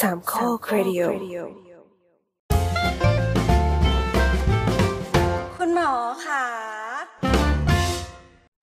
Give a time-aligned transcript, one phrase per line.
[0.00, 1.00] สามข้อครดิโอ
[5.56, 5.92] คุณหมอ
[6.26, 6.44] ค่ะ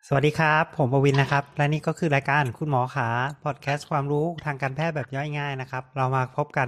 [0.07, 3.10] สวัสดีครับ ผมประวินนะครับ และนี่ก็คือรายการคุณหมอขา
[3.43, 6.67] พอดแคสต์ความรู้ทางการแพทย์แบบย่อยง่ายนะครับ เรามาพบกัน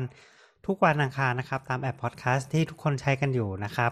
[0.68, 3.92] ทุกวันอังคารนะครับ ตามแอปพอดแคสต์ที่ทุกคนใช้กันอยู่นะครับ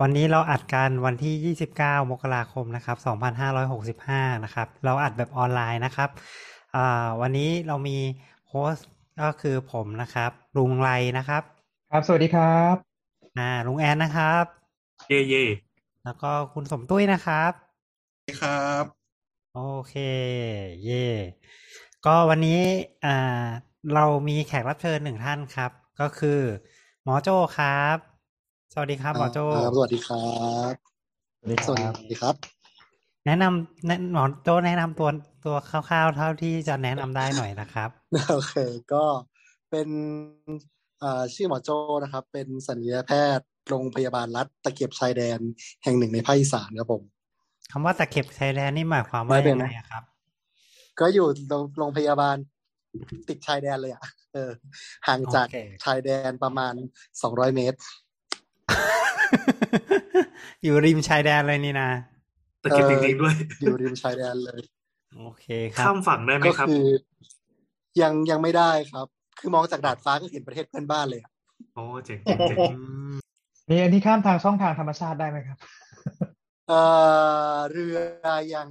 [0.00, 2.96] วันนี้เราอัดกันวันที่ 29 มกราคมนะครับ
[3.66, 6.10] 2565 นะครับ เราอัดแบบออนไลน์นะครับ
[6.76, 7.98] อ่าวันนี้เรามี
[8.50, 8.88] โฮสต์
[9.20, 11.42] ก็คือผมนะครับลุงไรนะครับ
[11.90, 12.76] ครับสวัสดีครับ
[13.38, 14.44] อ่าลุงแอนนะครับ
[15.08, 15.44] เย่เย่
[16.04, 17.52] แล้วก็คุณสมตุ้ยนะครับ
[18.42, 18.84] ครับ
[19.54, 19.94] โอเค
[20.84, 21.06] เย่
[22.06, 22.60] ก็วันนี้
[23.06, 23.44] อ่า
[23.94, 26.40] เรามีแขกรับเชิญหนึ่งท่านครับ ก็คือ
[27.04, 27.96] หมอโจ้ครับ
[28.72, 30.26] สวัสดีครับหมอโจ้ครับสวัสดีครั
[30.70, 30.72] บ
[31.38, 32.34] สวัสดีสวัสครับดีครับ
[33.26, 35.08] แนะนำแนะหมอโจ้แนะนำตัว
[35.44, 37.90] ตัวคร่าวๆ เท่าที่จะแนะนำได้หน่อยนะครับ
[38.30, 38.54] โอเค
[38.92, 39.04] ก็
[39.70, 39.88] เป็น
[41.02, 45.38] อ่าชื่อหมอโจ้นะครับ เป็นสัญญาแพทย์โรงพยาบาลรัฐตะเกียบชายแดน
[45.84, 47.02] แห่งหนึ่งในภาคอีสานครับผม
[47.72, 50.02] คำว่าตะเข็บชายแดนนี่หมายความว่าไม่เป็ยันงไรไงอะครับ
[51.00, 52.36] ก็อยู่โรงโรงพยาบาล
[53.28, 54.50] ติดชายแดนเลยอะเออ
[55.06, 56.74] ห่างจากโอเคชายแดนประมาณ
[57.22, 57.78] สองร้อยเมตร
[60.62, 61.90] อยู่ริมชายแดนเลยนี่นะ
[62.62, 64.60] ตะเกียบจริงๆด้วย อยู่ริมชายแดนเลย
[65.16, 66.86] โอเคครับข้ามฝั่งได้ไหมก็ครับคือ
[68.02, 69.06] ยังยังไม่ได้ครับ
[69.38, 71.30] คือมองจากดาดฟ้าก็เห็นประเทศเพื่อนบ้านเลยอะ
[71.74, 72.78] โอ้เจ๋งเจ๋งเจ๋งอื
[73.12, 73.16] ม
[73.70, 75.58] นี่อันนี้ข้ามทางช่องทางธรรมชาติได้ไหมครับ
[76.68, 76.80] เอ่
[77.52, 77.96] อเรือ
[78.54, 78.68] ยัง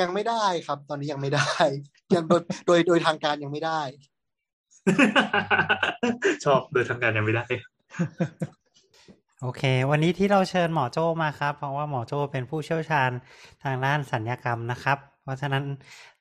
[0.00, 1.50] ยังไม่ได้ครับ ตอนนี้ยังไม่ได้
[2.14, 3.80] ยังโดยโดยโดยทางการยังไม่ได้
[6.44, 7.46] ชอบโดยทางการยังไม่ได้
[9.42, 13.10] โอเค วันนี้ที่เราเชิญหมอโจ้มาครับ เพราะว่าหมอโจ้เป็นผู้เชี่ยวชาญ
[13.64, 15.64] ทางด้านสัญญกรรมนะครับ เพราะฉะนั้น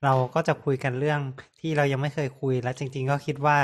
[0.04, 1.20] เราก็จะคุยกันเรื่อง
[1.60, 3.58] ที่เรายังไม่เคยคุยและจริง ๆ ก็คิดว่า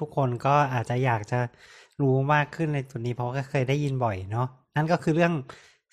[0.00, 1.40] ทุกๆคนก็อาจจะอยากจะ
[2.00, 5.32] รู้มากขึ้นในจุดนี้เพราะก็เคยได้ยินบ่อยเนาะนั่นก็คือเรื่อง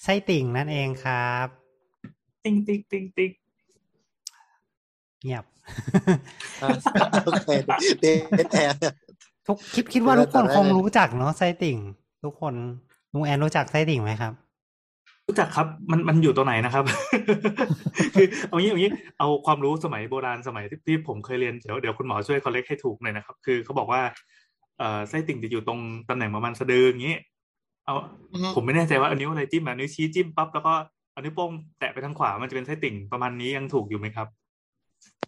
[0.03, 1.47] ไส้ติ่งนั่นเองครับ
[2.43, 3.31] ติ๊งติ๊งติ๊งติ๊ง
[5.23, 5.45] เงียบ
[7.25, 7.49] โอเค
[8.01, 8.77] dead air
[9.47, 11.77] ทุกคิดคิดว่าทุกคนคงรู้จักเนาะไส้ติ่ง
[12.23, 12.53] ทุกคน
[13.13, 14.33] ลุงแอนรู้จักไส้ติ่งไหมครับ
[15.27, 16.83] รู้จักครับมันมันอยู่ตรงไหนนะครับ
[18.15, 24.01] คือเอางี้เอางี้เอาความรู้สมัยโบราณสมัยที่ที่ผมเคยเรียนเดี๋ยวเดี๋ยวคุณหมอช่วย correct ให้ถูกหน่อยนะครับ คือเขาบอกว่า
[24.77, 27.15] เอ่อไส้ติ่งจะอยู่ตรงตำแหน่งประมาณสะดืออย่างนี้
[27.85, 27.93] เอา
[28.55, 30.73] ผมไม่แน่ใจว่าเอานิ้วอะไรจิ้มอะนิ้วชี้จิ้มปั๊บแล้วก็
[31.11, 34.27] เอานิ้วโป้งแตะไปทางขวามันจะเป็นไส้ติ่งประมาณนี้ยังถูกอยู่ไหมครับ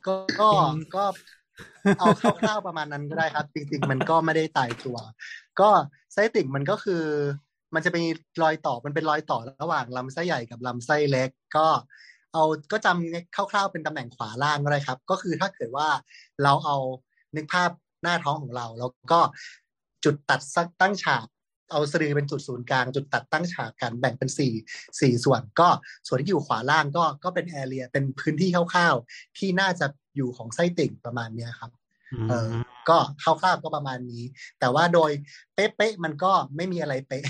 [0.07, 0.49] ก็ก็
[0.95, 1.03] ก็
[1.99, 4.97] เอาคร่าวๆประมาณนั้นก็ได้ครับจริงๆมันก็ไม่ได้ตายตัว
[5.59, 5.69] ก็
[6.13, 7.03] ไส้ติ่งมันก็คือ
[7.75, 8.03] มันจะมี
[8.41, 11.67] รอยต่อมันเป็นรอยต่อระหว่างลำไส้ใหญ่กับลำไส้เล็ก ก็
[12.33, 15.87] เอาก็จำคร่าวๆเป็นตำแหน่งขวาล่างก็ได้ครับ ก็คือถ้าเกิดว่า
[16.43, 16.77] เราเอา
[17.35, 17.69] นึกภาพ
[18.03, 19.19] หน้าท้องของเรา แล้วก็
[20.03, 20.41] จุดตัด
[20.81, 21.25] ตั้งฉาก
[21.71, 24.53] เอาสะดือเป็นจุดศูนย์กลางจุดตัดตั้งฉากกันแบ่งเป็นสี่
[24.99, 25.69] สี่ส่วน ก็
[26.07, 29.85] ส่วนที่อยู่ขวาล่างก็ก็เป็นแอเรียเป็นพื้นที่คร่าวๆที่น่าจะ
[30.15, 31.71] อยู่ของไส้ติ่งประมาณเนี้ยครับ
[32.29, 32.49] เออ
[32.89, 34.23] ก็คร่าวๆก็ประมาณนี้
[34.59, 35.11] แต่ว่าโดย
[35.55, 37.23] เป๊ะๆมันก็ไม่มีอะไรเป๊ะ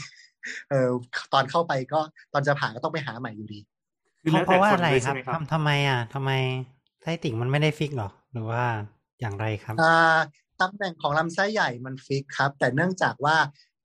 [0.69, 0.89] เออ
[1.33, 1.99] ตอนเข้าไปก็
[2.33, 3.59] ตอนจะผ่าก็ต้องไปหาใหม่อยู่ดี
[4.21, 6.31] คือเพแล้ราะวเพแต่ราะว่าคนอะไรด้วยคใช่รับไหมครับทำทำไมอะทำไม
[7.01, 8.63] ไส้ติ่งมันไม่ได้ฟิกเหรอหรือว่า
[9.19, 10.17] อย่างไรครับอ่า
[10.59, 13.37] ตำแหน่งของลำไส้ใหญ่มันฟิกครับ แต่เนื่องจากว่า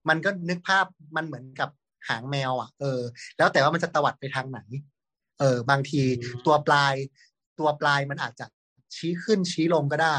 [0.09, 0.87] มันก็นึกภาพ
[1.17, 1.71] มันเหมือนกับ
[2.09, 3.01] หางแมว อะ เออ
[3.37, 4.61] แล้วแต่ว่ามันจะตวัดไปทางไหน
[5.39, 6.05] เออ บางทีอื
[6.35, 6.95] มตัวปลาย
[7.59, 8.47] ตัวปลายมันอาจจะ
[8.97, 10.17] ชี้ขึ้นชี้ลงก็ได้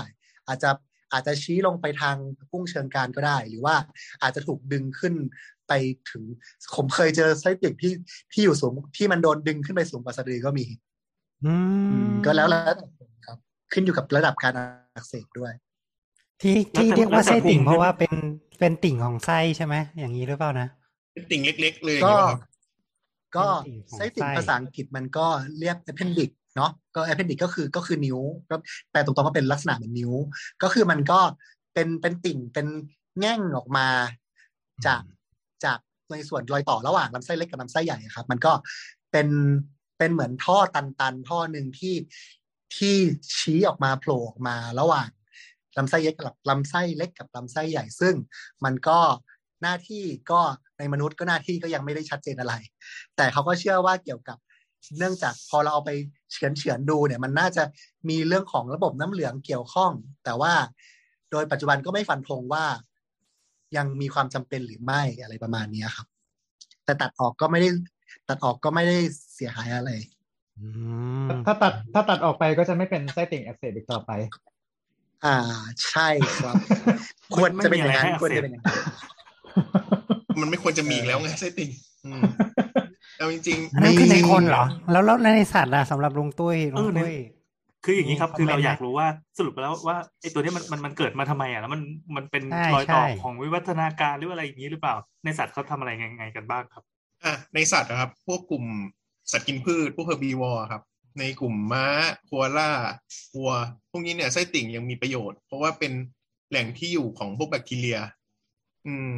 [0.48, 0.70] อาจจะ
[1.14, 2.16] อาจจะชี้ลงไปทาง
[2.52, 3.76] กุ้งเชิงการก็ได้ หรือว่า
[4.22, 5.14] อาจจะถูกดึงขึ้น
[5.69, 5.74] ไป
[6.12, 6.24] ถึง
[6.75, 7.91] ผมเคยเจอไส้ติ่งที่
[8.31, 10.66] ที่อยู่สูงที่มันโดนดึงขึ้นไปสูงกว่าสะดือก็มี
[11.46, 11.53] อื
[12.06, 13.38] มก็แล้วแล้วแต่คนครับ
[13.74, 14.53] ขึ้นอยู่กับระดับการ
[14.96, 15.53] อักเสบด้วย
[16.41, 18.13] ที่แล้วที่แต่เรียกว่าแล้วแต่ไส้ติ่งภูมิเพราะว่าเป็น
[18.59, 20.68] เป็นติ่งของไส้ใช่ไหมอย่างนี้หรือเปล่านะ
[21.13, 22.52] เป็นติ่งเล็ก ๆ เลยก็อย่างเงี้ยครับ
[23.38, 25.25] ก็เป็นติ่งของไส้ติ่งไส้ภาษาอังกฤษมันก็
[25.59, 28.55] เรียก appendix เนาะก็ appendix ก็คือก็คือนิ้วก็
[28.91, 30.11] แปลตรงๆก็เป็นลักษณะเหมือนนิ้ว
[30.64, 31.20] ก็คือมันก็
[31.73, 32.67] เป็นเป็นติ่งเป็น
[33.20, 33.88] แง่งออกมา
[34.85, 35.02] จาก
[35.66, 35.79] จาก
[36.11, 38.53] ในส่วนรอยต่อระหว่างลำไส้เล็กกับลำไส้ใหญ่ครับ มันก็
[39.11, 39.28] เป็น
[39.97, 41.96] เป็นเหมือนท่อตันๆ ท่อหนึ่งที่
[42.76, 42.96] ที่
[43.38, 45.09] ชี้ออกมาโผล่ออกมาระหว่าง
[45.78, 48.16] ลำไส้เล็กกับลำไส้เล็กกับลำไส้ใหญ่ซึ่ง
[48.64, 49.00] มันก็
[49.61, 50.41] หน้าที่ก็
[50.79, 52.53] ในมนุษย์ก็หน้าที่ก็ยังไม่ได้ชัดเจนอะไร
[53.16, 54.38] แต่เขาก็เชื่อว่าเกี่ยวกับ
[54.97, 55.91] เนื่องจากพอเราเอาไป
[56.32, 57.64] เฉือนเฉือนดูเนี่ยมันน่าจะ
[58.09, 59.91] มีเรื่องของระบบน้ำเหลืองเกี่ยวข้อง
[60.26, 60.53] แต่ว่า
[61.32, 62.66] โดยปัจจุบันก็ไม่ฟันธงว่า
[63.78, 66.08] ยังมีความจำเป็นหรือไม่อะไรประมาณเนี้ยครับ
[66.86, 67.70] แต่ตัดออกก็ไม่ได้
[68.28, 68.98] ตัดออกก็ไม่ได้
[69.36, 69.92] เสียหายอะไร
[70.60, 70.68] อื
[71.26, 74.12] มถ้าตัดถ้าตัดออกไปก็จะไม่เป็นไส้ติ่งอักเสบอีกต่อไป
[75.26, 75.36] อ่า
[75.90, 76.08] ใช่
[76.38, 76.56] ครับ
[77.36, 78.78] ควรจะเป็นอย่างนั้นควรจะเป็นอย่างนั้น
[80.42, 81.70] มันไม่ควรจะมีอีกแล้วไงไส้ติ่ง
[82.06, 82.22] อืม
[83.18, 87.16] เอาจริงอันนั้นคือในคนเหรอ แล้วแล้วในสัตว์อะสำหรับลุงตุ้ยลุเองอในตุ้ย
[87.85, 91.81] คืออย่างนี้ครับมีคือเราคอมเมนต์อยากรู้ว่าสรุปแล้วว่าไอ้ตัวเนี้ยมันมันมันเกิดมาทำไมอะแล้วมัน
[92.17, 94.96] มันเป็นใช่รอยต่อใช่ของวิวัฒนาการหรืออะไรอย่างนี้หรือเปล่า
[95.26, 96.84] ในสัตว์เขาทำอะไรไงไงกันบ้างครับ
[97.23, 98.66] อะในสัตว์นะครับ พวกกลุ่ม
[99.31, 100.84] สัตว์กินพืช พวก herbivore ครับ
[101.20, 102.72] ในกลุ่มม้าโคอาล่า
[103.35, 103.52] วัว
[103.91, 105.93] พวกนี้เนี่ยไส้ติ่งยังมีประโยชน์ เพราะว่าเป็น
[106.49, 107.99] แหล่งที่อยู่ของพวกแบคทีเรีย
[108.87, 109.11] อืม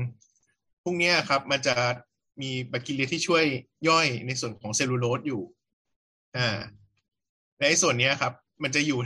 [0.84, 1.76] พวกเนี้ยครับ มันจะ
[2.42, 3.44] มีแบคทีเรียที่ช่วย
[3.90, 5.42] ย่อยในส่วนของเซลลูโลสอยู่
[6.38, 6.58] อ่า
[7.58, 9.00] และไอ้ส่วนเนี้ยครับ มันจะอยู่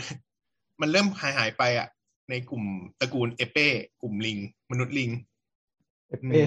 [0.81, 1.87] มันเริ่มหายหายไปอะ
[2.29, 2.63] ในกลุ่ม
[2.99, 3.67] ตระกูลเอเป้
[4.01, 4.37] กลุ่มลิง
[4.71, 5.11] มนุษย์ลิง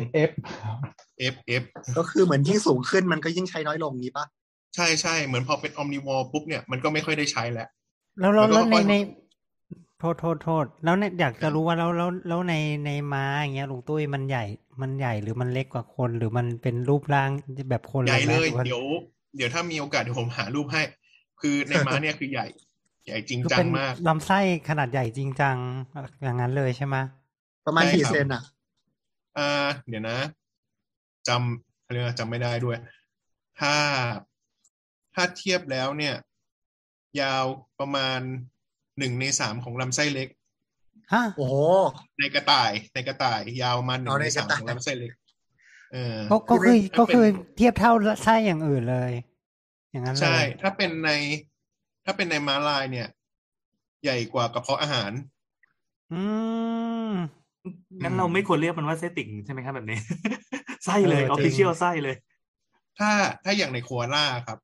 [0.03, 1.63] F F F F F
[1.99, 4.27] ก็คือเหมือนยิ่งสูงขึ้นมันก็ยิ่งใช้น้อยลงนี้ปะ
[4.75, 7.69] ใช่ใช่เหมือนพอเป็นอ m มนิวอลปุ๊บเนี่ยมันก็ไม่ค่อยได้ใช้แล้ว
[8.21, 8.95] แล้วแล้วมันก็แล้วในค่อยใน
[9.99, 12.55] โทษโทษโทษแล้วเนี่ยอยากจะรู้ว่าแล้วแล้วแล้วใน
[12.87, 14.45] ในม้าอย่างเงี้ยลุงตุ้ยมันใหญ่
[14.81, 17.31] มันใหญ่หรือมันเล็กกว่าคนหรือมันเป็นรูปร่าง
[17.71, 18.85] แบบคนใหญ่เลยไหมหรือว่าเดี๋ยว
[19.37, 20.83] เดี๋ยวถ้ามีโอกาสเดี๋ยวผมหารูปให้
[21.41, 22.47] คือในม้าเนี่ยคือใหญ่
[23.09, 25.57] ใหญ่จริงคือจังเป็นมากลำไส้ขนาดใหญ่จริงจัง
[26.23, 26.97] อย่างนั้นเลยใช่ไหม
[27.67, 28.43] ประมาณใช่กี่ครับเซนอะ
[29.39, 30.19] อ่าเดี๋ยวนะ
[31.29, 32.79] จำอะไรนะจำไม่ได้ด้วย
[33.61, 33.75] ถ้า
[35.15, 36.15] ถ้าเทียบแล้วเนี่ย
[37.21, 37.45] ยาว
[37.81, 38.21] ประมาณ
[38.99, 40.29] หนึ่งในสามของลำไส้เล็ก
[41.13, 41.55] ฮะโอ้โห
[42.19, 45.13] ในกระต่ายในกระต่าย ยาวประมาณหนึ่อ๋งอในในกสาระมต่ายของลำไส้เล็ก
[45.93, 47.93] เออก็ก็คือถ้าก็คือเป็นเทียบเท่า
[48.25, 49.13] ไส้อย่างอื่นเลย
[49.91, 51.11] อย่างนั้นเลยใช่ ถ้าเป็นใน
[52.11, 53.09] ถ้าเป็นในม้าลายเนี่ย
[54.05, 55.13] ใหญ่กว่ากระเพาะอาหาร
[56.13, 56.23] อื
[57.11, 57.13] ม
[58.03, 59.99] งั้นอืมเราไม่ควรเรียกมันว่าไส้ติ่งใช่ไหมครับแบบนี้
[60.85, 62.17] ไส้เลยเออออฟจริฟิงเชียลไส้เลย
[62.99, 63.11] ถ้า
[63.45, 64.59] ถ้าอย่างในโคอาล่าครับ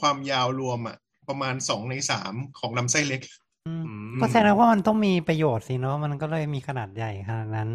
[0.00, 0.96] ความยาวรวมอะ
[1.28, 3.20] ประมาณสองในสามของลำไส้เล็ก
[3.66, 7.70] อืมอืมก็แสดงว่ามันต้องมีประโยชน์สิเนาะมันก็เลยมีขนาดใหญ่ขนาดนั้น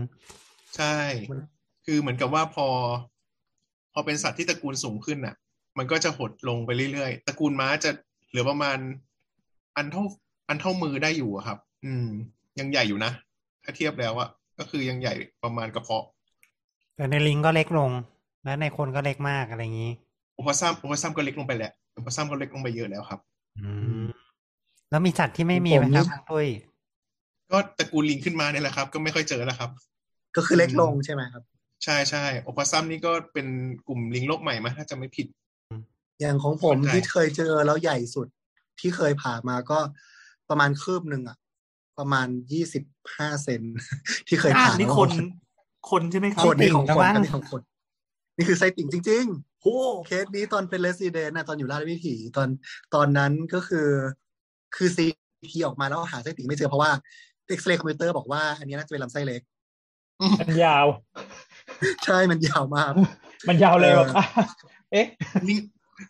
[0.77, 0.97] ใช่
[1.85, 2.67] คือเหมือนกับว่าพอ
[3.93, 5.35] พอเป็นสัตว์ที่ตระกูลสูงขึ้นน่ะ
[5.77, 7.91] มันก็จะหดลงไปเรื่อยๆตระกูลม้าจะ
[8.29, 8.77] เหลือประมาณ
[9.77, 10.03] อันเท่า
[10.49, 12.07] อันเท่ามือได้อยู่อะครับ อืม
[12.59, 13.11] ยังใหญ่อยู่นะ
[13.63, 14.29] ถ้าเทียบแล้วอะ
[14.59, 15.13] ก็คือยังใหญ่
[15.43, 16.05] ประมาณกระเพาะ
[16.95, 17.91] แต่ในลิงก็เล็กลง
[18.43, 19.91] และในคนก็เล็กมากอะไรอย่างนี้
[20.35, 23.19] opossum opossum ก็เล็กลงไปแหละ opossum ก็เล็กลงไปเยอะแล้วครับ
[23.59, 23.69] อื
[24.03, 24.07] ม
[24.89, 26.47] แล้วมีสัตว์ที่ไม่มีผมไหมครับนี่ทางตุ้ย
[27.51, 29.69] ก็ตระกูลลิงขึ้นมาเนี่ยแหละครับ ก็ไม่ค่อยเจอแล้วครับ
[30.35, 31.43] ก็คือเล็กลงใช่ไหมครับ
[31.83, 33.47] ใช่ใช่ opossum นี่ก็เป็น
[33.87, 35.27] กลุ่มลิงโลกใหม่มาถ้าจะไม่ผิด
[36.19, 38.27] อย่างของผมเข้าใจที่เคยเจอแล้วใหญ่สุด
[38.79, 39.79] ที่เคยผ่ามาก็
[40.49, 41.37] ประมาณคืบหนึ่งอะ
[41.99, 42.83] ประมาณยี่สิบ
[43.15, 43.61] ห้าเซน
[44.27, 45.09] ที่เคยผ่านี่แล้วคน
[45.89, 47.61] คนใช่ไหมครับคนนี่ของติ่งคนระวังครับนี่ของคน
[48.37, 49.25] นี่คือไส้ติ่งจริง
[49.61, 52.49] โอ้ๆเคสนี้ตอนเป็น resident นะตอนอยู่ราชวิถีตอน
[52.95, 53.87] ตอนนั้นก็คือ
[54.75, 55.05] คือซี
[55.51, 56.91] ทีออกมาแล้วหาไส้ติ่งไม่เจอเพราะว่า
[57.47, 59.41] เอ็กซเรย์คอมพิวเตอร์บอกว่าอันนี้น่าจะเป็นลำไส้เล็ก
[60.39, 60.85] มันยาว
[62.05, 62.93] ใช่มันยาวมาก
[63.47, 64.25] มันยาวเลยเออแบบอะ
[64.91, 65.05] เอ๊ะ
[65.47, 65.57] ลิง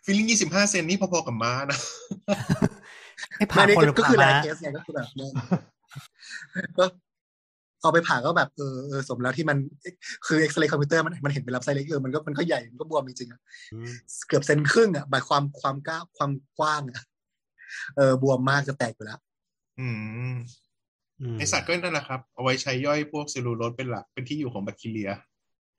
[0.04, 1.78] ฟิลลิ่งยี่สิบห้าเซนนี่พอๆกับม้านะ
[3.36, 5.30] ไม่ผ่าไม่นี่คนหรือก็ผ่าคือแรม้าเคสไงก็คือแบบเนี่ย
[6.78, 6.84] ก็
[7.82, 9.58] เอาไปผ่าก็แบบเออเออสมแล้วที่มัน
[10.26, 13.40] คือเอ็กซเรย์คอมพิวเตอร์มันมันเห็นเป็นลำไส้เล็กเออมันก็มันก็ใหญ่มันก็บวมจริงๆอะ
[13.72, 13.92] อืม
[14.28, 17.02] เกือบเซนครึ่งอะแบบความความก้าวความกว้างอะ
[17.96, 19.20] เออบวมมากจะแตกอยู่แล้ว
[19.80, 19.88] อื
[20.32, 20.34] ม
[21.20, 25.10] อืมในสัตว์ก็นั่นแหละครับ เอาไว้ใช้ย่อยพวกเซลลูโลสเป็นหลักเป็นที่อยู่ของแบคทีเรีย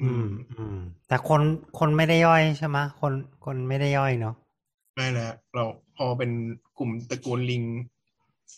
[0.02, 0.78] อืม อืม
[1.08, 1.42] แต่คน
[1.80, 3.14] คนไม่ได้ย่อยใช่ไหมคน
[3.46, 4.36] คนไม่ได้ย่อยเนาะ
[4.96, 5.66] ไม่แล้วเรา
[5.98, 6.32] พอเป็น
[6.80, 7.64] กลุ่มตระกูลลิง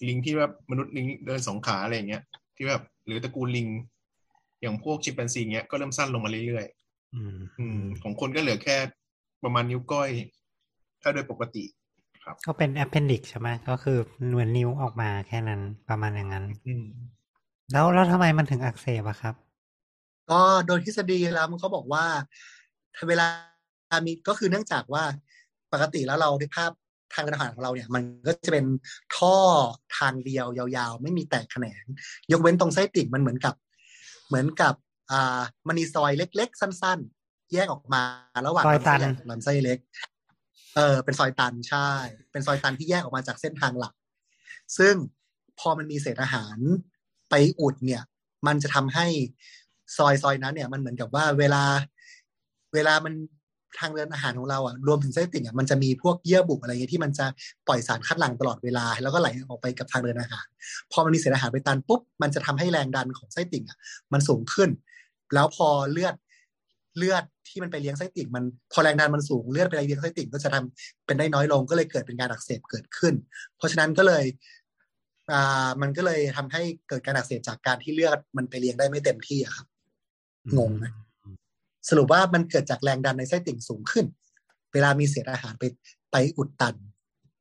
[0.08, 2.24] ลิงที่แบบมนุษย์ลิงเดินสองขาอะไรอย่างเงี้ย
[2.56, 3.68] ที่แบบหรือตระกูลลิง
[4.62, 6.66] อย่างพวกชิมแปนซีเงี้ยก็เริ่มสั้นลงมาเรื่อย
[7.16, 8.78] อืมๆอืม ของคนก็เหลือแค่
[9.44, 10.10] ประมาณนิ้วก้อย
[11.02, 11.64] ถ้าโดยปกติ
[12.46, 13.98] ก็เป็น appendix ใช่ไหมก็คือ
[14.30, 16.86] เหมือนนิ้วออกมาแค่นั้นประมาณอย่างนั้น อืม
[17.72, 19.36] แล้วแล้วทำไมมันถึงอักเสบอะครับ
[20.32, 22.06] ก็โดยทฤษฎีแล้วมันเขาบอกว่า
[23.08, 23.28] เวลา
[24.06, 25.04] มีก็คือเนื่องจากว่า
[25.74, 26.72] ปกติแล้วเราในภาพ
[27.14, 28.66] ทางเดินอาหารของเราเนี่ย มันก็จะเป็น
[29.18, 29.36] ท่อ
[29.98, 31.84] ทางเดียวยาวๆ ไม่มีแตกแขนง
[32.32, 33.56] ยกเว้นตรงไส้ติ่งมันเหมือนกับ
[34.28, 34.74] เหมือนกับ
[35.12, 38.04] อ่ามันมีซอยเล็ก ๆ สั้น ๆ แยกออกมา
[38.48, 39.80] ระหว่างซอยตันลำไส้ใหญ่กับลำไส้เล็ก
[40.76, 41.90] เออเป็นซอยตันใช่
[42.32, 43.94] เป็นซอยตันที่แยกออกมาจากเส้นทางหลัก
[44.78, 44.96] ซึ่ง
[45.60, 46.58] พอมันมีเศษอาหาร
[47.30, 48.04] ไปอุดเนี่ย
[48.48, 49.08] มันจะทำให้
[49.98, 51.64] ซอยซอยนั้นเนี่ยมันเหมือนกับว่าเวลา
[52.74, 53.14] เวลามัน
[53.80, 57.26] ทางเดินอาหารของเราอะรวมถึงไส้ติ่งอะมันจะมีพวกเยื่อบุอะไรเงี้ยที่มันจะ
[57.68, 60.46] ปล่อยสารคัดหลั่งตลอดเวลา แล้วก็ไหลออกไปกับทางเดินอาหาร
[60.92, 63.78] พอมันมีเศษอาหารไปตันปุ๊บมันจะทำให้แรงดันของไส้ติ่งอะ
[64.14, 64.70] มันสูงขึ้น
[65.34, 66.16] แล้วพอเลือด
[66.98, 68.44] เลือดที่มันไปเลี้ยงไส้ติ่งมัน
[68.74, 73.14] พอแรงดันมันสูงเลือดไปเลี้ยงไส้ติ่งก็จะทำเป็นได้น้อยลงก็เลยเกิดเป็นการอักเสบเกิดขึ้น
[73.58, 74.24] เพราะฉะนั้นก็เลย
[75.34, 79.68] อ่ามันก็เลยทำให้เกิดการอักเสบจากการที่เลือดมันไปเลี้ยงได้ไม่เต็มที่อะครับ
[80.58, 80.86] งงไหม
[81.90, 84.06] สรุปว่ามันเกิดจากแรงดันในไส้ติ่งสูงขึ้น
[84.74, 85.64] เวลามีเศษอาหารไป
[86.12, 86.76] ไปอุดตัน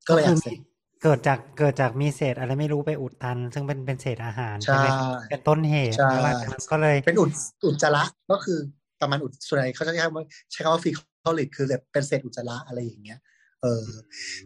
[0.09, 0.59] ก็เลยอักเสบ
[1.03, 4.89] เกิดจากเกิดจากมีเศษอะไรไม่รู้ไปอุดตัน ซึ่งเป็นเป็นเศษอาหารใช่ไหม
[5.31, 7.31] เป็นต้นเหตุใช่แล้วหลังจากนั้นก็เลยเป็นอุด
[7.65, 8.59] อุจจาระก็คือ
[9.01, 13.19] ประมาณอุดส่วนใหญ่เขาจะใช้คำว่าใช้คำว่าฟีคอลิดคือแบบเป็นเศษอุจจาระอะไรอย่างเงี้ย
[13.63, 13.85] เออ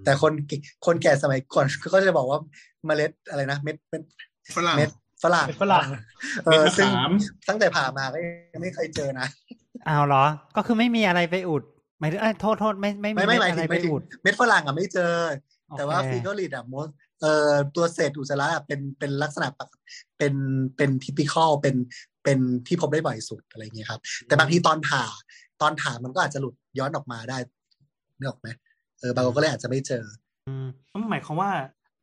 [0.05, 0.33] แต่คน
[0.87, 2.39] คนแก่สมัยก่อนก็จะบอกว่า
[2.87, 4.03] เมล็ดอะไรนะเม็ดเม็ด
[4.57, 4.91] ฝรั่งเม็ด
[5.25, 5.89] ฝรั่งเป็นฝรั่ง
[6.45, 7.11] เออซึ่งเม็ดมะขาม
[7.49, 8.19] ตั้งแต่ผ่ามาก็
[8.53, 9.29] ยังไม่เคยเจอนะ
[9.89, 10.25] อ้าวเหรอ
[10.57, 11.63] ก็คือไม่มีอะไรไปอุด
[12.01, 15.13] หมายถึงเอ้ยโทษโทษไม่ไม่มีไม่ไม่หมายเม็ดถึอะงไรหมายไปถึงอุดเม็ดฝรั่งอะไม่เจอ
[15.79, 16.89] แต่ว่าโอเคฟีคอลิดอะมด
[17.21, 19.71] เอ่อตัวเศษอุจจาระอะเป็นเป็นลักษณะปก
[20.19, 20.35] เป็น
[20.77, 21.77] เป็นทิปิคอลเป็น
[22.25, 25.03] เป็นที่พบได้บ่อยสุดอะไรอย่างเงี้ยครับ แต่บางทีตอนผ่า
[25.63, 27.39] ตอนผ่ามันก็อาจจะหลุดย้อนออกมาได้
[28.19, 28.49] นึกออกไหม
[29.01, 30.05] เออบางคนก็เลยอาจจะไม่เจอ
[30.49, 31.51] อืมนั่นหมายความว่า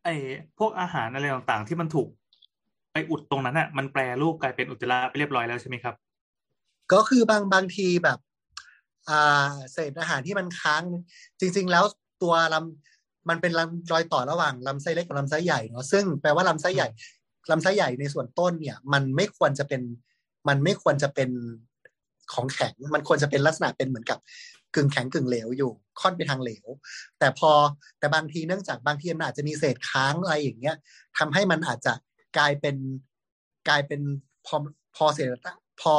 [0.03, 0.15] ไอ้
[0.59, 2.09] พวกอาหารอะไรต่างๆ ที่มันถูก
[2.93, 5.95] ไปอุดตรงนั้นอะมันแปรรูปกลายเป็นอุจจาระไปเรียบร้อยแล้วใช่ไหมครับ
[6.93, 8.19] ก็คือบางบางทีแบบ
[9.09, 10.83] อ่าเศษอาหารที่มันค้าง
[11.39, 11.83] จริง ๆ แล้ว
[12.23, 16.87] ตัวลำมันเป็นลำรอยต่อระหว่างลำไส้เล็กกับลำไส้ใหญ่เนาะซึ่งแปลว่าลำไส้ใหญ่
[17.51, 19.81] ลำไส้ใหญ่ในส่วนต้นเนี่ย มันไม่ควรจะเป็น
[20.47, 21.29] มันไม่ควรจะเป็น
[22.33, 24.19] ของแข็ง มันควรจะเป็นลักษณะเป็นเหมือนกับ
[24.75, 26.65] กึ่งแข็งกึ่งเหลวอยู่ค่อนไปทางเหลว
[27.19, 27.51] แต่พอ
[27.99, 30.75] แต่บางทีเนื่องจากบางทีมันอาจจะมีเศษค้างอะไรอย่างเงี้ย
[31.17, 31.93] ทำให้มันอาจจะ
[32.37, 32.75] กลายเป็น
[33.69, 34.01] กลายเป็น
[34.45, 34.55] พอ
[34.95, 35.27] พอเศษ
[35.81, 35.95] พอ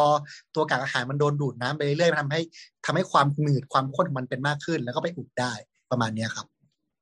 [0.55, 2.43] ตัวกากอาหารมันโดนดูดน้ำไปเรื่อยๆมันทำให้
[2.87, 5.53] ทำให้ความหนืดความข้นของมันเป็นมากขึ้น แล้วก็ไปอุดได้
[5.91, 6.47] ประมาณเนี้ยครับ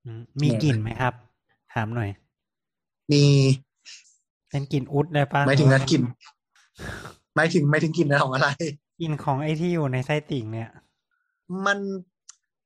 [0.05, 1.15] อืมมีกลิ่นไหมครับ
[1.75, 2.11] ถามหน่อย
[3.13, 3.25] มี
[4.49, 6.03] เป็นกลิ่นอุดได้ปะหมายถึงนัดกลิ่น
[7.37, 8.49] หมายถึงหมายถึงกลิ่นของอะไร
[9.01, 10.71] กลิ่นของไอ้ที่อยู่ในไส้ติ่งเนี่ย
[11.67, 11.79] มัน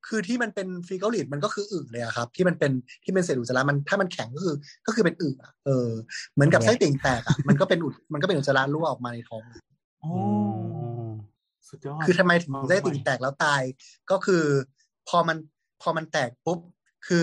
[0.09, 2.73] คือที่มันเป็นฟรีกอลิดมันก็คืออึเลยอะครับ ที่มันเป็น
[3.05, 4.57] ที่เป็นเศษอุจจาระมันถ้ามันแข็งก็คือ
[4.87, 5.89] ก็คือเป็นอึอะเออ
[6.35, 9.43] เหมือนกับไส้ติ่งแตกอะมันก็เป็นอุดมันก็เป็นอุจจาระรั่วออกมาในท้อง
[10.01, 10.23] โอ้อื
[11.07, 11.09] ม
[11.69, 13.63] สุดยอดคือทำไมถึงไส้ติ่งแตกแล้วตาย
[14.11, 14.45] ก็คือ
[15.09, 15.37] พอมัน
[15.83, 16.59] พอมันแตกปุ๊บ
[17.07, 17.23] คือ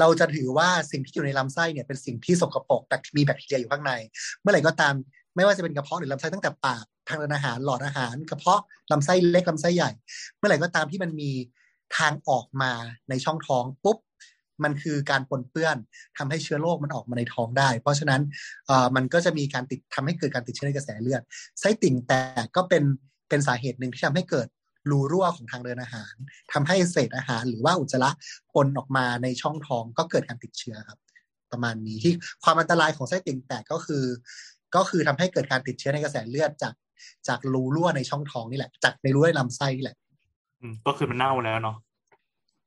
[0.00, 3.92] เราจะถือว่าสิ่งที่อยู่ในลำไส้เนี่ยเป็นสิ่งที่สกปรกแต่มีแบคทีเรียอยู่ข้างใน
[4.40, 4.94] เมื่อไหร่ก็ตาม
[5.36, 9.90] ไม่ว่าจะเป็นกระเพาะหรือลำไส้ตั้งแต่ปากทางเดินอาหารหลอดอาหารกระเพาะลำไส้เล็กลำไส้ใหญ่
[10.36, 11.30] เมื่อไหร่ก็ตามที่มันมี
[11.98, 12.72] ทางออกมา
[13.08, 13.98] ในช่องท้องปุ๊บ
[14.64, 15.76] มันคือการปนเปื้อน
[16.18, 18.20] ทำให้เชื้อโรคมันออกมาในท้องได้ เพราะฉะนั้น
[18.96, 21.22] มันก็จะมีการติดทำให้เกิดการติดเชื้อในกระแสเลือด
[21.60, 22.12] ไส้ติ่งแต
[22.42, 22.84] กก็เป็น
[23.28, 24.48] เป็นสาเหตุหนึ่งที่ทำให้เกิด
[24.90, 26.14] รูรั่วของทางเดินอาหาร
[26.52, 28.10] ทำให้เศษอาหารหรือว่าอุจจาระ
[28.54, 30.98] ปนออกมาในช่องท้องก็เกิดการติดเชื้อครับ
[31.52, 32.12] ประมาณนี้ที่
[32.44, 34.04] ความอันตรายของไส้ติ่งแตกก็คือ
[34.76, 36.74] ก็คือทำให้เกิดการติดเชื้อในกระแสเลือดจาก
[37.28, 39.96] จากรูรั่วในช่องท้องนี่แหละ จากในรูในลำไส้นี่แหละ
[40.86, 41.76] ก็คือมันเน่าแล้วเนาะ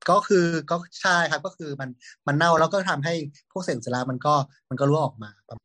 [0.09, 1.89] ก็คือก็ใช่ครับก็คือมัน
[2.27, 3.13] มันเน่าแล้วก็ทำให้
[3.51, 4.33] พวกเศษอุจจาระมันก็
[4.69, 5.59] มันก็รั่วออกมาครับ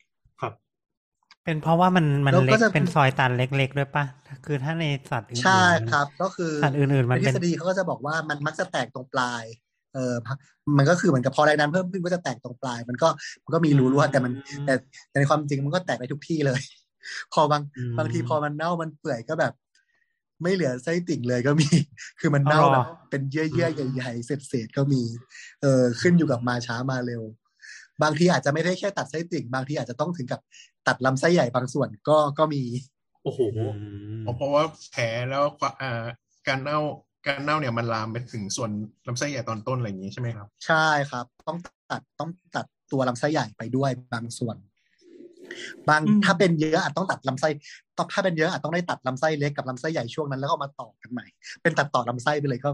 [1.45, 4.04] เป็นเพราะว่ามันมันแล้วเล็ก็กจะเป็นซอยตันเล็ก ๆ ด้วยปะ
[4.47, 5.62] คือถ้าในสัตว์อื่นๆใช่
[5.93, 9.45] ครับ ก็คือสัตว์อื่นๆมันในทเป็ฤนษฎีเขาก็จะบอกว่ามันมักจะแตกตรงปลาย
[9.95, 10.14] เออ
[10.78, 13.09] มันก็คือเหมือนกับพอแรงดันเพิ่มขึ้นก็จะแตกตรงปลาย มันก็
[13.45, 14.33] มันก็มีรูรั่วแต่มัน
[14.66, 14.75] แต่
[15.11, 16.61] แต่ในความจริงมันก็แตกไปทุกที่เลย
[17.33, 19.52] พอบางอืมบางทีพอมันเน่ามันเปื่อยก็แบบ
[20.43, 21.69] ไม่เหลือไส้ติ่งเลยก็มี
[22.21, 25.03] คือมันเน่าอ๋อเหรแบอบเป็นเยื่อๆใหญ่ๆเศษๆก็มี
[25.62, 27.23] เออขึ้นอยู่กับมาช้ามาเร็ว
[28.03, 30.41] บางทีอาจจะไม่ได้แค่ตัดไส้ติ่ง บางทีอาจจะต้องถึงกับ
[30.87, 32.62] ตัดลำไส้ใหญ่บางส่วนก็ก็มี
[33.23, 33.87] โอ้โหอื
[34.21, 36.05] มเพราะว่าแผลแล้วก็อ่า
[36.49, 36.79] การเน่า
[37.26, 38.71] การเน่าเนี่ยมันลามไปถึงส่วน
[39.07, 41.59] ลำไส้ใหญ่ตอนต้นอะไรอย่างนี้ใช่ไหมครับ ใช่ครับ ต้อง
[41.91, 44.57] ตัดต้องตัดตัวลำไส้ใหญ่ไปด้วยบางส่วน
[45.88, 47.49] บางอืมถ้าเป็นเยอะอาจต้องตัดลำไส้
[47.99, 51.27] ต้องถ้าเป็นเยอะอาจต้องได้ตัดลำไส้เล็กกับลำไส้ใหญ่ช่วงนั้น แล้วก็เอามาต่อกันใหม่
[51.63, 52.71] เป็นตัดต่อลำไส้ไปเลยก็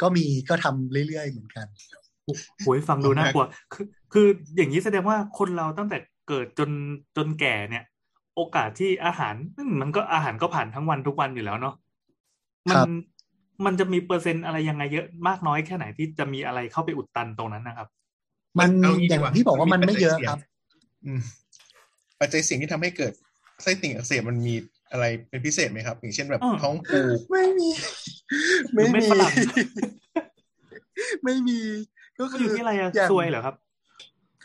[0.00, 1.66] ก็มีก็ทำเรื่อยๆเหมือนกัน
[2.64, 4.26] โอ้ยฟังดูน่ากลัวคือคือ
[4.56, 6.70] อย่างนี้แสดงว่าคนเราตั้งแต่เกิดจน
[7.16, 7.84] จนแก่เนี่ย
[8.36, 11.74] โอกาสที่อาหารอืมมันก็อาหารก็ผ่านทั้งวันทุกวันอยู่แล้วเนาะ
[12.68, 12.88] มัครับ
[13.64, 17.88] มันจะมีเปอร์เซ็นต์อะไรยังไงเยอะมากน้อยแค่ไหนที่จะมีอะไรเข้าไปอุดตันตรงนั้นนะครับ
[18.58, 20.40] มันเอางี้อย่างดีกว่าที่บอกว่ามันมันมีไม่เยอะปัจจัยครับ
[21.06, 21.20] อืม
[22.20, 23.12] ปัจจัยเสิ่งที่ทำให้เกิด
[23.64, 24.54] ไส้ติ่งอักเสบมันมี
[24.90, 27.68] อะไรเป็นพิเศษไหมครับ อย่างเช่นแบบอ้อท้องผูกไม่มี
[28.72, 29.32] หรือเม็ดฝรั่ง
[31.24, 31.58] ไม่มี
[32.18, 33.54] ก็ก็คืออยู่ที่อะไรอะย่างซวยเหรอครับ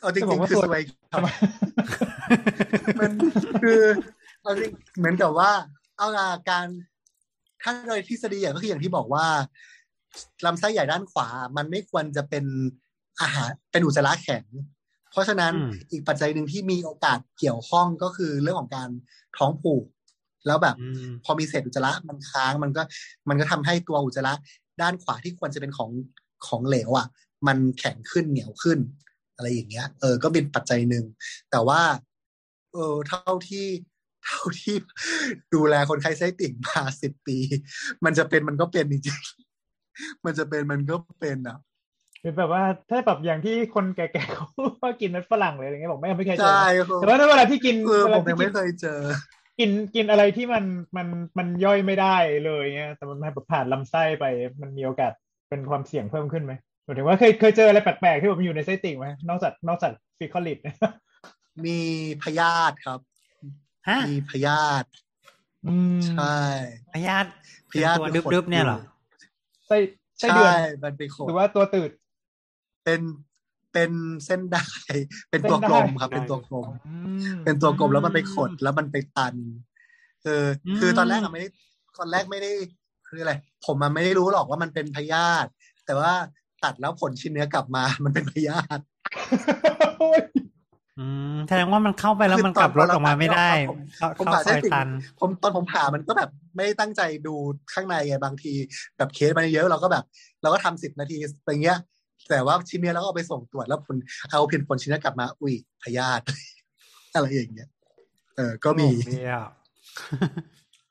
[0.01, 1.21] เอาจจะบริอกงๆว่าคือซสวยวยครับ
[2.99, 3.11] มัน
[3.63, 3.81] คือ
[4.41, 5.51] เอาจริงเหมือนกับว่า
[5.97, 6.67] เอาละการ
[7.61, 9.25] ถ้าโดยทฤษฎีอย่างก็คืออย่างที่บอกว่า
[10.45, 12.45] ลำไส้ใหญ่ด้านขวา มันไม่ควรจะเป็น
[13.21, 14.43] อาหารเป็นอุจจาระแข็ง
[15.11, 18.89] เพราะฉะนั้นอืมอีกปัจจัยหนึ่งที่มีโอกาสเกี่ยวข้องก็คือเรื่องของการ
[19.37, 19.85] ท้องผูก
[20.47, 22.81] แล้วแบบอืมพอมีเศษอุจจาระมันค้างมันก็
[23.29, 24.33] มันก็ทำให้ตัวอุจจาระ
[24.81, 25.91] ด้านขวาที่ควรจะเป็นของ
[26.47, 27.07] ของเหลวอะ
[27.47, 28.79] มันแข็งขึ้นเหนียวขึ้น
[29.35, 31.05] อะไรอย่างเงี้ย เออ ก็เป็นปัจจัยหนึ่ง
[31.51, 31.81] แต่ว่า
[32.73, 33.67] เออเท่าที่
[34.25, 34.75] เท่าที่
[35.53, 37.37] ดูแลคนไข้ไส้ติ่งมาสิบปี
[38.05, 41.57] มันจะเป็นมันก็เป็นจริงๆมันจะเป็นมันก็เป็นอะ
[42.21, 44.47] เป็นแบบว่าถ้าแบบอย่างที่คนแก่ๆเขา
[44.81, 46.65] ว่ากินมันฝรั่งเลยอะไรเงี้ยบอกไม่ไม่เคยเจอใช่
[46.97, 48.99] แต่ว่าถ้าเวลาที่กินเออเวผลามที่ยังกิไม่นเคยเจอ
[49.59, 50.63] กินกินอะไรที่มัน
[50.97, 51.07] มัน
[51.37, 54.25] มันย่อยไม่ได้เลยเงี้ยแต่มันแบบผ่านลำไส้ไป
[54.61, 55.11] มันมีโอกาส
[55.49, 60.59] เป็นความเสี่ยงเพิ่มขึ้นไหมหมายถึงว่าเคยเคยเจออะไรแปลกๆที่แบบมันอยู่ในไส้ติ่งไหมนอกจากนอกจากฟิคอลิต
[61.65, 61.79] มี
[62.23, 62.99] พยาธิครับ
[63.89, 64.87] ฮะมีพยาธิ
[65.67, 66.39] อืมใช่
[66.93, 67.29] พยาธิ
[67.71, 68.79] พยาธิตัวมันขดึบๆเนี่ยเหรอ
[69.67, 69.77] ไส้
[70.19, 71.91] ไส้ใช่เดือนมันไปขดหรือว่าตัวตืด
[72.89, 73.03] เป็น
[73.73, 73.91] เป็น
[74.25, 74.63] เส้นได้
[75.29, 76.93] เป็นตัวเส้นกได้ลมครับ เป็นตัวกลมอื
[77.35, 79.35] มเป็นตัวกลมแล้วมันไปขดแล้วมันไปตัน
[80.23, 81.47] เอออมคือตอนแรกอะไม่ได้
[81.99, 82.51] ตอนแรกไม่ได้
[83.07, 83.33] คืออะไร
[83.65, 85.49] ผมมันไม่ได้รู้หรอกว่ามันเป็นพยาธิ
[85.85, 86.13] แต่ว่า
[86.63, 88.81] ตัดแล้วผลชิ้นเนื้อกลับมา มันเป็นพยาธิ
[89.99, 90.21] โอ้ย
[90.99, 94.87] อืมแสดงว่ามันเข้าไปแล้วมันกลับรถออกมาไม่ได้ ผมเข้าผมเข้าผ่าซไส้อยติ่งตัน
[95.19, 97.35] ผมตอนผมผ่ามันก็แบบไม่ได้ตั้งใจดู
[97.73, 98.53] ข้างในไงบางที
[98.97, 100.03] แบบเคสมันเยอะเราก็แบบ
[100.41, 101.79] เราก็ทำสิบนาทีอย่างเงี้ย
[102.29, 103.97] แต่ว่าชิ้นเนื้อเราก็เอาไปส่งตรวจแล้วผล
[104.29, 106.23] เอาผลผลชิ้นเนื้อกลับมา อุ้ยพยาธิ
[107.15, 107.69] อะไรอย่างเงี้ย
[108.35, 109.43] เออก็มีโอ้เดียว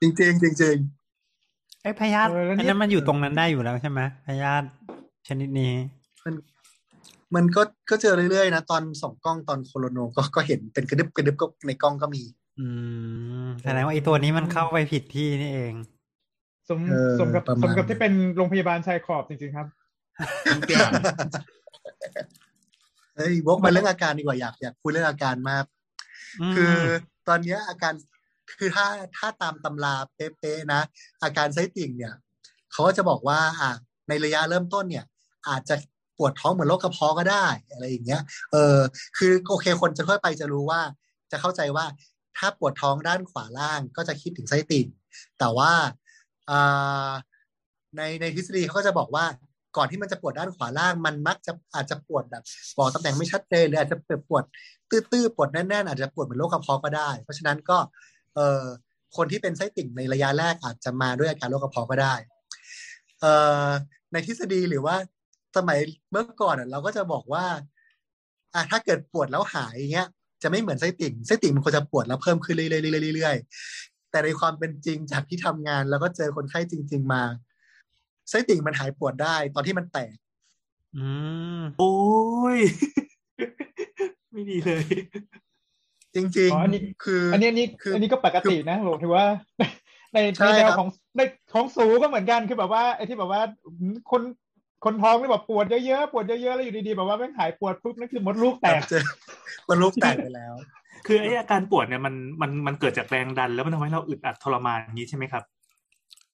[0.01, 0.77] จริงๆจริง
[1.83, 4.65] ไอ้พยาธิเออแล้วอันนี่นั้นมันอยู่ตรงนั้นได้อยู่แล้วใช่ไหมพยาธิ
[5.27, 6.33] ชนิดนี้ๆมัน
[7.35, 12.23] มันก็ก็เจอเรื่อยๆนะตอนส่องกล้องตอนโคโรโนก็ก็เห็นเป็นกระดึบกระดึบก็ในกล้องก็มี
[12.59, 12.65] อื
[13.45, 15.73] มแสดงว่าไอ้ตัวนี้มันเข้าไปผิดที่นี่เอง
[16.69, 19.67] สมเออสมกับประมาณสมกับที่เป็นโรงพยาบาลชายขอบจริงๆครับ
[20.55, 20.91] ทุกอย่าง
[23.15, 25.65] เฮ้ยวกมาเรื่องอาการดีกว่าอยากอยากคุยเรื่องอาการมาก
[26.51, 26.75] มคือ
[27.27, 27.93] ตอนเนี้ยอาการ
[28.57, 30.81] คือถ้าถ้าตามตำราเป๊ะๆนะ
[31.23, 32.13] อาการไส้ติ่งเนี่ย
[32.71, 33.71] เขาก็จะบอกว่าอะ
[34.07, 35.05] ในระยะเริ่มต้นเนี่ย
[35.49, 35.75] อาจจะ
[36.17, 38.21] ปวดท้องเหมือนโรคกระเพาะก็ได้ อะไรอย่างเงี้ย
[38.51, 38.77] เออ
[39.17, 40.81] คือโอเคคนจะค่อยไปจะรู้ว่า
[41.31, 41.85] จะเข้าใจว่า
[42.37, 44.87] ถ้าปวดท้องด้านขวาล่างก็จะคิดถึงไส้ติ่ง
[45.39, 45.71] แต่ว่า
[46.49, 47.09] อ่า
[47.97, 49.25] ในในทฤษฎีเขาก็จะบอกว่า
[49.77, 52.43] ก่อนที่มันจะปวดด้านขวาล่าง มันมักจะอาจจะปวดแบบ
[52.77, 53.97] บอกตำแหน่งไม่ชัดเจนหรืออาจจะ
[54.29, 54.43] ปวด
[54.89, 57.77] ตื้อๆปวดแน่นๆอาจจะปวดเหมือนโรคกระเพาะก็ได้ เพราะฉะนั้นก็
[58.35, 58.63] เอ่อ
[59.17, 62.13] คนที่เป็นไส้ติ่งในระยะแรกอาจจะมาด้วยอาการโรคกระเพาะก็ได้
[63.21, 63.33] เอ่
[63.65, 63.67] อ
[64.11, 64.95] ในทฤษฎีหรือว่า
[65.57, 65.79] สมัย
[66.11, 67.45] เมื่อก่อนเราก็จะบอกว่า
[68.53, 70.07] อะถ้าเกิดปวดแล้วหายอย่างเงี้ย
[70.43, 72.67] จะไม่เหมือนไส้ติ่งไส้ติ่งมันควรจะปวดแล้วเพิ่มขึ้นเรื่อ
[73.11, 77.23] ยๆเรื่อยๆแต่ในความเป็นจริงจากที่ทำงาน แล้วก็เจอคนไข้จริง ๆ มา
[78.29, 80.15] ไส้ติ่งมันหายปวดได้ ตอนที่มันแตก
[80.95, 81.05] อื
[81.59, 81.93] มโอ้
[82.55, 82.57] ย
[84.31, 84.83] ไม่ดีเลย
[86.15, 89.25] จริงอ๋ออันนี้ๆคือ อันนี้อันนี้คืออัอันนี้ก็ปกตินะผมถือว่า
[90.13, 91.21] ในใช่ในแนวครับของใน
[91.53, 93.41] ของสูก็เหมือนกันคือแบบว่าไอ้ที่แบบว่า
[94.11, 94.21] คน
[94.85, 99.03] คนท้องนี่แบบปวดเยอะๆปวดเยอะๆแล้วอยู่ดีๆแบบว่าแม่งหายปวดปุ๊บนั่นคือมดลูกแตกเจอ
[99.69, 100.53] มันลูกแตกไปแล้ว
[101.07, 105.43] คือไอ้อาการปวดเนี่ยมันมันมันเกิดจากแรงดัน แล้วมันทำให้เราอึดอัดทรมานอย่างนี้ใช่ไหมครับ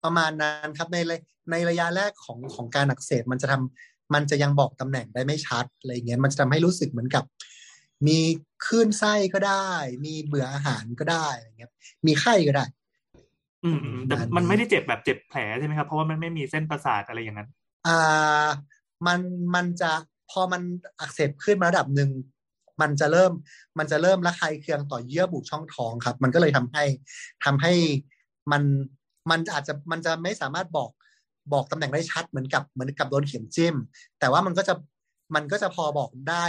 [0.06, 1.18] ประมาณนั้นครับในระ
[1.52, 7.24] ในระยะแรกของของการอักเสบมันจะทำมันจะยังบอกตำแหน่งได้ไม่ชัดอะไรเงี้ยมันจะทำให้รู้สึกเหมือนกับ
[8.08, 8.20] มี
[8.65, 9.70] คลื่นไส้ก็ได้
[10.06, 11.72] มีเบื่ออาหารก็ได้อะไรเงี้ย
[12.08, 12.65] มีไข้ก็ได้
[13.63, 17.50] อืมอืมแต่ประมาณนี้มันไม่ได้เจ็บแบบเจ็บแผลใช่ไหมครับเพราะว่ามันไม่มีเส้นประสาทอะไรอย่างนั้น
[17.88, 18.48] อ่า
[19.08, 19.20] มัน
[19.56, 19.91] มันจะ
[20.32, 20.62] พอมัน
[21.00, 22.12] อักเสบขึ้นมาระดับหนึ่ง
[22.82, 23.32] มันจะเริ่ม
[23.80, 26.84] มันจะเริ่มระคายเคืองต่อเยื่อบุช่องท้องครับ มันก็เลยทำให้
[27.46, 27.74] ทำให้
[28.52, 28.63] มัน
[29.32, 30.90] มันอาจจะมันจะไม่สามารถบอก
[31.54, 33.76] บอกตำแหน่งได้ชัดเหมือนกับเหมือนกับโดนเข็มจิ้ม
[34.20, 34.74] แต่ว่ามันก็จะ
[35.36, 36.46] มันก็จะพอบอกได้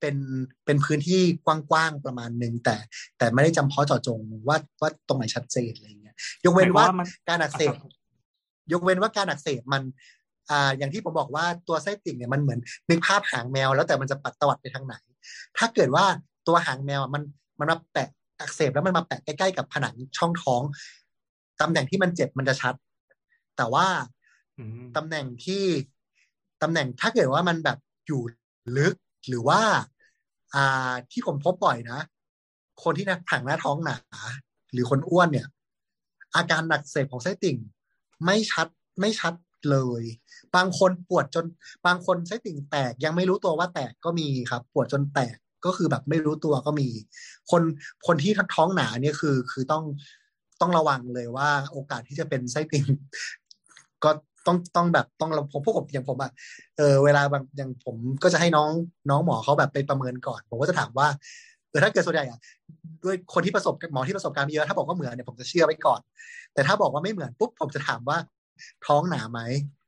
[0.00, 0.16] เป็น
[0.64, 2.76] เป็นพื้นที่กว้างๆประมาณหนึ่งแต่
[3.18, 7.92] แต่ไม่ได้จำเพาะเจาะจงว่าว่าตรงไหนชัดเจนอะไรอย่างเงี้ยยกเว้นว่าหมายความว่ามันการอักเสบอะครับ
[8.72, 9.82] ยกเว้นว่าการอักเสบมัน
[10.50, 14.94] อ่าอย่างที่ผมบอกว่าตัวไส้ติ่งเนี่ยมันเหมือนนึกภาพหางแมว แล้วแต่มันจะปัดตวัดไปทางไหน
[15.58, 16.04] ถ้าเกิดว่า
[16.48, 17.22] ตัวหางแมวอะมัน
[17.58, 18.08] มันมาแปะ
[18.40, 20.62] อักเสบแล้วมันมาแปะใกล้ๆกับผนังช่องท้อง
[21.60, 22.74] ตำแหน่งที่มันเจ็บมันจะชัด
[23.56, 23.86] แต่ว่า
[24.58, 25.64] อืมตำแหน่งที่
[26.62, 28.22] ตำแหน่งถ้าเกิดว่ามันแบบอยู่
[28.76, 28.94] ลึก
[29.28, 29.60] หรือว่า
[30.54, 32.00] อ่าที่ผมพบบ่อยนะ
[32.82, 33.96] คนที่หน้าผังหน้าท้องหนา
[34.72, 35.46] หรือคนอ้วนเนี่ย
[36.36, 37.56] อาการหนักเสบของไส้ติ่ง
[38.24, 38.66] ไม่ชัด
[39.00, 39.34] ไม่ชัด
[39.70, 40.02] เลย
[40.56, 41.44] บางคนปวดจน
[41.86, 46.88] บางคนไส้ติ่งแตกยังไม่รู้ตัวว่าแตกก็มีครับ ปวดจนแตกก็คือแบบไม่รู้ตัวก็มี
[47.50, 47.62] คน
[48.06, 49.84] คนที่ท้องหนาเนี่ยคือ คือต้อง
[50.62, 52.84] ต้องระวังเลยว่าโอกาสที่จะเป็นไส้ติ่ง
[54.04, 54.10] ก็
[54.46, 56.30] ต้องต้องแบบต้องเราผมพวกผมอย่างผมอะ
[56.76, 58.70] เออเวลาบางอย่างผมก็จะให้น้อง
[59.10, 61.08] น้องหมอเขาแบบไปประเมินก่อน ผมก็จะถามว่า
[61.70, 62.38] เออถ้าเกิดส่วนใหญ่อะ
[63.04, 66.00] ด้วยคนที่ประสบหมอที่ประสบการณ์เยอะถ้าบอกว่าเหมือนเนี่ยผมจะเชื่อไว้ก่อน
[66.54, 68.18] แต่ถ้าบอกว่าไม่เหมือนปุ๊บผมจะถามว่า
[68.86, 69.40] ท้องหนาไหม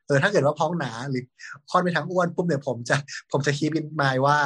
[0.06, 1.22] เออถ้าเกิดว่าท้องหนาหรือ
[1.70, 2.96] คลอดไปทางอ้วนปุ๊บเนี่ยผมจะ
[3.32, 4.37] ผมจะคีบินมายว่า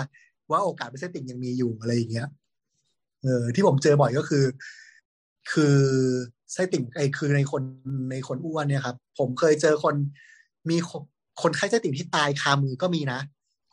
[0.51, 2.29] ว่าโอกาสเป็นไส้ติ่งยังมีอยู่อะไรอย่างเงี้ย
[3.23, 4.45] เออที่ผมเจอบ่อยก็คือ
[5.53, 5.77] คือ
[6.53, 7.63] ไส้ติ่งไอ้คือในคน
[8.11, 9.95] ในคนอ้วนเนี่ยครับ ผมเคยเจอคน
[10.71, 11.03] มีคน
[11.43, 13.21] คนไข้ไส้ติ่งที่ตายคามือก็มีนะ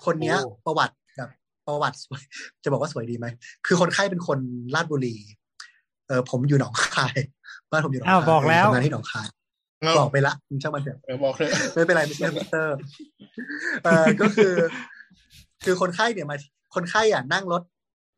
[0.06, 1.30] คนเนี้ยโอ้ประวัติแบบ
[1.68, 2.22] ประวัติสวย
[2.64, 3.28] จะบอกว่าสวยดีไหม
[3.66, 4.40] คือคนไข้เป็นคน
[4.76, 5.16] ลาดบุรี
[6.08, 7.16] เออผมอยู่หนองคาย
[7.72, 9.28] บ้านผมอยู่หนองอ้าวคายบอกแล้วทำงานที่หนองคาย
[9.80, 12.78] เอาบอกไปละมึงช่างมันเถอะเออบอกเลยไม่เป็นไรไม่ใช่มิเตอร์
[13.84, 14.54] เออก็คือ
[15.66, 16.36] คือคนไข้เนี่ยมา
[16.76, 17.64] คนไข้อะนั่งรถ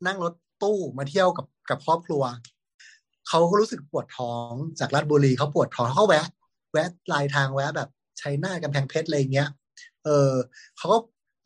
[0.06, 2.24] นั่งรถตู้มาเที่ยวกับกับครอบครัว
[3.28, 6.26] เขาก็รู้สึกปวดท้องจากราชบุรีเขาปวดท้องเขาแวะ
[6.72, 7.90] แวะลายทางแวะแบบ
[8.22, 9.50] ชัยนาทกำแพงเพชรอะไรเงี้ย
[10.04, 10.32] เออ
[10.78, 10.98] เขาก็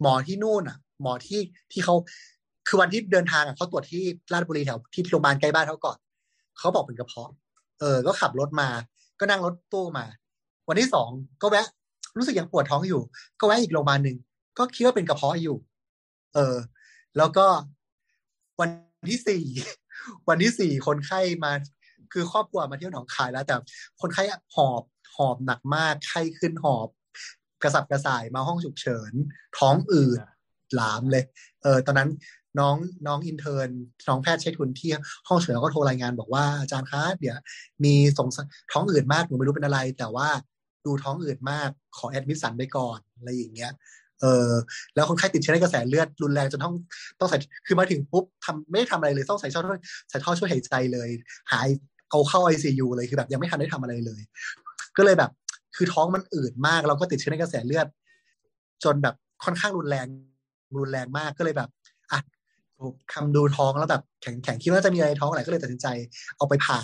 [0.01, 1.41] หมอที่นู่นอะ หมอที่
[1.71, 1.95] ที่เขา
[2.67, 5.97] คือวันที่เดินทางอะเขาตรวจที่ราชบุรีแถวที่โรงพยาบาลใกล้บ้านเขาก่อน
[6.59, 7.31] เขาบอกเป็นกระเพาะ
[7.79, 8.69] เออ ก็ขับรถมา
[9.19, 10.05] ก็นั่งรถตู้มา
[10.67, 11.09] วันที่สอง
[11.41, 11.67] ก็แวะ
[12.17, 13.01] รู้สึกยังปวดท้องอยู่
[13.39, 14.17] ก็แวะอีกโรงพยาบาลหนึ่ง
[14.57, 15.57] ก็คิดว่าเป็นกระเพาะอยู่
[16.33, 16.55] เออ
[17.17, 17.45] แล้วก็
[18.59, 18.69] วัน
[19.11, 19.43] ที่สี่
[20.29, 21.51] วันที่สี่คนไข้มา
[22.13, 23.55] คือครอบครัวมาเที่ยวหนองคายแล้ว แต่
[24.01, 24.23] คนไข้
[24.55, 24.83] หอบ
[25.15, 26.87] หอบหนักมากไข้ขึ้นหอบ
[27.63, 29.13] กระสับกระส่ายมาห้องฉุกเฉิน
[29.57, 30.19] ท้องอืด
[30.75, 31.23] หลามเลย
[31.63, 32.09] เออ ตอนนั้น
[32.59, 32.75] น้อง
[33.07, 33.69] น้องอินเทอร์น
[34.09, 34.91] น้องแพทย์ใช้ทุนที่
[35.27, 37.37] ห้องฉุกเฉินแล้วก็โทรรายงานบอกว่าอาจารย์คะเดี๋ยว
[37.83, 40.29] มีสงสัยท้องอืดมากหนูไม่รู้เป็นอะไร แต่ว่า
[40.85, 43.71] ดูท้องอืดมากขอแอดมิสสันไปก่อนอะไรอย่างเงี้ย
[44.21, 44.51] เออ
[44.95, 46.73] แล้วคนไข้ติดเชื้อในกระแสเลือดรุนแรงจนต้อง
[47.19, 49.61] ต้องใส่คือมาถึงปุ๊บทำไม่ได้ทำอะไรเลยต้องใส่ท่อ
[50.09, 51.09] ใส่ท่อช่วยหายใจเลย
[51.51, 51.67] หาย
[52.09, 54.21] เอาเข้าไอซียูเลยคือแบบยังไม่ทันได้ทำอะไรเลย
[54.97, 55.31] ก็เลยแบบ
[55.75, 57.87] คือท้องมันอืดมากเราก็ติดเชื้อในกระแสเลือด
[58.83, 60.07] จนแบบค่อนข้างรุนแรง
[60.77, 61.69] รุนแรงมากก็เลยแบบ
[62.11, 62.19] อะ
[63.13, 65.87] คำดูท้องแล้วแบบแข็งแข็งคิดว่าจะมีอะไรท้องอะไรก็เลยตัดสินใจ
[66.37, 66.79] เอาไปผ่า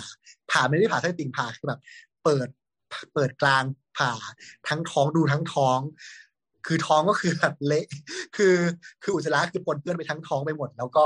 [0.50, 1.80] ผ่าไม่ได้ผ่าไส้ติ่งผ่าคือแบบ
[2.24, 2.48] เปิด
[3.14, 3.64] เปิดกลาง
[3.98, 4.12] ผ่า
[4.68, 5.78] ทั้งท้องดูทั้งท้อง
[6.66, 7.86] คือท้องก็คือแบบเละ
[8.36, 8.54] คือ
[9.02, 11.04] คืออุจจาระคือปนเปื้อนไปทั้งท้องไปหมด แล้วก็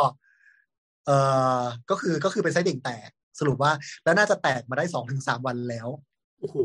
[1.06, 1.16] เอ่
[1.60, 3.72] อก็คือก็คือเป็นไส้ติ่งแตกสรุปว่า
[4.04, 5.88] แล้วน่าจะแตกมาได้สองถึงสามวันแล้ว
[6.38, 6.56] โอ้โห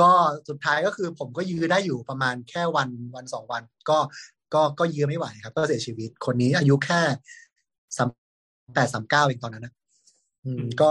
[0.00, 0.10] ก็
[0.48, 3.98] สุดท้ายก็คือผมก็ยื้อได้อยู่ประมาณแค่วันวันสองวัน ก็
[4.54, 7.00] ก็ก็ยื้อไม่ไหวครับ ก็เสียชีวิตคนนี้อายุแค่
[7.96, 8.08] สาม
[8.74, 9.74] แปดสามเก้าเองตอนนั้นนะ
[10.44, 10.90] อืมก็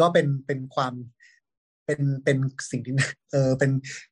[0.00, 0.94] ก็เป็นเป็นความ
[1.86, 2.36] เป็นเป็น
[2.70, 2.94] สิ่งที่
[3.32, 3.70] เออเป็น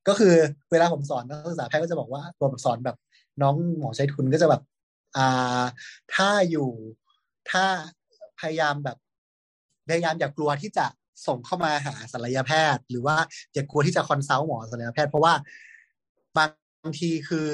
[0.09, 0.35] ก็คือ
[0.71, 2.97] เวลาผมสอนนักศึกษาแพทย์ก็จะบอกว่าผมสอนแบบ
[3.43, 4.63] น้องหมอใช้ทุนก็จะแบบ
[5.17, 5.63] อ่า
[6.15, 6.69] ถ้าอยู่
[7.51, 7.65] ถ้า
[8.41, 8.97] พยายามแบบ
[9.89, 10.87] พยายามอย่ากลัวที่จะ
[11.27, 13.17] ส่งเข้ามาหาศัลยแพทย์ หรือว่า
[13.55, 15.35] อย่ากลัวที่จะคอนซัลท์หมอศัลยแพทย์ เพราะว่า
[16.37, 16.45] บา
[16.91, 17.49] งทีคือ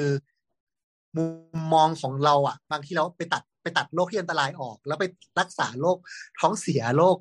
[1.16, 1.24] มุ
[1.58, 5.04] มมองของเราอะ บางทีเราไปตัดไปตัดโรคที่อันตรายออก แล้วไป
[5.40, 5.98] รักษาโรค
[6.40, 7.16] ท้องเสียโรค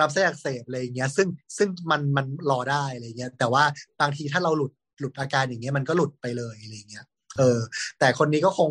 [0.00, 3.64] ลำไส้อักเสบอะไรอย่างเงี้ย ซึ่งซึ่งมันมันรอได้อะไรเงี้ย แต่ว่า
[4.00, 7.04] บางทีถ้าเราหลุดหลุดอาการอย่างเงี้ยมันก็หลุดไปเลยอะไรเงี้ย
[7.38, 7.58] เออ
[7.98, 8.68] แต่คนนี้ก็คง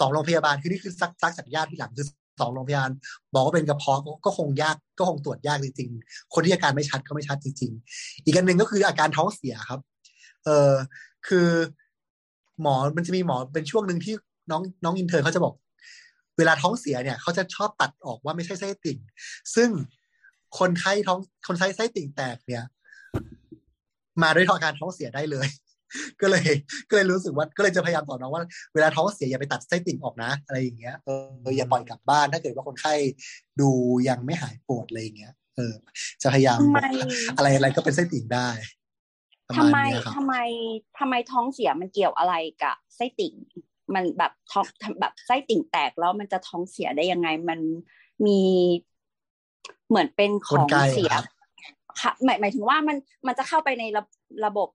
[0.00, 2.06] สองโรงพยาบาลคือนี่คือซักซักจากญาติที่หลังคือ
[2.40, 2.90] สองโรงพยาบาล
[3.34, 9.80] บอกว่าเป็นกระเพาะก็คงยากก็คงตรวจยากจริงๆ คนที่อาการไม่ชัดก็ไม่ชัดจริง ๆ อีกอันหนึ่งก็คืออาการท้องเสียครับ
[10.44, 10.72] เออ
[11.28, 11.48] คือ
[12.62, 14.14] หมอมันจะมีหมอเป็นช่วงหนึ่งที่
[14.50, 15.54] น้องน้องอินเทอร์เขาจะบอก
[16.38, 18.98] เวลาท้องเสียเนี่ยเขาจะชอบตัดออกว่าไม่ใช่ไส้ติ่ง
[19.54, 19.70] ซึ่ง
[20.58, 22.64] คนไข้ท้องคนไข้ไส้ติ่งแตกเนี่ย
[24.22, 25.48] มาด้วยอาการท้องเสียได้เลย
[26.20, 26.46] ก็เลย
[26.88, 28.42] ก็เลยรู้สึกว่าก็เลยจะพยายามสอนน้องว่า
[28.74, 31.08] เวลาท้องเสียอย่าไปตัดไส้ติ่งออกนะ อะไรอย่างเงี้ยเอ
[31.44, 32.94] ออย่าปล่อยกลับบ้านถ้าเกิดว่าคนไข้
[33.60, 33.70] ดู
[34.08, 35.74] ยังไม่หายปวดอะไรอย่างเงี้ยเออ
[36.22, 36.78] จะพยายามทำไม
[37.36, 38.48] อะไรอะไรก็เป็นไส้ติ่งได้
[39.46, 40.34] ประทำมาณไมเนี้ยครับทำไม
[40.98, 43.34] ทำไมท้องเสียมันเกี่ยวอะไรกับไส้ติ่ง
[43.94, 44.64] มันแบบท้อง
[45.00, 47.60] แบบไส้ติ่งแตกแล้วมันจะท้องเสียได้ยังไง มัน
[48.26, 48.40] มี
[49.90, 51.24] เหมือนเป็นขกลองไกเสียครับ
[52.00, 54.02] ค่ะหมายหมายถึงว่ามันมันจะเข้าไปในระ
[54.46, 54.68] ระบบ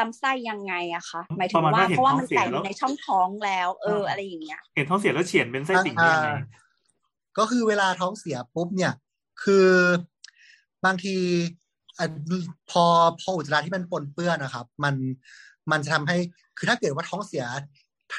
[0.00, 6.38] ลำไส้ยังไงอะคะหมายถึประงมาณว่าว่าเห็นเพราะว่าท้องมันเสียแตกอแล้วยู่ในช่องท้องแล้ว เอออะไรอย่างเงี้ยเห็นท้องเสียแล้วเฉียนเป็นไส้ติ่งได้ยังไงอ่า
[7.38, 8.92] ก็คือเวลาท้องเสียปุ๊บเนี่ย
[9.42, 9.68] คือ
[10.84, 11.16] บางที
[11.98, 12.06] อะ
[12.70, 12.84] พอ
[13.20, 14.94] พออุจจาระที่มันปนเปื้อนนะครับ มัน
[15.70, 16.16] มันจะทำให้
[16.58, 17.44] คือถ้าเกิดว่าท้องเสีย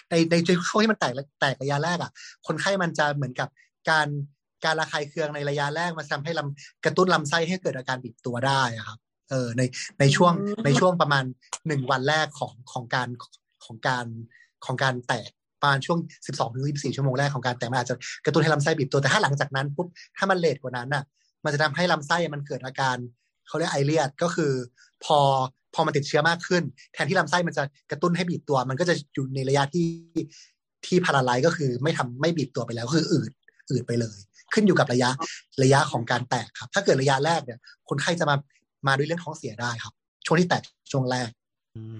[0.09, 0.35] ในใน
[0.67, 2.11] ช่วงที่มันแตกแตกระยะแรกอะ
[2.47, 3.49] คนไข้มันจะเหมือนกับ
[3.89, 4.07] การ
[4.65, 8.99] การระคายเคืองในระยะแรกมันทำให้ลำกระตุ้นลำไส้ให้เกิดอาการบิดตัวได้อะครับ
[9.29, 9.61] เออใน
[9.99, 11.23] ในช่วงอืมในช่วงประมาณ
[11.67, 13.09] หนึ่งวันแรกของของการ
[13.65, 14.05] ของการ
[14.65, 15.29] ของการแตก
[15.61, 21.03] ประมาณช่วง 12ถึง24 ชั่วโมงแรกของการแตกมันอาจจะกระตุ้นให้ลำไส้บีบตัวแต่ถ้าหลังจากนั้นปุ๊บถ้ามันเลทกว่านั้นน่ะ
[21.43, 22.97] มันจะทำให้ลำไส้มันเกิดอาการ
[23.47, 24.51] เขาเรียกไอเลียดก็คือ
[25.05, 25.19] พอ
[25.73, 29.87] พอมันติดเชื้อมากขึ้น แทนที่ลำไส้มันจะกระตุ้นให้บีบตัว มันก็จะอยู่ในระยะที่
[30.85, 33.31] ที่พาราไลก็คือไม่ทำไม่บีบตัวไปแล้วก็คืออืด
[33.69, 34.17] อืดไปเลย
[34.53, 35.09] ขึ้นอยู่กับระยะ
[35.63, 38.35] ระยะของการแตกครับ ถ้าเกิดระยะแรกเนี่ย คนไข้จะมา
[38.87, 39.93] มาด้วยเรื่องท้องเสียได้ครับ
[40.25, 41.29] ช่วงที่แตกช่วงแรก
[41.75, 41.99] อืม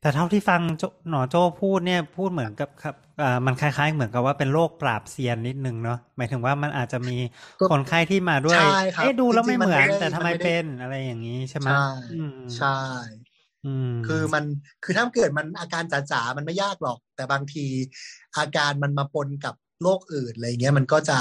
[0.00, 7.16] แต่เท่าที่ฟังโจหนอโจพูดเนี่ยพูดเหมือนกับครับอ่ามันคล้ายๆ เหมือนกับว่าเป็นโรคปราบเซียนนิดนึงเนาะหมายถึงว่ามันอาจจะมี
[7.60, 12.78] ก็คนไข้ที่มาด้วยใช่ครับเอ๊ะดูแล้วไม่จริงๆเหมือนมันไม่ได้แต่ทำไมมันไม่ได้เป็นอะไรอย่างนี้ใช่ไหมใช่อืมใช่
[13.66, 14.44] อืมคือมัน
[14.84, 17.66] คือถ้าเกิดมันอาการจ๋าๆมันไม่ยากหรอก แต่บางที
[18.38, 21.18] อาการมันมาปนกับโรคอื่นอะไรเงี้ยมันก็จะ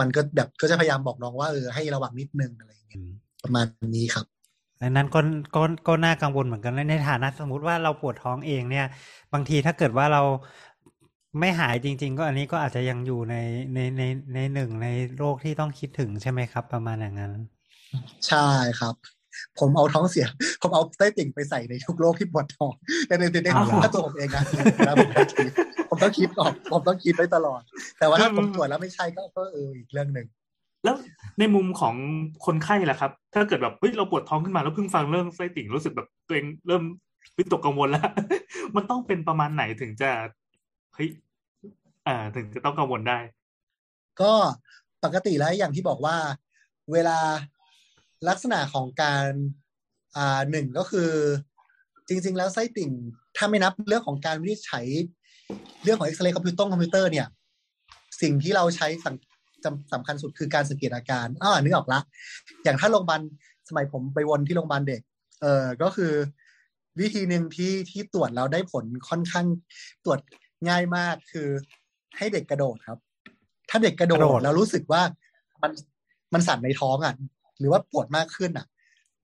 [0.00, 3.02] มันก็แบบก็จะพยายามบอกน้องว่าเออให้ระวังนิดนึงอะไรเงี้ย
[3.42, 4.26] ประมาณนี้ครับ
[4.80, 5.20] ดังนั้นก็
[5.56, 8.86] ก็ก็น่ากังวลเหมือนกันนะในฐานะสมมติว่าเราปวดท้องเองเนี่ย
[9.32, 10.22] บางทีถ้าเกิดว่าเรา
[11.40, 13.36] ไม่หายจริง ๆ ก็อันนี้ก็อาจจะยังอยู่ใน
[13.74, 14.02] ในใน
[14.34, 17.32] ในหนึ่งในโรคที่ต้องคิดถึงใช่ไหมครับ ประมาณอย่างนั้น
[18.28, 18.46] ใช่
[18.80, 18.94] ครับ
[19.58, 20.26] ผมเอาท้องเสีย
[20.62, 22.72] ผมเอาไส้ติ่งไปใส่ในทุกโรคที่ปวดท้อง
[23.06, 24.42] แต่ในในเอาเหรอถ้าตัวผมเองนะ
[24.86, 25.69] นะผมต้องคิดผม
[26.02, 27.62] ต้องคิดออกผมต้องคิดไว้ตลอด
[27.98, 30.26] แต่ว่าถ้าผมตรวจแล้วไม่ใช่ก็ก็เอออีกเรื่องหนึ่ง
[30.84, 30.96] แล้ว
[31.38, 31.94] ในมุมของ
[32.46, 36.82] คนไข้ล่ะครับ ถ้าเกิดแบบเฮ้ยเราปวดท้องขึ้นมาแล้วเพิ่งฟังเรื่องไส้ติ่งรู้สึกแบบตัวเองเริ่ม
[37.36, 38.08] วิตกกังวลแล้ว
[38.76, 40.10] มันต้องเป็นประมาณไหนถึงจะ
[40.94, 41.08] เฮ้ย
[42.06, 43.18] อ่าถึงจะต้องกังวลได้
[44.20, 44.32] ก็
[45.04, 46.16] ปกติแล้วอย่างที่บอกว่า
[46.92, 47.18] เวลา
[48.28, 49.28] ลักษณะของการ
[50.16, 51.10] อ่าหนึ่งก็คือ
[52.08, 52.90] จริง ๆ แล้วไส้ติ่ง
[53.36, 54.86] ถ้าไม่นับเรื่องของการวินิจฉัย
[55.84, 57.26] เรื่องของเอ็กซเรย์คอมพิวเตอร์คอมพิวเตอร์เนี่ย
[58.22, 59.14] สิ่งที่เราใช้สัง
[59.64, 62.00] จำสำคัญสุดคือการสังเกตอาการอ่านึกออกละ
[62.64, 63.20] อย่างถ้าโรงพยาบาล
[63.68, 65.00] สมัยผมไปวนที่โรงพยาบาลเด็ก
[65.42, 66.12] เออก็คือ
[67.00, 69.46] วิธีหนึ่งที่ที่ตรวจแล้วได้ผลค่อนข้าง
[70.04, 70.18] ตรวจ
[70.68, 71.48] ง่ายมากคือ
[72.16, 72.98] ให้เด็กกระโดดครับ
[73.70, 75.02] ถ้าเด็กกระโดกระโดดดแล้วรู้สึกว่า
[75.62, 75.72] มัน
[76.34, 77.14] มันสั่นในท้องอะ
[77.58, 78.66] หรือว่าปวดมากขึ้นอะ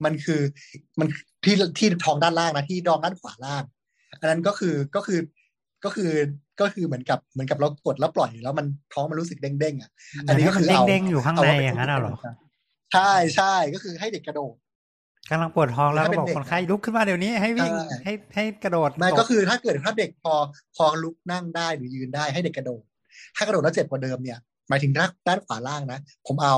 [0.05, 0.41] มันคือ
[0.99, 1.07] มัน
[1.43, 3.63] ที่ที่ท้องด้านล่างนะที่ดองด้านขวาล่าง
[4.19, 5.19] อันนั้นก็คือก็คือ
[5.85, 6.11] ก็คือ
[6.61, 9.89] ก็คือเหมือนกับเหมือนกับเรากดแล้วปล่อยแล้วมันท้องมันรู้สึกเด้งๆอะ
[10.27, 12.15] อันนี้ก็คือเด้งเอาเด้งๆอยู่ข้างในเว่เป็อย่างนั้นน่ะเหรอ
[12.93, 14.55] ใช่ใช่ก็คือให้เด็กกระโดด
[15.31, 20.33] กำลังปวดท้องแล้วถ้าก็เป็นบอกเด็กคนไข้ลุกขึ้นมาเดี๋ยวนี้ให้วิ่งใช่ให้ให้กระโดดไม่ตก็คือถ้าเกิดถ้าเด็กพอ
[20.75, 22.83] พอลุกนั่งได้หรือยืนได้ให้เด็กกระโดด
[23.35, 26.57] ถ้ากระโดดแล้วเจ็บกว่าเดิมเนี่ยหมายถึงด้านด้านขวาล่างนะ ผมเอา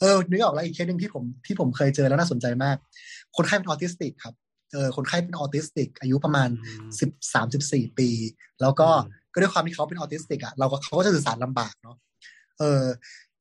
[0.00, 2.76] เออนึกออกแล้วอีกเคสหนึ่งที่ผมที่ผมเคยเจอแล้วน่าสนใจมาก
[3.36, 4.34] คนไข้เป็นออทิสติกครับ
[4.72, 8.08] เออคนไข้เป็นออทิสติก อายุประมาณอืมสิบสามสิบสี่ปี
[8.60, 11.96] แล้วก็อืมก็ด้วยความที่เขาเป็นออทิสติกอะเราก็เขาก็จะสื่อสารลำบากเนาะ
[12.58, 12.82] เออ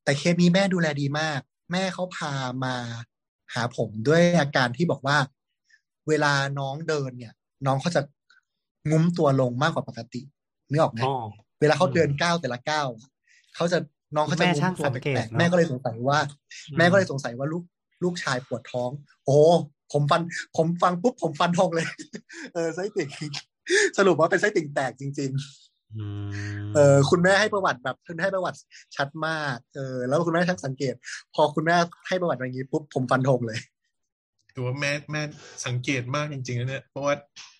[0.03, 1.39] แต่เคสนี้แม่ดูแลดีมาก
[1.71, 2.33] แม่เขาพา
[2.63, 2.75] มา
[3.53, 5.17] หาผมด้วยอาการที่บอกว่า
[6.07, 7.33] เวลาน้องเดินเนี่ย
[7.65, 8.01] น้องเขาจะ
[8.89, 10.21] งุ้มตัวลงมากกว่าปกติ
[10.69, 11.15] นึกออกไหมอ๋อ
[11.59, 13.09] เวลาเขาเดินก้าวแต่ละก้าวอะ
[13.55, 13.77] เขาจะ
[14.15, 16.19] น้องเขาจะแม่งุ้ช่างมตัวสังแปเกตลกๆเนอะแม่ก็เลยสงสัยว่า
[16.77, 17.63] แม่ก็เลยสงสัยว่าลูก
[18.03, 18.89] ลูกชายปวดท้อง
[19.25, 19.39] โอ้
[19.93, 20.21] ผมฟัน
[20.57, 21.87] ผมฟังปุ๊บผมฟันทงเลย
[22.53, 23.09] เออไส้ติ่ง
[23.97, 28.59] สรุปว่าเป็นไส้ติ่งแตกจริงๆอืมเออคุณแม่ให้ประวัติแบบคุณให้ประวัติ
[28.95, 30.93] ชัดมาก เออ แล้วคุณแม่ช่างสังเกต
[31.35, 31.75] พอคุณแม่
[32.07, 33.59] ให้ประวัติอย่างนี้ปุ๊บผมฟันธงเลย
[34.53, 35.21] ถือว่าแม่แม่
[35.65, 37.15] สังเกตมากจริงๆนะเนี่ยเพราะว่า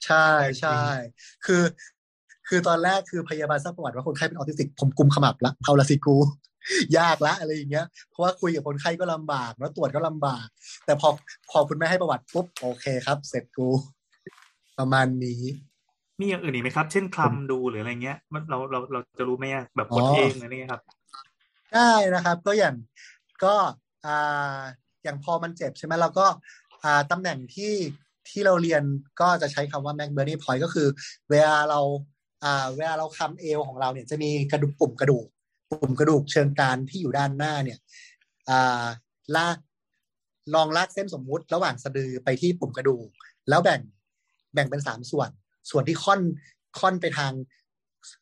[0.06, 0.28] ใช่
[0.60, 0.80] ใช่
[1.46, 1.64] คือ
[2.48, 6.16] คือตอนแรกคือพยาบาลทราบประวัติว่าคนไข้เป็นออทิสติก ผมกุมขมับละเอาละสิกู
[6.98, 10.48] ยากละอะไรอย่างเงี้ย เพราะว่าคุยกับคนไข้ก็ลำบากแล้วตรวจก็ลำบาก
[10.86, 11.10] แต่พอ
[11.52, 13.70] พอคุณแม่ให้ประวัติปุ๊บโอเคครับ เสร็จกู
[14.80, 15.42] ประมาณนี้
[16.20, 20.82] มีอย่างอื่นอีกไหมครับ เช่นคลำดูหรืออะไรเงี้ยมันเราเราเราจะรู้ไหมอะแบบกดอ๋อเองอะไรเงี้ยครับ
[21.74, 22.76] ได้นะครับ ก็อย่าง
[23.44, 23.56] ก็
[24.06, 24.60] อ่า
[25.04, 26.28] อย่างพอมันเจ็บใช่ไหมเราก็
[26.84, 27.74] อ่าตำแหน่งที่
[28.30, 28.84] ที่เราเรียน
[29.22, 30.88] ก็จะใช้คำว่า m a c b u r n y point ก็คือ
[31.30, 31.80] เวลาเรา
[32.44, 35.28] อ่าเวลาเราคำเอวของเราเนี่ยจะมีกระดูกปุ่มกระดูก
[35.72, 37.80] ปุ่มกระดูกเชิงกรานที่อยู่ด้านหน้าเนี่ย
[38.50, 38.86] อ่า
[39.36, 39.58] ลาก
[40.56, 43.08] ลองลากเส้นสมมุติ ระหว่างสะดือไปที่ปุ่มกระดูก
[43.50, 43.82] แล้วแบ่ง
[44.54, 45.30] แบ่งเป็นสามส่วน
[45.70, 46.22] ส่วนที่ค่อน
[46.80, 47.34] ค่อนไปทาง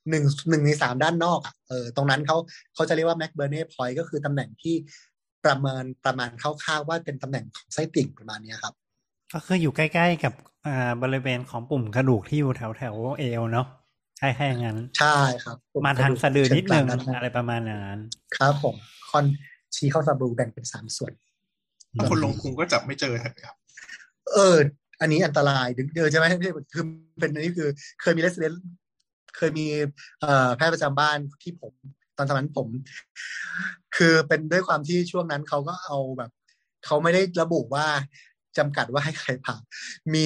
[0.10, 2.38] หนึ่งหนึ่งในสามด้านนอกอะเออตรงนั้นเขา
[2.74, 4.76] เขาจะเรียกว่า m a c b u r n y point ก็คือตำแหน่งที่
[5.46, 8.74] ประเมินประมาณคร่าวๆว่าเป็นตำแหน่งของไส้ติ่งประมาณนี้ครับ
[9.34, 10.34] ก็คืออยู่ใกล้ๆกับ
[10.68, 13.68] อ่าบริเวณของปุ่มกระดูกที่อยู่แถวแถวเอวเนาะ
[14.24, 18.00] ใช่แค่อย่างนั้น ใช่ครับ มาทางสะดือนิดนึงเชิกรานอะไรประมาณอย่างนั้น
[18.38, 18.76] ครับผม
[19.12, 19.26] ค่อน
[19.76, 21.14] ชี้เข้าสะดือแบ่งเป็นสามส่วน
[21.98, 23.56] ถ้าคนลงพุงก็จับไม่เจอครับ
[24.34, 24.58] เออ
[25.02, 26.26] อันนี้อันตรายดึงเดินใช่ไหม
[26.74, 26.84] คือ
[27.20, 27.70] เป็นอันนี้คือ
[28.02, 28.54] เคยมีเลสเดน
[29.38, 29.66] เคยมี
[30.22, 31.74] เอ่อแพทย์ประจำบ้านที่ผม
[32.18, 32.68] ตอนสมัยนั้นผม
[33.96, 36.32] คือเป็นด้วยความที่ช่วงนั้นเขาก็เอาแบบ
[36.86, 37.88] เขาไม่ได้ระบุว่า
[38.58, 39.56] จำกัดว่าให้ใครผ่า
[40.14, 40.26] มี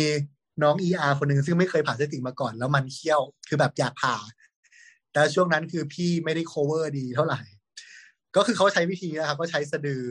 [0.64, 4.16] น้องเออาคนหนึ่งซึ่งไม่เคยผ่าไส้ติ่งมาก่อน แล้วมันเคี้ยวคือแบบอยากผ่า
[5.14, 7.42] แต่ช่วงนั้นคือพี่ไม่ได้ cover ดีเท่าไหร่
[8.36, 10.04] ก็คือเขาใช้วิธีนะครับ ก็ใช้สะดือ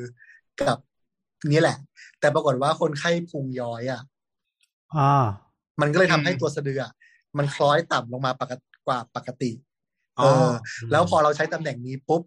[0.61, 0.79] กับ
[1.53, 1.79] นี่แหละ
[2.21, 4.03] แต่ปรากฏว่าคนไข้พุงย้อยอะ
[4.95, 5.09] อ๋อ
[5.81, 6.93] มันก็เลยทำให้อืมตัวสะดืออะ
[7.39, 9.51] มันคล้อยต่ำลงมาปกติกว่าปกติ
[10.19, 10.51] อ๋เอออ
[10.91, 12.23] แล้วพอเราใช้ตำแหน่งนี้ปุ๊บ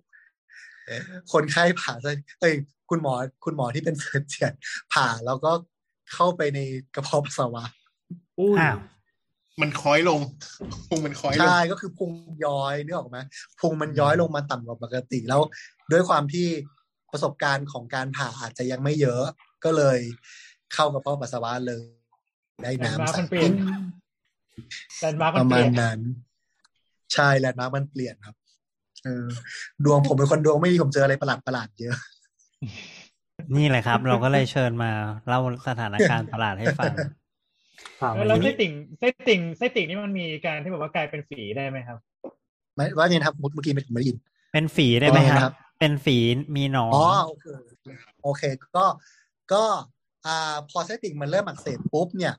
[1.32, 2.54] คนไข้ผ่าไส้เอ้ย
[2.90, 3.14] คุณหมอ
[3.46, 4.54] คุณหมอที่เป็น surgeon
[4.94, 5.52] ผ่าแล้วก็
[6.14, 6.60] เข้าไปใน
[6.96, 7.64] กระเพาะปัสสาวะ
[8.40, 8.78] อุ้ยอ้าว
[9.62, 10.20] มันคล้อยลง
[10.88, 12.12] พุงมันคล้อยลงใช่ก็คือพุง
[12.46, 13.18] ย้อยนึกออกไหม
[13.60, 15.42] พุงมันย้อยลงมาต่ำกว่าปกติแล้ว
[15.92, 16.48] ด้วยความที่
[17.12, 19.24] ประสบการณ์ของการผ่าอาจจะยังไม่เยอะ
[19.64, 20.00] ก็เลย
[20.74, 21.84] เข้ากระเพาะปัสสาวะเลย
[22.64, 23.52] ได้น้ำใส่มันเปลี่ยน
[25.00, 26.00] landmark มันเปลี่ยนประมาณนั้น
[27.14, 28.36] ใช่แลนด์มาร์คมันเปลี่ยนครับ
[29.04, 29.26] เออ
[29.86, 31.96] ดวงผมเป็นคนดวงไม่ดีผมเจออะไรประหลาดประหลาดๆเยอะ
[33.58, 34.92] นี่แหละครับ เราก็เลยเชิญมา
[35.28, 37.19] เล่าสถานการณ์ประหลาดให้ฟังถาม
[38.28, 41.98] แล้วอันไส้นี้ติ่งไส้ติ่งไส้ติ่งนี่มันมีการที่แบบว่ากลายเป็นฝีได้ไหมครับ
[42.76, 44.18] ไม่ว่าไงนะครับเมื่อกี้ไม่ไม่ได้ยิน
[44.54, 46.18] เป็นฝีได้ไหมอ๋อคครัรับบเป็นฝี
[46.56, 47.46] มีหนองอ๋อโอเค
[48.24, 48.42] โอเค
[48.76, 48.86] ก็
[49.54, 49.64] ก็
[50.26, 52.34] อ่าพอไส้ติ่งมันเริ่มอักเสบปุ๊บเนี่ย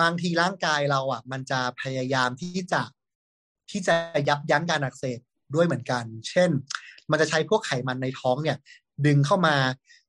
[0.00, 2.82] บางทีร่างกายเราอะ มันจะพยายามที่จะ
[3.70, 3.94] ที่จะ
[4.28, 5.18] ยับยั้งการอักเสบ
[5.54, 6.50] ด้วยเหมือนกัน เช่น
[7.10, 8.56] มันจะใช้พวกไขมันในท้องเนี่ย
[9.06, 9.56] ดึงเข้ามา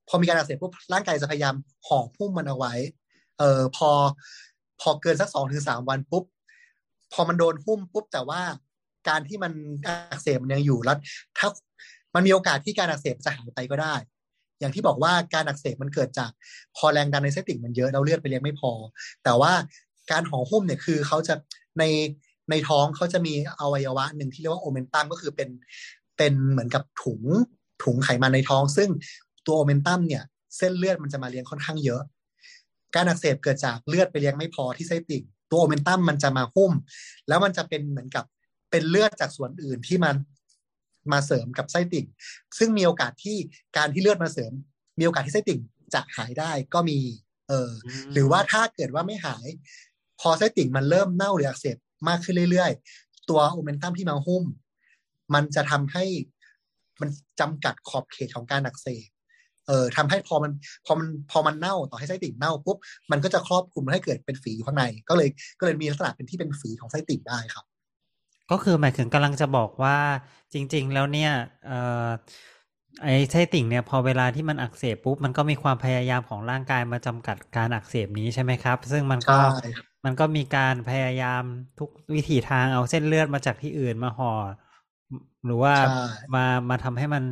[0.08, 1.56] พอมีการอักเสบปุ๊บร่างกายจะพยายาม
[1.88, 2.74] ห่อหุ้มมันเอาไว้
[3.40, 3.90] เออพอ
[4.82, 6.24] พอเกินสักสองถึงสามวันปุ๊บ
[7.14, 8.42] พอมันโดนหุ้มปุ๊บแต่ว่า
[9.10, 9.52] การที่มัน
[9.88, 10.98] อักเสบมันยังอยู่แล้ว
[11.38, 11.48] ถ้า
[12.16, 13.96] มันมีโอกาสที่การอักเสบจะหายไปก็ได้
[14.60, 16.32] อย่างที่บอกว่าการอักเสบมันเกิดจาก
[16.78, 18.72] พอแรงดันในเส้นติ่งมันเยอะเราเลือดไปเลี้ยงไม่พอ
[19.24, 19.54] แต่ว่า
[20.12, 21.34] การห่อหุ้มเนี่ยคือเขาจะ
[21.80, 21.84] ใน
[22.50, 25.50] ในท้องเขาจะมีอวัยวะหนึ่งที่เรียกว่าโอเมนตัมก็คือเป็น
[26.18, 27.22] เป็นเหมือนกับถุง
[27.84, 28.90] ถุงไขมันในท้อง ซึ่ง
[29.46, 30.24] ตัวโอเมนตัมเนี่ย
[30.58, 32.02] เส้นเลือดมันจะมาเลี้ยงค่อนข้างเยอะ
[32.96, 36.72] การอักเสบเกิดจากเลือดไปเลี้ยงไม่พอที่ไส้ติ่ง ตัวโอเมนตัมมันจะมาหุ้ม
[37.28, 38.26] แล้วมันจะเป็นเหมือนกับ
[38.72, 40.16] เป็นเลือดจากส่วนอื่นที่มัน
[41.12, 42.06] มาเสริมกับไส้ติ่ง
[42.58, 43.38] ซึ่งมีโอกาสที่
[43.78, 44.54] การที่เลือดมาเสริม
[45.00, 45.60] มีโอกาสที่ไส้ติ่ง
[45.94, 47.00] จะหายได้ก็มี
[47.48, 47.72] เออ
[48.14, 49.48] หรือว่าถ้าเกิดว่าไม่หาย
[50.20, 54.44] พอไส้ติ่งมันเริ่มเน่าหรืออักเสบมากขึ้นเรื่อยๆ ตัวโอเมนตัมที่มาหุ้ม
[55.34, 56.06] มันจะทำให้
[57.02, 59.08] มันจำกัดขอบเขตของการอักเสบ
[59.68, 60.52] เอ่อทำให้พอมัน
[60.86, 62.78] พอมันพอมันเน่าต่อให้ไส้ติ่งเน่าปุ๊บ
[63.12, 67.66] มันก็จะครอบคลุมให้เกิดเป็นฝีอยู่ข้างใน ก็เลยก็เลยมีลักษณะเป็นที่เป็นฝีของไส้ติ่งได้ครับ
[68.52, 69.98] ก็คือหมายถึงกำลังจะบอกว่า
[70.54, 71.32] จริง ๆ แล้วเนี่ย
[71.68, 72.08] เอ่อ
[73.04, 81.44] ไอ้ไส้ติ่งเนี่ยพอเวลาที่มันอักเสบปุ๊บมันก็มีความพยายามของร่างกายมาจำกัดการอักเสบนี้ใช่ไหมครับ ซึ่งมันก็ใช่ครับมันก็มีการพยายาม
[81.80, 84.32] ทุกวิถีทางเอาเส้นเลือดมาจากที่อื่นมาห่อ
[85.46, 86.04] หรือว่าใช่
[86.36, 87.24] มามาทำให้มัน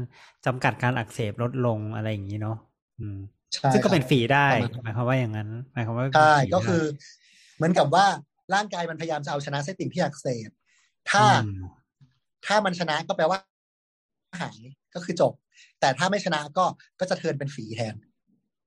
[0.45, 2.57] จำกัดการอักเสบลดลงอะไรอย่างนี้เนาะ
[2.99, 3.17] อืม
[3.53, 8.05] ใช่ซึ่งก็เป็นครับฝีได้ประมาณนั้นหมายความว่าอย่างนั้นหมายความว่าเป็นใช่ฝีก็คือได้เหมือนกับว่า
[8.53, 10.49] ร่างกายมันพยายามจะเอาชนะไส้ติ่งที่อักเสบ
[11.09, 11.61] ถ้าอืม
[12.45, 13.39] ถ้ามันชนะก็แปลว่า
[14.41, 14.59] หาย
[14.95, 15.33] ก็คือจบ
[15.79, 16.65] แต่ถ้าไม่ชนะก็
[16.99, 17.95] ก็จะเทิร์นเป็นฝีแทน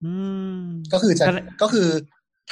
[0.04, 0.12] อื
[0.60, 1.88] มก็คือจะก็เลยก็คือ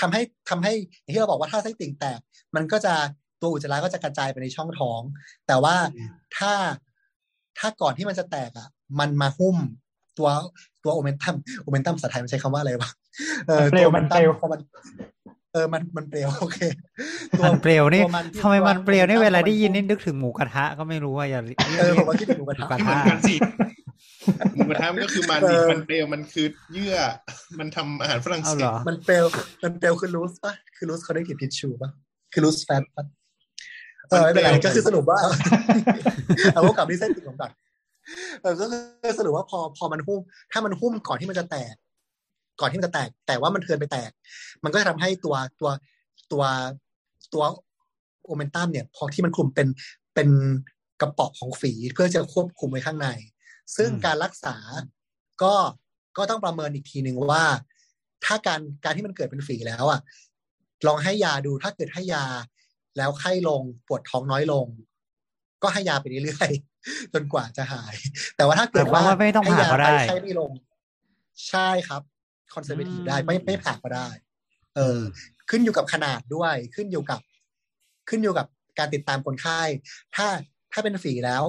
[0.00, 2.20] ทำให้ทำให้อย่างที่เราบอกว่าถ้าไส้ติ่งแตก
[2.56, 2.94] มันก็จะ
[3.40, 5.00] ตัวอุจจาระก็จะกระจายไปในช่องท้อง
[5.46, 5.76] แต่ว่า
[6.36, 6.52] ถ้า
[7.58, 8.68] ถ้าก่อนที่มันจะแตกอะ
[9.00, 9.56] มันมาหุ้ม
[10.18, 10.28] ตัว
[10.84, 12.90] ตัวโอเมนตัมโอเมนตัมภาษาไทยมันใช้คำว่าอะไรวะ
[13.48, 14.60] เออมันเปลตัววโอเมนตัมันเปลวพอมัน
[15.52, 16.58] เออมันมันเปลวโอเค
[17.38, 21.40] ตัวมันเปลวนี่ตัวที่ทำไมมันเปลวนี่ตัเวลาได้ยินมันี่นึกถึงหมูกระทะก็ไม่รู้ว่าอย่า
[21.78, 23.34] เออผมว่าคิดถึงหมูกระหมูทะกระเหมืทะอนกันสิ
[24.54, 26.96] หมูกระทะมันก็คือมันดิเออมันเปรี้ยวมันคือเยื่อ
[27.58, 29.24] มันทำอาหารฝรั่งเอาเศเหรสอมันเปลว
[29.64, 31.90] มันเปลวคือรูสปะคือรูสคอนเนคทีฟทิชชูปะ
[32.32, 33.04] คือรูสแฟตปะ
[34.10, 35.18] เออไม่เป็นไรก็คือสรุปว่า
[36.52, 37.50] เอาพวกกลับที่เส้นติ่งของก่อน
[38.42, 40.20] เออก็คือสรุปว่าพอพอมันหุ้ม
[40.52, 41.74] ถ้ามันหุ้มก่อนที่มันจะแตก
[42.60, 44.10] ก่อนที่มันจะแตก แต่ว่ามันเทือนไปแตก
[44.64, 45.70] มันก็จะทำให้ตัวตัว
[46.32, 46.44] ตัว
[47.34, 47.44] ตัว
[48.24, 49.68] โอเมนตัมเนี่ย พอที่มันคลุมเป็น
[50.14, 50.28] เป็น
[51.00, 53.08] กระเป๋อของฝีเพื่อจะควบคุมไว้ข้างใน
[53.76, 54.56] ซึ่งอืมการรักษา
[55.42, 55.54] ก็
[56.16, 57.44] ก็ต้องประเมินอีกทีหนึ่งว่า
[58.24, 60.00] ถ้าการการที่มันเกิดเป็นฝีแล้วอะ
[60.86, 62.24] ลองให้ยาดูถ้าเกิดให้ยา
[62.96, 64.66] แล้วไข้ลงปวดท้องน้อยลง
[65.62, 67.94] ก็ให้ยาไปเรื่อยๆจนกว่าจะหาย
[68.36, 70.52] แต่ว่าถ้าเกิดว่าแต่ว่าไม่ต้องให้ผ่ายาก็ไปได้ไข้ไม่ลง
[71.48, 72.02] ใช่ครับ
[72.54, 74.08] คอนเซอร์เวทีฟได้ไม่ไม่ผ่าก็ได้
[74.76, 75.00] เออ
[75.50, 77.20] ขึ้นอยู่กับขนาดด้วย ขึ้นอยู่กับ
[78.08, 78.46] ขึ้นอยู่กับ
[78.78, 79.62] การติดตามคนไข้
[80.16, 80.26] ถ้า
[80.72, 81.44] ถ้าเป็นฝีแล้ว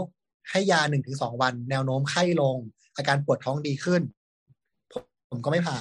[0.50, 2.58] ให้ยาหนึ่งถึงสองวัน แนวโน้มไข้ลง
[2.96, 4.02] อาการปวดท้องดีขึ้น
[4.92, 5.78] ผมผมก็ไม่ผ่า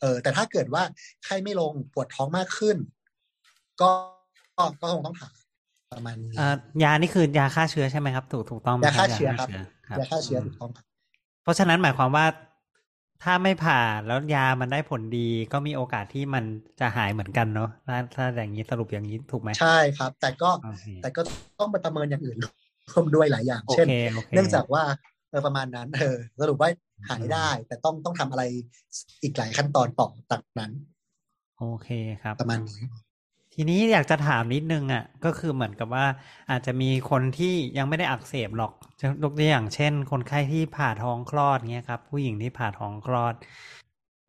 [0.00, 0.82] เออ แต่ถ้าเกิดว่า
[1.24, 2.76] ไข้ไม่ลงปวดท้องมากขึ้น
[3.80, 3.90] ก็
[4.56, 5.28] ก็ก็คงต้องผ่า
[5.92, 9.48] ประมาณนี้เอ่อยานี่คือยาฆ่าเชื้อใช่ไหมครับ ถูกถูกต้องไหมยาฆ่ารับเชื้อครับ
[9.88, 10.84] ครับยาฆ่าเชื้อถูกต้องครับ
[11.42, 12.26] เพราะฉะนั้นหมายความว่า
[13.22, 16.44] ถ้าไม่ผ่าแล้วยามันได้ผลดีก็มีโอกาสที่มัน
[16.80, 21.20] จะหายเหมือนกันเนาะถ้าถ้าอย่างนี้สรุปอย่างนี้ถูกไหมใช่ครับ แต่ก็โอเคแต่ก็
[21.58, 22.38] ต้องไปประเมินอย่างอื่น
[22.90, 24.82] ร่วมด้วยหลายอย่างโอเช่นเคโอเคเนื่องจากว่า
[25.30, 26.68] เออประมาณนั้น เออสรุปว่า
[27.08, 28.42] หายได้ แต่ต้องต้องทำอะไร
[29.22, 30.72] อีกหลายขั้นตอนต่อจากนั้น
[31.58, 31.88] โอเค
[32.22, 32.82] ครับ ประมาณนี้
[33.54, 36.06] ทีนี้อยากจะถามนิดนึงอะก็คือเหมือนกับว่า
[36.50, 38.72] อาจจะมีคนที่ยังไม่ได้อักเสบหรอก
[39.22, 43.34] ยกตัวอย่างเช่น คนไข้ที่ผ่าท้องคลอดเงี้ยครับ ผู้หญิงที่ผ่าท้องคลอด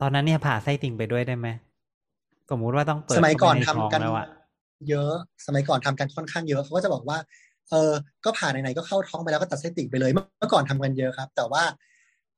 [0.02, 1.48] ตอนนั้นเนี่ยผ่าไส้ติ่งไปด้วยได้ไหม
[2.50, 4.28] สมมุติว่าต้องเปิดสมัยก่อนเข้าไปทำในท้องกันแล้วอะ
[4.90, 5.14] เยอะ
[5.48, 7.18] สมัยก่อนทำกันค่อนข้างเยอะเขาก็จะบอกว่า
[7.70, 7.92] เออ
[8.26, 11.64] ก็ผ่าไหนๆก็เข้าท้องไปแล้วก็ตัดไส้ติ่งไปเลยเมื่อก่อนทำกันเยอะครับ แต่ว่า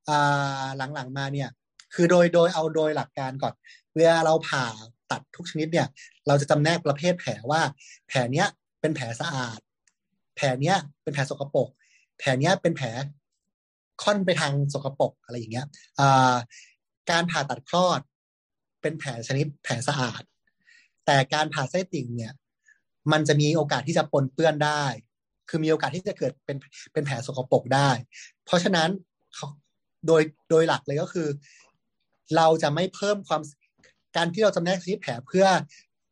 [0.09, 1.49] อ่าหลังๆมาเนี่ย
[1.93, 3.53] คือโดยโดยเอาโดยหลักการก่อน
[3.95, 4.65] เวลาเราผ่า
[5.11, 5.87] ตัดทุกชนิดเนี่ย
[6.27, 7.61] เราจะจำแนกประเภทแผลว่า
[8.07, 8.47] แผลเนี้ย
[8.81, 9.59] เป็นแผลสะอาด
[10.35, 11.69] แผลเนี้ยเป็นแผลสกปรก
[12.19, 12.87] แผลเนี้ยเป็นแผล
[14.03, 15.67] ค่อนไปทางสกปรกอะไรอย่างเงี้ย
[17.11, 18.01] การผ่าตัดคลอด
[18.81, 20.21] เป็นแผลชนิดแผลสะอาด
[21.05, 22.33] แต่การผ่าไส้ติ่งเนี่ย
[23.11, 24.83] มันจะมีโอกาสที่จะปนเปื้อนได้
[25.49, 26.57] คือมีโอกาสที่จะเกิดเป็น
[26.93, 27.89] เป็นแผลสกปรกได้
[28.45, 28.89] เพราะฉะนั้น
[29.35, 29.47] เขา
[30.07, 31.27] โดยโดยหลักเลยก็คือ
[32.35, 33.41] เราจะไม่เพิ่มความ
[34.15, 35.45] การที่เราจำแนกชนิดแผลเพื่อ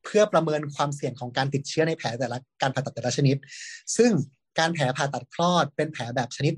[0.05, 3.37] เพื่อประเมินความเสี่ยงของการติดเชื้อในแผลแต่ละการผ่าตัดแต่ละชนิด
[3.97, 4.11] ซึ่ง
[4.59, 6.53] การแผลผ่าตัดคลอดเป็นแผลแบบชนิด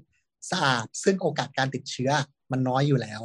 [0.52, 2.12] สะอาด ซึ่งโอกาสการติดเชื้อ
[2.52, 3.22] มันน้อยอยู่แล้ว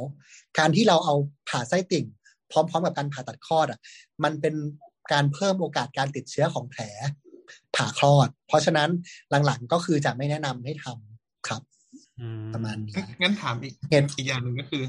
[0.59, 1.15] การที่เราเอา
[1.49, 2.05] ผ่าไส้ติ่ง
[2.51, 3.79] พร้อม ๆ กับการผ่าตัดคลอดอะ
[4.23, 4.55] มันเป็น
[5.13, 6.81] การเพิ่มโอกาสการติดเชื้อของแผล
[7.75, 8.89] ผ่าคลอด เพราะฉะนั้น
[9.45, 11.61] หลังๆก็คือจะไม่แนะนำให้ทำครับ
[12.19, 14.83] อืมประมาณนี้งั้นถามอีกเห็นอีกอย่างหนึ่งก็คือ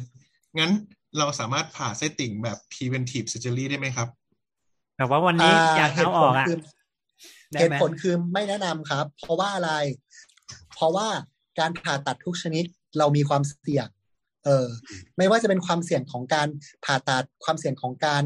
[0.59, 0.71] งั้น
[1.19, 4.09] เราสามารถผ่าไส้ติ่งแบบ preventive surgery ได้ไหมครับ
[4.97, 6.47] แต่ว่าวันนี้อยากเอาออกอะ
[7.53, 9.73] ได้เหตุไหมผลคือไม่แนะนำครับ เพราะว่าอะไร
[10.75, 11.09] เพราะว่า
[11.59, 12.65] การผ่าตัดทุกชนิด
[12.99, 13.89] เรามีความเสี่ยง
[14.45, 14.67] เออ
[15.19, 16.49] ไม่ว่าจะเป็นความเสี่ยงของการ
[16.85, 18.23] ผ่าตัดความเสี่ยงของการ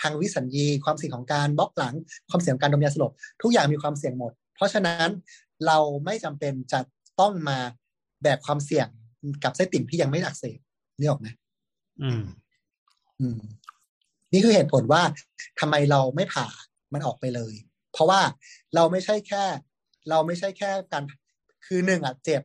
[0.00, 1.94] ทางวิสัญญี ความเสี่ยงของการบล็อกหลัง
[2.30, 3.12] ความเสี่ยงของการดมยาสลบ
[3.42, 5.08] ทุกอย่างมีความเสี่ยงหมด เพราะฉะนั้น
[5.66, 6.80] เราไม่จำเป็นจะ
[7.20, 7.58] ต้องมา
[8.22, 8.86] แบกความเสี่ยง
[9.44, 10.58] กับไส้ติ่งที่ยังไม่อักเสบ
[10.98, 11.26] นี่ออกไหม
[12.02, 12.22] อืม
[13.20, 13.38] อืม
[14.32, 15.02] นี่คือเหตุผลว่า
[15.60, 16.46] ทำไมเราไม่ผ่า
[16.92, 17.54] มันออกไปเลย
[17.92, 18.20] เพราะว่า
[18.74, 19.44] เราไม่ใช่แค่
[20.10, 21.04] เราไม่ใช่แค่การ
[21.66, 22.42] คือหนึ่งอะ เจ็บ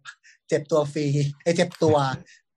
[0.48, 1.06] เจ็บตัวฟรี
[1.44, 1.98] ไอ้เจ็บตัว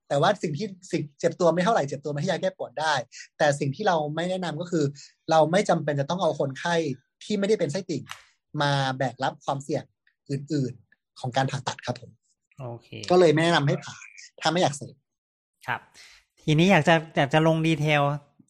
[0.09, 2.95] แต่ว่าสิ่งที่สิ่งเจ็บตัวไม่เท่าไหร่เจ็บตัวไม่ให้ยาแก้ปวดได้
[3.39, 4.85] แต่สิ่งที่เราไม่แนะนำก็คือ
[5.31, 6.75] เราไม่จำเป็นจะต้องเอาคนไข้
[7.25, 8.03] ที่ไม่ได้เป็นไส้ติ่ง
[8.63, 9.85] มาแบกรับความเสี่ยง
[10.31, 12.11] อื่น ๆ ของการผ่าตัดครับผม
[12.61, 13.97] โอเค ก็เลยไม่แนะนำให้ผ่า
[14.41, 14.95] ถ้าไม่อยากเสพ
[15.67, 15.81] ครับ
[16.51, 18.03] ทีนี้อยากจะอยากจะลงดีเทล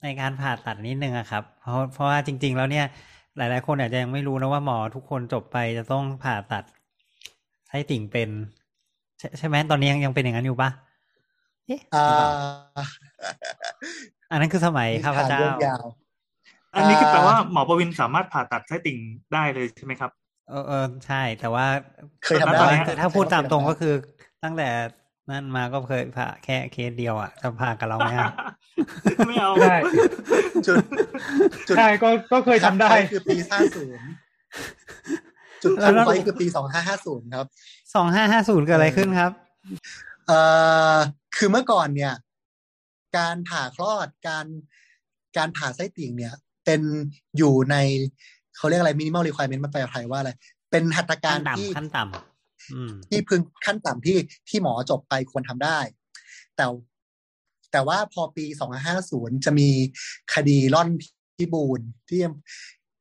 [0.03, 2.87] ในการผ่าตัดนิดนึงอะครับ เพราะเพราะว่าจริง ๆ แล้วเนี่ย
[3.37, 6.65] หลาย ๆ คนอาจจะยังไม่รู้นะว่าหมอทุกคนจบไปจะต้องผ่าตัด
[7.69, 8.31] ไส้ติ่งเป็น
[9.19, 10.71] ใช่ใช่ไหมตอนนี้ยังยังเป็นอย่างนั้นอยู่ปะ
[11.67, 12.07] เอ๊ะอ่า
[14.31, 15.85] อันนั้นคือสมัยข้าพเจ้าเรื่องยาว
[16.75, 18.99] อันนี้คือแปลว่าหมอประวินสามารถผ่าตัดไส้ติ่ง
[19.33, 20.11] ได้เลยใช่ไหมครับ
[20.49, 21.67] เออเออใช่ แต่ว่า
[22.25, 23.95] เคยทำได้ตอนหมนั้นถ้าพูดตามตรงก็คือ
[24.45, 24.69] ตั้งแต่
[25.31, 28.33] นั่นมาก็เคยผ่าแค่เคสเดียวอะจะผ่ากับเราไหมอะ
[29.27, 29.77] ไม่เอาได้
[30.67, 30.77] จุด
[31.69, 34.07] จุดใช่ก็ก็เคยทำได้คัฟคือปีห้าศูนย์
[35.63, 37.47] จุดคันไฟคือปีสองห้าห้าศูนย์ครับ
[37.95, 39.33] สองห้าห้าศูนย์เกิดอะไรขึ้นครับ
[40.27, 40.39] เอ่
[40.95, 40.97] อ
[41.37, 42.15] คือเมื่อก่อนเนี่ย
[43.19, 44.47] การผ่าคลอดการ
[45.37, 46.81] การผ่าไส้ติ่งเนี่ย เป็น
[47.39, 47.77] อยู่ใน
[48.57, 50.31] เขาเรียกอะไรมินิมอลรีคว i เมนต์มันแปลไทยว่าอะไร
[50.71, 52.28] เป็นหัตถกาขั้รนที่ต่ำขั้นต่ำอืม
[53.09, 55.79] ที่พึงขั้นต่ำที่ที่หมอจบไปควรทำได้
[56.57, 56.67] แต่
[57.73, 58.45] แต่ว่าพอปี
[58.95, 59.69] 2550 จะมี
[60.35, 60.89] คดีร่อน
[61.37, 62.21] พิบูลที่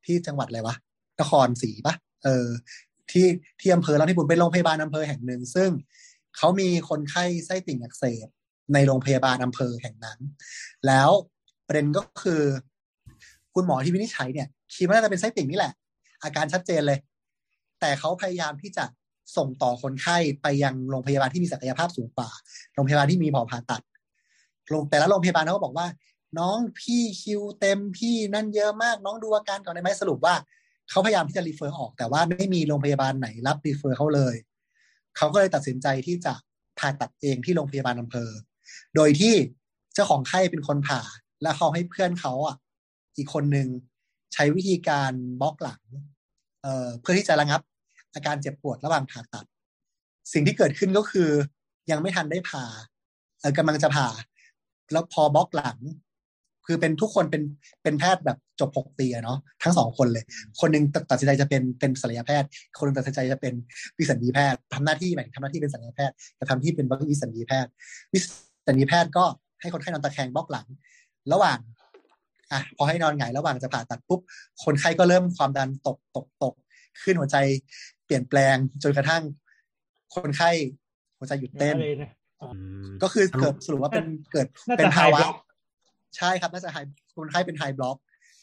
[0.05, 0.75] ที่จังหวัดอะไรวะ
[1.19, 2.47] นครศรีปะเออ
[3.11, 3.27] ที่
[3.59, 5.69] ที่อำเภอร่อนพิบูลเป็นโรงพยาบาลอำเภอแห่งหนึ่ง ซึ่ง
[6.37, 8.27] เขามีคนไข้ไส้ติ่งอักเสบ
[8.73, 10.19] ในโรงพยาบาลอำเภอแห่งนั้น
[10.87, 11.09] แล้ว
[11.67, 12.41] ประเด็นก็คือ
[13.53, 15.73] คุณหมอที่วินิจฉัยเนี่ยคิดว่าน่าจะเป็นไส้ติ่งนี่แหละ
[16.23, 16.99] อาการชัดเจนเลย
[17.79, 18.85] แต่เขาพยายามที่จะ
[19.35, 22.29] ส่งต่อคนไข้ไปยังโรงพยาบาลที่มีศักยภาพสูงกว่า
[22.73, 23.81] โรงพยาบาลที่มีหมอผ่าตัด
[24.69, 25.87] โรงแต่ละโรงพยาบาลเขาก็บอกว่า
[26.39, 30.35] น้องพี่คิวเต็มพี่นั่นเยอะมาก น้องดูอาการก่อนได้ไหมสรุปว่า
[30.89, 34.35] เขาพยายามที่จะ refer ออก แต่ว่าไม่มีโรงพยาบาลไหนรับ refer เขาเลย
[35.17, 36.33] เขาก็เลยตัดสินใจที่จะ
[36.79, 38.29] ผ่าตัดเองที่โรงพยาบาลอำเภอ
[38.95, 39.33] โดยที่
[39.93, 41.01] เจ้าของไข้เป็นคนผ่า
[41.41, 42.55] แล้วเขาให้เพื่อนเขาอะ
[43.17, 43.67] อีกคนหนึ่ง
[44.33, 45.11] ใช้วิธีการ
[45.41, 45.81] บล็อกหลัง
[46.61, 47.61] เอ่อเพื่อที่จะระงับ
[48.17, 49.45] อาการเจ็บปวดระหว่างผ่าตัด
[50.33, 51.29] สิ่งที่เกิดขึ้นก็คือ
[51.91, 52.65] ยังไม่ทันได้ผ่า
[53.39, 54.07] เออกำลังจะผ่า
[54.91, 55.77] แล้วพอบล็อกหลัง
[56.65, 57.43] คือเป็นทุกคนเป็น
[57.83, 60.25] เป็นแพทย์แบบจบหกปีเนาะทั้งสองคนเลย
[60.59, 62.47] คนหนึ่งตัดสินใจจะเป็นเป็นศัลยแพทย์
[62.77, 63.53] คนหนึงตัดสินใจจะเป็น
[63.97, 67.71] วิสัญญีแพทย์ทำหน้าที่ใหม่ทำหน้าที่เป็นศัลยแพทย์จะทำที่เป็นวิสัญญีแพทย์
[68.13, 68.19] วิ
[68.67, 69.25] สัญญีแพทย์ก็
[69.61, 70.67] ให้คนไข้นอนตะแคงบล็อกหลัง
[71.33, 71.59] ระหว่าง
[72.51, 74.19] อะพอให้นอนหงายระหว่างจะผ่าตัดปุ๊บ
[74.63, 76.53] คนไข้ก็เริ่มความดันตกตกตก
[77.03, 77.37] ขึ้นหัวใจ
[78.07, 79.23] เปลี่ยนแปลงจนกระทั่ง
[80.15, 80.49] คนไข้
[81.17, 82.47] หัวใจหยุดเต้นอะไรนะอื
[82.85, 85.35] มก็คือเกิดสรุปว่าเป็นเกิดน่าจะเป็นภาวะ high block
[86.17, 86.77] ใช่ครับน่าจะไฮ
[87.17, 87.97] คนไข้เป็นไฮบล็อก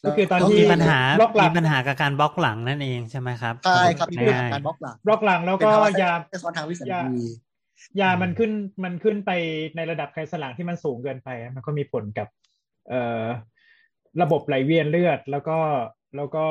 [0.04, 7.26] ก็คือตอนก็ที่มีปัญหาบล็อกหลัมีงปัญหากับการบล็อกหลังนั่นเองใช่ไหมครับใช่ครับมีปัญหาง่ายการบล็อกหลังบล็อกหลังแล้วเป็นก็ภาวะยาแทรกซ้อนทางวิสัญยาญี
[8.00, 8.50] ยามันขึ้น
[8.84, 9.30] มันขึ้นไป
[9.76, 12.28] ในระดับไขสันหลังที่มันสูงเกินไป มันก็มีผลกับ
[12.88, 13.24] เอ่อ
[14.22, 15.56] ระบบไหลเวียนเลือด แล้วก็
[16.16, 16.44] แล้วก็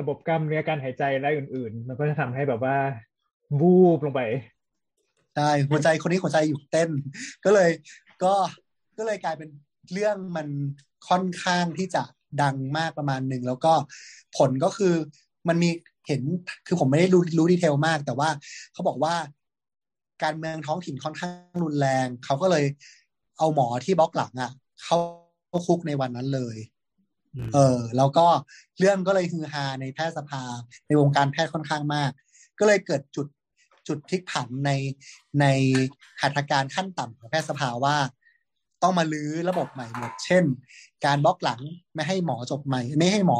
[0.00, 2.76] ระบบกล้ามเนื้อการหายใจและอื่น ๆ มันก็จะทำให้แบบว่า
[3.60, 4.20] วูบลงไป
[5.36, 6.90] ใช่หัวใจคนนี้หัวใจหยุดเต้น
[7.44, 7.70] ก็เลย
[8.24, 8.34] ก็
[8.98, 9.48] ก็เลยกลายเป็น
[9.92, 10.48] เรื่องมัน
[11.08, 12.02] ค่อนข้างที่จะ
[12.42, 13.72] ดังมากประมาณหนึ่งแล้วก็
[14.36, 14.94] ผลก็คือ
[15.48, 15.70] มันมี
[16.06, 16.22] เห็น
[16.66, 18.28] คือผมไม่ได้รู้รู้ดีเทลมาก แต่ว่า
[18.72, 19.14] เขาบอกว่า
[20.22, 22.64] การเมืองท้องถิ่นค่อนข้างรุนแรง เขาก็เลย
[23.38, 24.50] เอาหมอที่บล็อกหลังอะ
[24.82, 24.96] เข้า
[25.66, 26.56] คุกในวันนั้นเลย
[27.54, 28.26] เออ แล้วก็
[28.78, 30.42] เรื่องก็เลยฮือฮาในแพทยสภา
[30.86, 32.10] ในวงการแพทย์ค่อนข้างมาก
[32.58, 33.26] ก็เลยเกิดจุด
[33.88, 34.70] จุดพลิกผันใน
[35.40, 35.46] ใน
[36.20, 37.96] หัตถการขั้นต่ำของแพทยสภาว่า
[38.82, 40.44] ต้องมาลื้อระบบใหม่หมด เช่น
[41.04, 41.60] การบล็อกหลัง
[41.94, 43.38] ไม่ให้หมอจบใหม่ ไม่ให้หมอ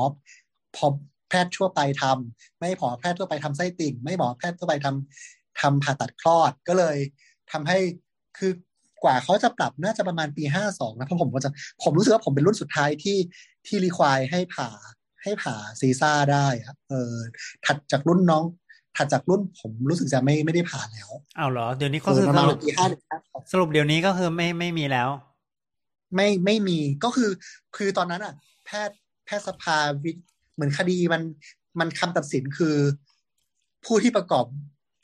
[0.77, 0.87] พอ
[1.29, 6.97] แพทย์ทั่วไปทำไม่ให้หมอแพทย์ทั่วไปทำไส้ติ่ง ไม่ให้หมอแพทย์ทั่วไปทำทำผ่าตัดคลอดก็เลย
[7.53, 7.79] ทำให้
[8.39, 8.53] คือ
[9.05, 11.51] กว่าเขาจะปรับน่าจะประมาณปีห้าสองนะเพราะผมก็จะ
[11.83, 13.17] ผมรู้สึกว่าผมเป็นรุ่นสุดท้ายที่
[13.69, 14.69] ที่รีควายให้ผ่า
[15.23, 17.15] ให้ผ่าซีซ่าได้อะเออ
[17.67, 18.45] ถัดจากรุ่นน้อง
[18.97, 25.09] ถัดจากรุ่นผมรู้สึกจะไม่ไม่ได้ผ่าแล้วเอาเหรอ เดี๋ยวนี้ก็เออคือประสมาณรุปปีห้าหนึ่งห้าสองสรุปเดี๋ยวนี้ก็คือไม่ไม่มีแล้ว
[26.15, 27.31] ไม่ไม่มีก็คือ
[27.77, 28.35] คือตอนนั้นอะ
[28.67, 30.13] แพทย์แพทยสภาวิ
[30.55, 31.23] เหมือนคดีมัน
[31.81, 32.77] มันคำตัดสินคือ
[33.85, 34.47] ผู้ที่ประกอบ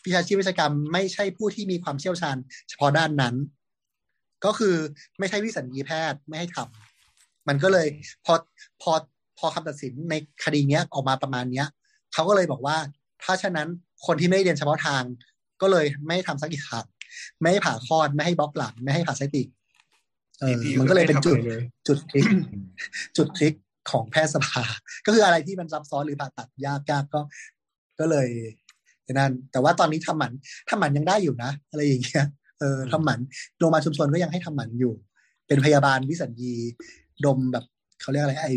[0.04, 2.36] วิชาชีพวิชาการไม่ใช่ผู้ที่มีความเชี่ยวชาญ
[2.68, 3.34] เฉพาะด้านนั้น
[4.44, 4.74] ก็คือ
[5.18, 6.83] ไม่ใช่วิสัญญีแพทย์ไม่ให้ทำ
[7.48, 7.86] มันก็เลย
[8.24, 8.34] พอ
[8.82, 8.92] พอ
[9.38, 10.14] พอคำตัดสินใน
[10.44, 11.66] คดีเนี้ยออกมาประมาณเนี้ย
[12.12, 12.76] เขาก็เลยบอกว่า
[13.22, 13.68] ถ้าฉะนั้น
[14.06, 15.02] คนที่ไม่ได้เรียนเฉพาะทาง
[15.62, 16.84] ก็เลยไม่ให้ทำสักอีกทาง
[17.40, 19.48] ไม่ให้ผ่าคลอดไม่ให้บล็อกหลังไม่ให้ผ่าไส้ติ่ง
[20.40, 22.26] เออพี่มันก็เลยเป็นจุดไม่ทำอะไรเลยจุดพลิก
[23.16, 23.54] จุดพลิก
[23.90, 24.64] ของแพทยสภา
[25.06, 27.20] ก็คืออะไรที่มันซับซ้อนหรือผ่าตัดยากยากก็
[28.00, 28.28] ก็เลย
[29.12, 30.32] นั่นแต่ว่าตอนนี้ทำหมัน
[30.68, 32.24] ทำหมันยังได้อยู่นะ อะไรอย่างเงี้ย
[32.58, 33.18] เออทำหมัน
[33.58, 34.94] โรงพยาบาลชุมชนก็ยังให้ทำหมันอยู่
[35.46, 36.54] เป็นพยาบาลวิสัญญี
[37.26, 37.64] ดมแบบ
[38.00, 38.52] เขาเรียกอะไรไอ้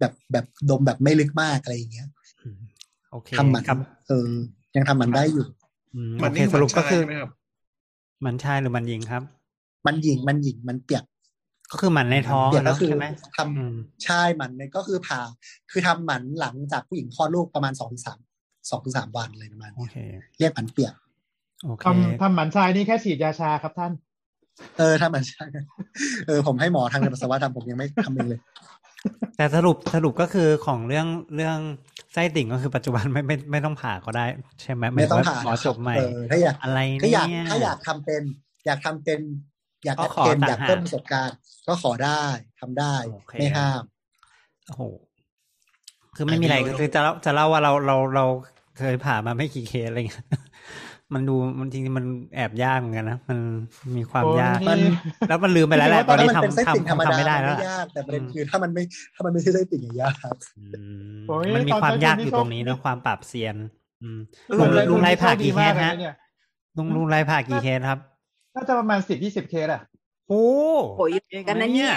[0.00, 2.08] แบบแบบดมแบบไม่ลึกมากอะไรอย่างเงี้ย
[3.12, 3.78] โอเคทำหมันครับ
[4.08, 4.28] เออ
[4.76, 5.46] ยังทำหมันได้อยู่
[5.94, 7.30] อืมมัโอนเคนี่สรุปก็คือใช่ไหมครับ
[8.24, 9.22] มันชายหรือมันหญิงครับ
[9.86, 11.04] มันหญิงมันหญิงมันเปียก
[11.72, 13.74] ก็คือหมันในท้องเปียกอะก็เนาะคือใช่ไหมทำอืม
[14.04, 15.20] ใช่หมันเนี่ยก็คือผ่า
[15.70, 18.18] คือทำหมันหลังจากผู้หญิงคลอดลูกประมาณสองถึงสาม
[18.70, 19.96] สองถึงสามวันเลยประมาณโอนี้เค
[20.38, 20.94] เรียกหมันเปียก
[21.64, 23.92] โอเคทำทำหมันชายนี่แค่ฉีดยาชาครับท่าน
[24.78, 25.44] เออถ้ามันใช่
[26.26, 28.40] เออผมให้หมอทางเดินปัสสาวะทำผมยังไม่ทำเองเลย
[29.36, 31.58] แต่สรุปสรุปก็คือของเรื่องเรื่อง
[32.12, 34.26] ไส้ติ่งก็คือปัจจุบันไม่ไม่ไม่ต้องผ่าก็ได้
[34.62, 38.22] ใช่ไหมไม่ต้องหยถึผ่าหมอจบใหม่เออถ้าอยากอะไรถ้าเนี่อยากยถ้าอยากทำเป็น
[38.66, 39.20] อยากทำเป็น
[39.84, 41.36] อยากก็ขอเป็นต่างอยากเพิ่มหากประสบการณ์
[41.68, 42.22] ก็ขอได้
[42.60, 43.82] ทำได้โอเคไม่ห้าม
[44.66, 44.82] โอ้โห
[46.16, 48.24] คือไม่มีอะไรก็คือจะเล่าจะเล่าว่าเราเราเรา
[48.78, 50.26] เคยผ่ามาไม่กี่เคสอะไรเงี้ย
[51.14, 52.04] มันดูมันจริงๆมัน
[52.34, 53.38] แอบยากเหมือนกันนะมัน
[53.96, 54.90] มีความโอ้ยากนี่
[55.28, 58.82] แล้วมันลืมไปแล้วแหละจตริอนงๆนี้ว่ามันเป็นไส้ทำติ่งธรรมทำดาทำไม่ได้แล้วไม่ล่ะยากแต่ประเด็นอืมคือถ้ามันไม่
[59.14, 60.64] ถ้ามันไม่ใช่ไส้ติ่งอะยากอื
[61.18, 63.56] มโอ้ยมันมีตอนความยากตอนอที่ยู่โชคตรงนี้นะความปรับเซียน
[64.02, 66.14] อืมเออลุงเลยลุงไรผ่าโชคดีกี่เคสมากเลยฮะเนี่ย
[66.76, 67.98] ลุงลุงไรผ่ากี่เคสครับ
[68.54, 69.82] น่าจะประมาณสิบยี่สิบเคสอะ
[70.28, 70.44] โอ้
[70.96, 71.10] โอ้ย
[71.48, 71.92] กันนะเนี่ย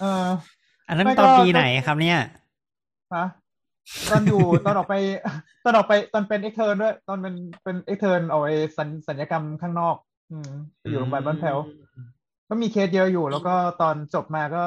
[0.00, 0.28] เออ
[0.88, 2.18] อันนั้นไม่ตอนก็ปีไหนครับเนี่ย
[3.14, 3.24] ฮะ
[4.10, 4.94] ตอนอยู่ตอนออกไป
[5.64, 9.96] ตอนออกไปตอนเป็นเอ็กเทิร์นด้วย ตอนเป็นเป็น extern เอาไอ้ศัลย์ศัลยกรรมข้างนอก
[10.30, 10.50] อืม
[10.88, 11.58] อยู่โรงพยาบาลบ้านแพ้ว
[12.48, 14.64] ก็มีเคสเยอะอยู่ แล้วก็ตอนจบมาก็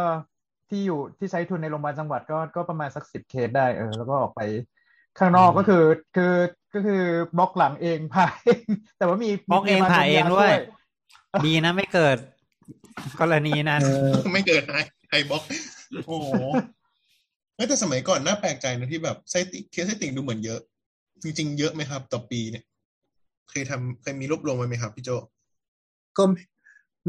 [0.69, 4.41] ที่อยู่ที่ใช้ทุนในโรงพยาบาลจังหวัดก็ก็ประมาณสักสิบเคสได้เออแล้วก็ออกไป
[5.19, 5.83] ข้างนอกอืมก็คือ
[6.15, 6.33] คือ
[6.73, 7.03] ก็คือ
[7.37, 8.63] บล็อกหลังเองผ่าเอง
[8.97, 10.51] แต่ว่ามีบล็เองผ่าเองมีพยาบาลดมด้วย
[11.45, 12.17] ดีนะไม่เกิด
[13.21, 14.75] กรณีนั้นเออไมเกิด high high
[15.09, 15.43] block
[16.07, 16.65] โอ้โหเฮ้ย
[17.55, 20.59] แต่สมัยก่อนน่าแปลกใจนะที่แบบไส้ติ่งเคสไส้ติ่งดูเหมือนเยอะ
[21.23, 22.63] จริง ๆ เยอะไหมครับ ต่อปีเนี่ย
[23.49, 25.09] เคยทำเคยมีรวบรวมไว้ไหมครับพี่โจ
[26.17, 26.43] ก็ไม่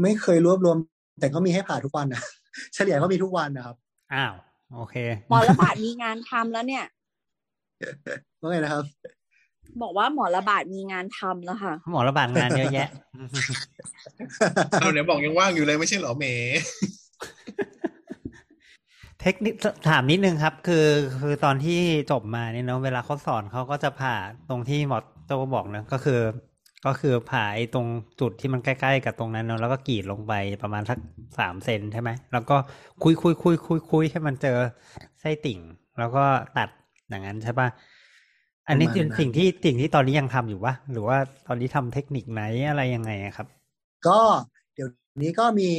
[0.01, 0.77] ไม่เคยรวบรวม
[1.19, 2.21] แต่ก็มีให้ผ่าทุกวันนะ
[2.73, 3.75] เฉลี่ยก็มีทุกวันนะครับ
[4.13, 4.33] อ้าว
[4.75, 4.95] โอเค
[5.29, 6.85] หมอระบาดมีงานทำแล้วเนี่ย
[8.39, 8.83] ว่าไงนะครับ
[9.81, 12.89] บอกว่าหมอระบาดมีงานทำแล้วค่ะ หมอระบาดงานเยอะแยะ
[14.79, 19.53] เอาเนี่ยบอกยังว่างอยู่เลยไม่ใช่เหรอเมเทคนิค
[19.89, 20.87] ถามนิดนึงครับ คือ
[21.21, 21.79] คือตอนที่
[22.11, 24.15] จบมาเนี่ยเนาะเวลาเขาสอนเขาก็จะผ่า
[24.49, 26.19] ตรงที่หมอโจบอกนะก็คือ
[26.85, 27.87] ก็คือผ่าไอ้ตรง
[28.19, 30.97] จุดที่มันใกล้ๆกับตรงนั้นเนาะแล้วก็กรีดลงไปประมาณสัก
[31.39, 32.55] สามเซนใช่ไหมแล้วก็
[33.03, 34.57] คุยคุยคุยคุยคุยให้มันเจอ
[35.19, 35.59] ไส้ติ่ง
[35.99, 36.23] แล้วก็
[36.57, 36.69] ตัด
[37.09, 37.67] อย่างนั้นใช่ปะ
[38.67, 41.17] อันนี้ประมาณเป็นนั้นสิ่งที่สิ่งที่ตอนนี้ยังทำอยู่ปะหรือว่า
[41.47, 43.47] ตอนนี้ทำเทคนิคไหนอะไรยังไงอะครับ
[44.07, 44.19] ก็
[44.73, 44.89] เดี๋ยว
[45.21, 45.69] นี้ก็มี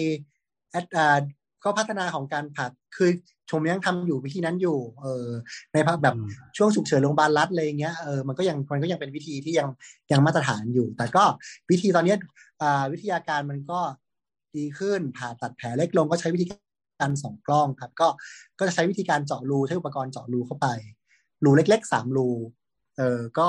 [0.71, 1.09] แอดอ่า
[1.65, 3.11] ก็พัฒนาของการผ่าคือ
[3.51, 5.29] ชมยังทำอยู่วิธีนั้นอยู่ เออ
[5.73, 9.69] ในภาคแบบอืมช่วงฉุกเฉินโรงพยาบาลรัฐอะไรอย่างเงี้ยเออมันก็ยังมันก็ยังเป็นวิธีที่ยัง
[10.13, 11.25] ยังมาตรฐานอยู่ แต่ก็
[11.71, 12.19] วิธีตอนเนี้ย
[12.63, 13.81] อ่าวิทยาการมันก็
[14.57, 18.09] ดีขึ้นผ่าตัดแผลเล็กลงก็ใช้วิธีการสองกล้องครับ ก็
[18.59, 20.67] ก็จะใช้วิธีการเจาะรูใช้อุปกรณ์เจาะรูเข้าไป
[21.45, 22.29] รูเล็กๆสามรู
[22.97, 23.49] เออก็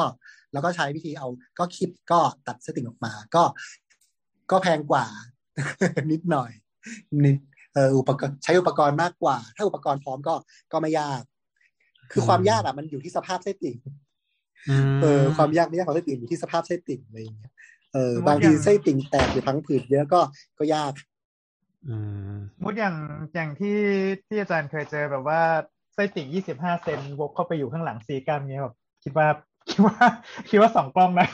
[0.54, 1.28] แล้วก็ใช้วิธีเอา
[1.60, 3.44] ก็คิดก็ตัดเส้นติ่งออกมา ก็
[4.52, 5.06] ก็แพงกว่า
[6.12, 6.52] นิดหน่อย
[7.26, 10.36] นิดเอออุปกรณ์ใช้อุปกรณ์มากกว่า ถ้าอุปกรณ์พร้อมก็
[10.72, 11.22] ก็ไม่ยาก
[12.12, 13.78] คือความยากอะมันอยู่ที่สภาพเส้นติ่ง
[15.02, 17.52] เออความยากไม่ยากของไส้ติ่งอยู่ที่สภาพไส้ติ่งอะไรอย่างเงี้ย
[17.94, 20.20] เออบางทีไส้ติ่งแตกหรือพังผืดเยอะก็
[20.60, 20.94] ก็ยาก
[21.88, 21.96] อื
[22.36, 22.96] มมุดอย่าง
[23.36, 23.78] อย่างที่
[24.28, 25.42] ที่อาจารย์เคยเจอแบบว่า
[25.94, 29.28] ไส้ติ่งยี่สิบห้าเซนวกเข้าไปอยู่ข้างหลังซีกล้ามเงี้ยแบบคิดว่า
[29.70, 29.98] คิดว่า
[30.50, 31.28] คิดว่าสองกล้องนะ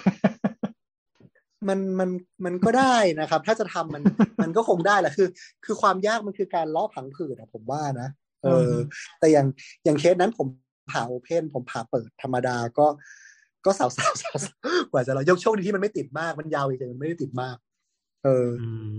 [1.68, 2.10] มันมัน
[2.46, 4.04] มันก็ได้นะครับ ถ้าจะทำมัน
[4.42, 5.28] มันก็คงได้แหละคือ
[5.66, 8.10] คือความยากมันคือการล้อผังผืดอะผมว่านะ
[8.44, 8.72] เออ
[9.20, 9.48] แต่อย่าง
[9.84, 10.48] อย่างเคสนั้นผม
[10.92, 12.88] ผ่าโอเพนผมผ่าเปิดธรรมดาก็
[13.66, 14.38] ก็สาวสาวสาว
[14.92, 17.56] กว่าจะเรายกโชคดีที่มันไม่ติดมากมันยาวอีกแต่มันไม่ได้ติดมาก
[18.24, 18.98] เอออืม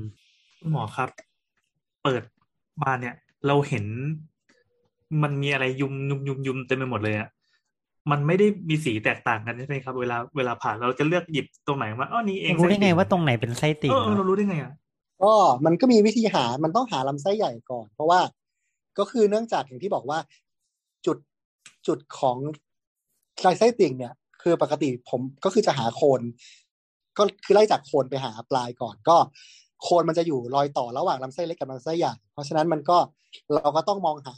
[0.60, 1.08] คุณหมอครับ
[2.02, 2.22] เปิด
[2.82, 3.14] มาเนี่ย
[3.46, 3.84] เราเห็น
[5.22, 7.28] มันมีอะไรยุมยุมยุมยุมเต็มไปหมดเลยอะ
[8.10, 14.72] มันไม่ได้มีสีแตกต่างกันใช่ไหมครับ เวลาเวลาผ่าเราจะเลือกหยิบตรงไหนว่าอ๋อนี่เองรู้ได้ไงส้ติ่ว่าตรงไหนเป็นไส้ติ่งเออเออเรารู้ได้ไงอะ
[15.22, 15.32] ก็
[15.64, 18.20] มันก็มีวิธีหา มันต้องหาลำไส้ใหญ่ก่อน เพราะว่า
[18.98, 20.18] ก็คือเนื่องจากอย่างที่บอกว่า
[21.06, 21.18] จุด
[21.86, 22.36] จุดของ
[23.46, 26.20] ลายไส้ติ่งเนี่ย คือปกติผมก็คือจะหาโคน
[27.18, 29.16] ก็คือไล่จากโคนไปหาปลายก่อน ก็
[29.82, 32.98] โคนมันจะอยู่รอยต่อระหว่างลำไส้เล็กกับลำไส้ใหญ่ เพราะฉะนั้นมันก็
[33.54, 34.34] เราก็ต้องมองหา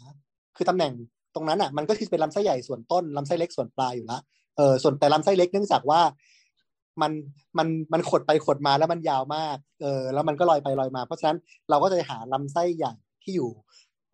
[0.56, 0.92] คือตำแหน่ง
[1.35, 4.18] ตรงนั้นอะมันก็คือเป็นลำไส้ใหญ่ส่วนต้นลำไส้เล็กส่วนปลายอยู่ละ
[4.57, 6.01] เออส่วนแต่ลำไส้เล็กเนื่องจากว่า
[7.03, 7.12] มัน
[7.59, 11.39] มันมันขดไปขดมาแล้วมันยาวมาก เออ แล้วมันก็ลอยไปลอยมา เพราะฉะนั้น
[11.70, 13.51] เราก็จะหาลำไส้ใหญ่ที่อยู่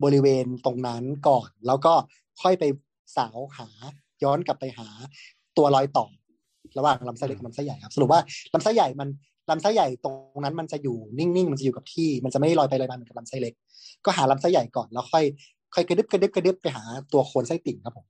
[0.03, 1.93] บริเวณตรงนั้นก่อน แล้วก็
[2.41, 2.63] ค่อยไป
[3.17, 3.67] สาวหา
[4.23, 4.87] ย้อนกลับไปหา
[5.57, 6.05] ตัวรอยต่อ
[6.77, 8.21] ระหว่างลำไส้เล็กกับลำไส้ใหญ่ครับสรุปว่า
[8.53, 9.09] ลำไส้ใหญ่มัน
[9.49, 13.53] ลำไส้ใหญ่ตรงนั้นมันจะอยู่นิ่งๆ มันจะอยู่กับที่ มันจะไม่ลอยไปลอยมาเหมือนกับลำไส้เล็ก
[14.05, 15.23] ก็หาลำไส้ใหญ่ก่อนแล้วค่อย
[15.75, 18.05] ค่อยกระดึบกระดึบกระดึบไปหาตัวโคนไส้ติ่งครับผม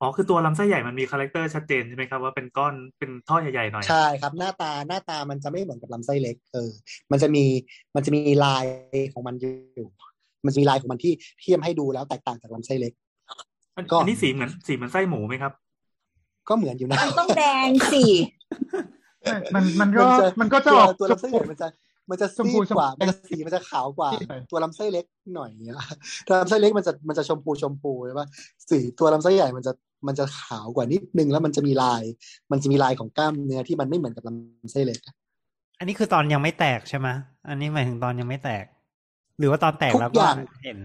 [0.00, 6.70] อ๋อคือตัวลำไส้ใหญ่มันมี character ชัดเจนใช่ไหมครับว่าเป็นก้อนเป็นท่อใหญ่ๆหน่อยใช่ครับ หน้าตาหน้าตามันจะไม่เหมือนกับลำไส้เล็กเออ
[7.10, 7.44] มันจะมี
[7.94, 8.64] มันจะมีลาย
[9.12, 9.44] ของมันอ
[9.78, 9.88] ยู่
[10.44, 12.92] มันจะมีลายของมันที่ที่ทำให้ดูแล้วแตกต่างจากลำไส้เล็ก
[13.76, 15.52] อันก็อันนี้สีเหมือนสีเหมือนไส้หมูไหมครับ
[16.48, 18.02] ก็เหมือนอยู่นะมันต้องแดงสิ
[19.54, 21.68] มันมันก็จะมันก็จะตัวออกตัวลำไส้ใหญ่มันจะ
[22.10, 25.78] มันจะชมพูซีดกว่าชมพูมันจะสีมันจะขาวกว่าซีดหน่อยตัวลำไส้เล็กหน่อยเนี้ย
[26.26, 28.28] ตัวลำไส้เล็กมันจะมันจะชมพูชมพูใช่ปะ
[28.70, 29.72] สีตัวลำไส้ใหญ่มันจะ
[30.06, 32.02] มันจะขาวกว่านิดนึงแล้วมันจะมีลาย
[32.52, 35.00] มันจะมีลายของกล้ามเนื้อที่มันไม่เหมือนกับลำไส้เล็ก
[35.78, 37.08] อันนี้คือตอนยังไม่แตกใช่ไหม
[37.48, 38.64] อันนี้หมายถึงตอนยังไม่แตก
[39.38, 40.78] หรือว่าตอนแตกทุกแล้วอก็ย่างเห็น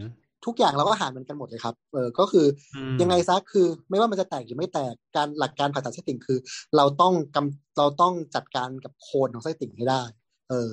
[0.46, 2.46] ทุกอย่างเราก็หารมันกันหมดเลยครับ เออ ก็คือ
[2.76, 6.40] อมยังไงซะคือ ไม่ว่ามันจะแตกหรือไม่แตก การหลักการผ่าตัดไส้ติ่งคือ
[6.76, 10.04] เราต้องกำเราต้องจัดการกับโคนของไส้ติ่งให้ได้
[10.50, 10.72] เออ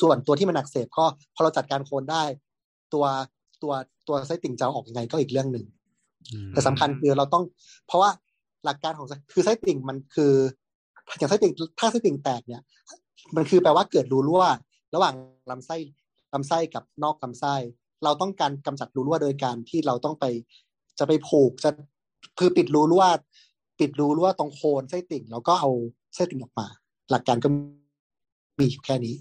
[0.00, 1.04] ส่วนตัวที่มันอักเสบก็
[1.34, 2.22] พอเราจัดการโคนได้
[2.92, 3.04] ตัว
[3.62, 3.72] ตัว
[4.08, 5.64] ตัวไส้ติ่งจะเอาออกยังไงก็อีกเรื่องหนึ่ง
[6.30, 7.44] อืมแต่สำคัญคือเราต้อง
[7.86, 8.10] เพราะว่า
[8.64, 10.32] หลักการของไส้คือไส้ติ่งมันคือ
[11.18, 12.62] อย่างไส้ติ่งถ้าไส้ติ่งแตกเนี่ย
[13.36, 14.44] มันคือแปลว่าเกิดรูรั่ว
[14.94, 15.14] ระหว่าง
[15.50, 15.76] ลำไส้
[16.34, 17.54] ลำไส้กับนอกลำไส้
[18.04, 20.24] เราต้องการกำจัดรูรั่วโดยการที่เราต้องไป
[20.98, 21.70] จะไปผูกจะ
[22.38, 23.04] คือปิดรูรั่ว
[23.80, 25.70] ปิดรูรั่วตรงโคนไส้ติ่ง แล้วก็เอา
[26.14, 26.66] ไส้ติ่งออกมา
[27.10, 27.48] หลักการก็
[28.58, 29.16] มีอยู่แค่นี้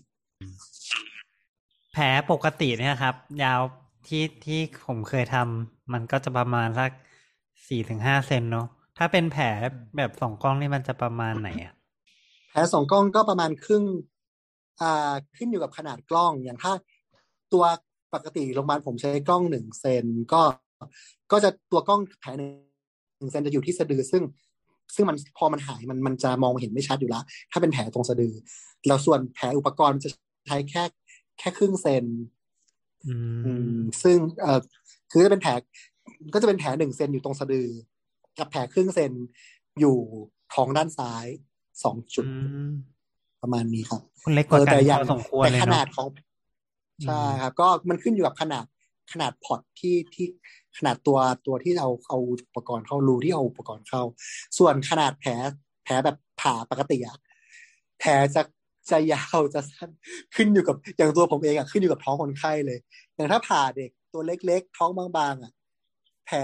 [1.94, 3.62] แผลปกติเนี่ยครับ ยาว
[4.08, 6.92] ที่ที่ผมเคยทำมันก็จะประมาณสัก
[7.68, 8.68] สี่ถึงห้าเซนเนาะ
[8.98, 9.46] ถ้าเป็นแผล
[9.98, 11.74] แบบสองกล้องนี่มันจะประมาณไหนอะ
[12.52, 13.84] แผลสองกล้องก็ประมาณครึ่ง
[14.82, 16.74] อ่าขึ้นอยู่กับขนาดกล้องอย่างถ้า
[17.54, 17.64] ตัว
[18.14, 20.42] ปกติโรงพยาบาลผมใช้กล้องหนึ่งเซนก็
[21.32, 24.24] ก็จะตัวกล้องแผลหนึ่งเซนจะอยู่ที่สะดือซึ่ง
[24.96, 28.34] ซึ่งมันพอมันหายมันมันจะมองเห็นไม่ชัดอยู่แล้วถ้าเป็นแผลตรงสะดือ
[28.88, 30.10] แล้วส่วนแผลอุปกรณ์มันจะ
[30.48, 30.84] ใช้แค่
[31.40, 32.06] แค่ครึ่งเซน
[33.06, 33.14] อื
[33.46, 34.60] ออืมซึ่งเอ่อ
[35.12, 35.52] คือจะเป็นแผล
[36.34, 37.68] ก็จะเป็นแผลหนึ่งเซนอยู่ตรงสะดือ
[38.40, 39.12] กับแผลครึ่งเซน
[39.80, 39.98] อยู่
[40.54, 41.26] ท้องด้านซ้าย
[41.84, 42.34] สองจุดอื
[42.70, 42.72] ม
[43.42, 46.08] ประมาณนี้ครับคุณเล็กกว่าเออกันแต่อย่างพอสมควรแต่เลยขนาเนาะดของ
[47.00, 48.66] อืมใช่ครับ ก็มันขึ้นอยู่กับขนาด
[49.12, 50.28] ขนาด port ที่ที่
[50.78, 51.18] ขนาดตัว
[51.48, 54.04] ตัวที่เอาเอาอุปกรณ์เข้ารูที่เอาอุปกรณ์เข้า
[54.58, 55.32] ส่วนขนาดแผล
[55.84, 57.18] แผลแบบผ่าปกติอะ
[58.00, 58.42] แผลจะ
[58.92, 59.90] จะยาวจะสั้น
[60.36, 62.80] ขึ้นอยู่กับอย่างตัวผมเองอะขึ้นอยู่กับท้องคนไข้เลย
[63.16, 65.52] อย่างถ้าผ่าเด็กตัวเล็กๆ ท้องบางๆอะ
[66.28, 66.38] แผล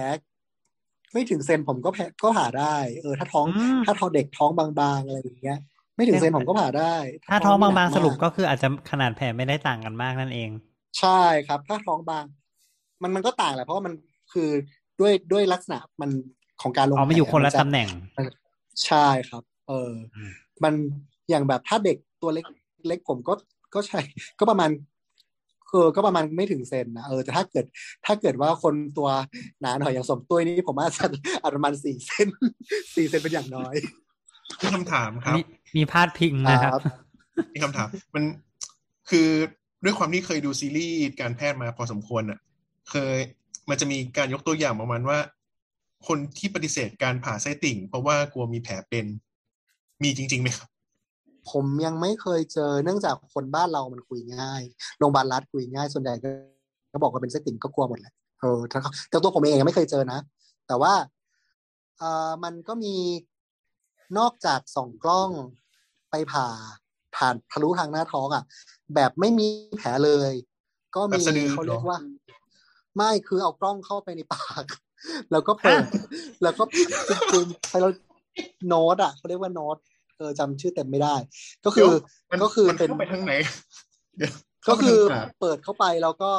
[1.14, 4.68] ไม่ถึงเซนผมก็แผลก็ผ่าได้ เออ ถ้าท้องอืมถ้าท้องเด็กท้องบา
[4.98, 5.60] งๆอะไรอย่างเงี้ย
[5.96, 6.96] ไม่ถึงเซนผมก็ผ่าได้
[7.32, 10.50] ถ้าท้องไม่หนับางกๆสรุปมากก็คืออาจจะขนาดแผลไม่ได้ต่างกันมากนั่นเอง
[11.00, 12.26] ใช่ครับ ถ้าท้องบาง
[13.02, 13.94] มันมันก็ต่างแหละเพราะว่ามัน
[14.34, 14.50] คือ
[15.00, 16.10] ด้วยด้วยลักษณะมัน
[16.62, 17.88] ของการลงอ๋อมาอยู่แผลคนละจตำแหน่ง
[18.86, 20.32] ใช่ครับ เอออม
[20.64, 20.74] มัน
[21.30, 22.46] อย่างแบบถ้าเด็กตัวเล็ก
[22.88, 23.34] เล็กผมก็
[23.74, 24.00] ก็ใช้
[24.40, 24.70] ก็ประมาณ
[25.70, 27.66] คือก็ประมาณไม่ถึงเซนนะเออแต่ถ้าเกิด
[28.06, 29.10] ถ้าเกิดว่าคนตัว
[29.62, 31.06] หนาหน่อยอย่างสมตุ้ยนี่ผมว่าจะ
[31.56, 32.28] ประมาณสี่เซน
[32.96, 33.76] สี่เซนเป็นอย่างน้อย
[34.62, 35.42] มีคำถามครับมี
[35.76, 36.82] มีพาดพิงนะครับ
[37.54, 38.24] มีคำถาม มัน
[39.10, 39.28] คือ
[39.84, 42.40] ด้วยความที่เคยดูซีรีส์การแพทย์มาพอสมควรอะ
[42.90, 43.18] เคย
[43.70, 45.18] มันจะมีการยกตัวอย่างประมาณว่า
[46.08, 49.06] คนที่ปฏิเสธการผ่าไส้ติ่ง เพราะว่ากลัวมีแผลเป็น
[50.04, 50.68] มีจริงๆไหมครับ
[51.52, 54.62] ผมยังไม่เคยเจอเนื่องจากคนบ้านเรามันคุยง่าย
[55.00, 56.30] โรงพยาบาลรัฐคุยง่ายส่วนใหญ่ก็
[56.92, 58.78] ก็บอกว่าเป็นไส้ติ่งก็กลัวหมดแหละเออแต่
[59.10, 60.20] แต่ตัวผมเองยังไม่เคยเจอนะ
[60.68, 60.94] แต่ว่า
[62.00, 62.96] เอ่อมันก็มี
[64.18, 65.30] นอกจากส่องกล้อง
[66.12, 66.48] ไปผ่า
[67.16, 68.44] ผ่านทะลุทางหน้าท้องอะ
[68.96, 69.48] แบบไม่มี
[69.78, 70.32] แผลเลย
[70.96, 72.00] ก็มีแบบสะดือเขาเรียกเหรอว่า
[72.98, 74.66] ไม่คือเอากล้องเข้าไปในปาก
[75.32, 75.84] แล้วก็เปิด
[76.44, 76.64] แล้วก็
[77.10, 77.90] จริงๆใช้เรา
[78.68, 79.78] โน้ตอะเขาเรียกว่าโน้ต
[80.18, 81.16] เออจำชื่อเต็มไม่ได้
[81.66, 81.90] ก็คือ
[82.30, 83.34] มันก็คือมันเป็นเข้าไปทางไหน
[84.18, 84.32] เดี๋ยว
[84.70, 86.32] ก็คือเข้าไปทางปากเปิดเข้าไปแล้วก็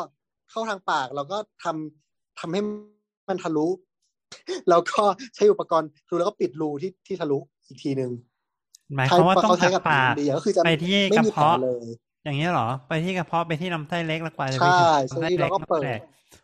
[0.50, 2.60] เข้าทางปาก แล้วก็ทำทำให้
[3.28, 3.68] มันทะลุ
[4.68, 5.02] แล้วก็
[5.34, 8.10] ใช้อุปกรณ์รูแล้วก็ปิดรูที่ที่ทะลุอีกทีหนึ่ง
[8.96, 11.86] หมายความว่าต้องเขาใช้จากกับปากดีก็คือจะไปที่ไม่กระมีแผลเพาะเลย
[12.24, 15.82] อย่างนี้ยเหรอ ไปที่กระเพาะไปที่ลำไส้เล็กแล้วกว่าจะไปใช่ถึงใช่ลำไส้แล้วก็เปิด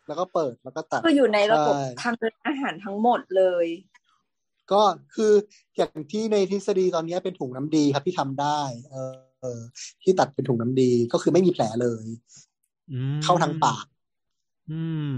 [0.07, 3.67] แตกแล้วก็เปิดแล้วก็ตัดคืออยู่ในระบบใช่ทางเดินอาหารทั้งหมดเลย
[4.71, 4.81] ก็
[5.15, 5.33] คือ
[5.77, 8.59] อย่างที่ในทฤษฎีตอนนี้เป็นถุงน้ำดีครับที่ทำได้
[8.91, 9.61] เออเออ
[10.03, 12.05] ที่ตัดเป็นถุงน้ำดีก็คือไม่มีแผลเลย
[12.91, 13.85] อืมเข้าทางปาก
[14.71, 14.83] อื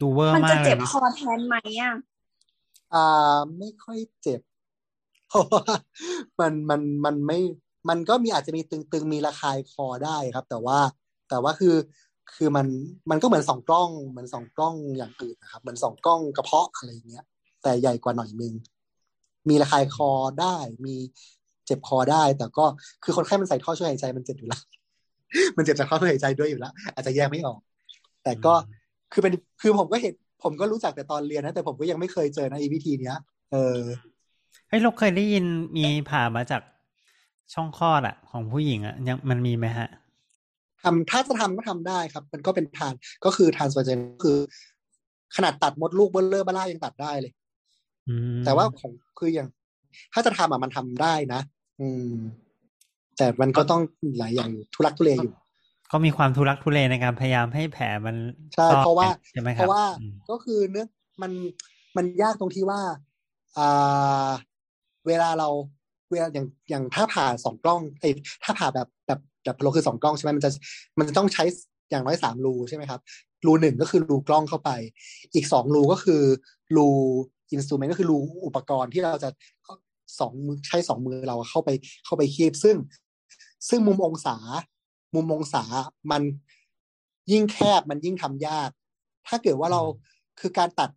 [0.00, 1.94] ดูเวอร์มันมาจะกเลเจ็ยบเนอะคอแทนไหมอะ
[2.94, 4.40] อ่า ไม่ค่อยเจ็บ
[5.28, 5.64] เพราะว่า
[6.40, 7.38] มันมันมันไม่
[7.88, 10.78] มันก็มีอาจจะมีตึงๆมีระคายคอได้ครับ แต่ว่า
[11.30, 11.74] แต่ว่าคือ
[12.34, 12.66] คือมัน
[13.10, 17.24] มันก็เหมือนสองกล้องเหมือนสองกล้องอย่างอื่นนะครับ เหมือนสองกล้องกระเพาะอะไรอย่างเงี้ย
[17.62, 18.52] แต่ใหญ่กว่าหน่อยนึง
[19.48, 20.10] มีระคายคอ
[20.40, 20.56] ได้
[20.86, 20.94] มี
[21.66, 22.64] เจ็บคอได้ แต่ก็
[23.04, 24.62] คือคนไข้มันใส่ท่อช่วยหายใจมันเจ็บอยู่แล้ว
[25.56, 27.58] มันเจ็บจากท่อช่วยหายใจด้วยอยู่แล้วอาจจะแยกไม่ออก
[28.24, 28.54] แต่ก็
[29.12, 33.16] คือเป็นคือผมก็เห็นผมก็รู้จักแต่ตอนเรียนนะ แต่ผมก็ยังไม่เคยเจอนะอีวิธีเนี้ย
[33.52, 33.78] เออ
[34.68, 35.44] เฮ้ยเราเคยได้ยิน
[35.76, 36.62] มีผ่ามาจาก
[37.54, 39.88] ช่องคลอดอะของผู้หญิงอะยังมันมีไหมฮะ
[40.86, 44.38] ทำถ้าจะทำก็ทำได้ครับ มันก็เป็นทานก็คือทานสวาเจนคือ
[45.36, 47.32] ขนาดตัดมดลูกเบลเลอร์บ้าล่ายังตัดได้เลย
[48.08, 49.48] อืมแต่ว่าของคืออย่าง
[50.12, 51.40] ถ้าจะทำอะมันทำได้นะ
[51.80, 52.12] อืม
[53.16, 53.80] แต่มันก็ต้อง
[54.18, 55.34] หลายอย่างอยู่ทุลักทุเลอยู่
[55.92, 58.16] ก็มีความทุรักทุเลในการพยายามให้แผลมัน
[58.54, 60.86] ใช่ซอกเพราะว่าใช่ไหมคเพรับราะว่าอืมก็คือเนื้อ
[61.22, 61.32] มัน
[61.96, 62.80] มันยากตรงที่ว่า
[63.58, 64.28] อ่า
[65.06, 65.48] เวลาเรา
[66.10, 68.12] เวลาอย่างอย่างถ้าผ่าสองกล้องไอ้ย
[68.42, 70.50] ถ้าผ่าแบบแบบ แบบเราคือสองกล้องใช่ไหมมันจะ
[70.98, 71.44] มันจะต้องใช้
[71.90, 73.00] อย่างน้อยสามรูใช่ไหมครับ
[73.46, 74.70] รูหนึ่งก็คือรูกล้องเข้าไป
[75.34, 76.22] อีกสองรูก็คือ
[76.76, 76.88] รู
[77.52, 79.28] อินสตูเมนต์ก็คือรูอุปกรณ์ที่เราจะ
[80.18, 81.70] สองมือใช้สองมือเราเข้าไป
[82.04, 82.76] เข้าไปคีบซึ่ง
[83.68, 84.36] ซึ่งมุมองศา
[85.14, 85.62] มุมองศา
[86.10, 86.22] มัน
[87.32, 88.70] ยิ่งแคบมันยิ่งทำยาก
[89.28, 89.82] ถ้าเกิดว่าเรา
[90.40, 90.90] คือการตัด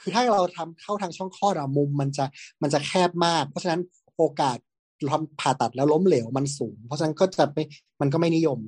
[0.00, 2.24] คือถ้าเราทำเข้าทางช่องคลอดอะมุมมันจะ
[2.62, 3.80] มันจะแคบมาก เพราะฉะนั้น
[4.16, 4.58] โอกาส
[5.10, 7.64] ทำผ่าตัดแล้วล้มเหลวมันสูง เพราะฉะนั้นก็จะไม่
[8.00, 8.58] มันก็ไม่นิยม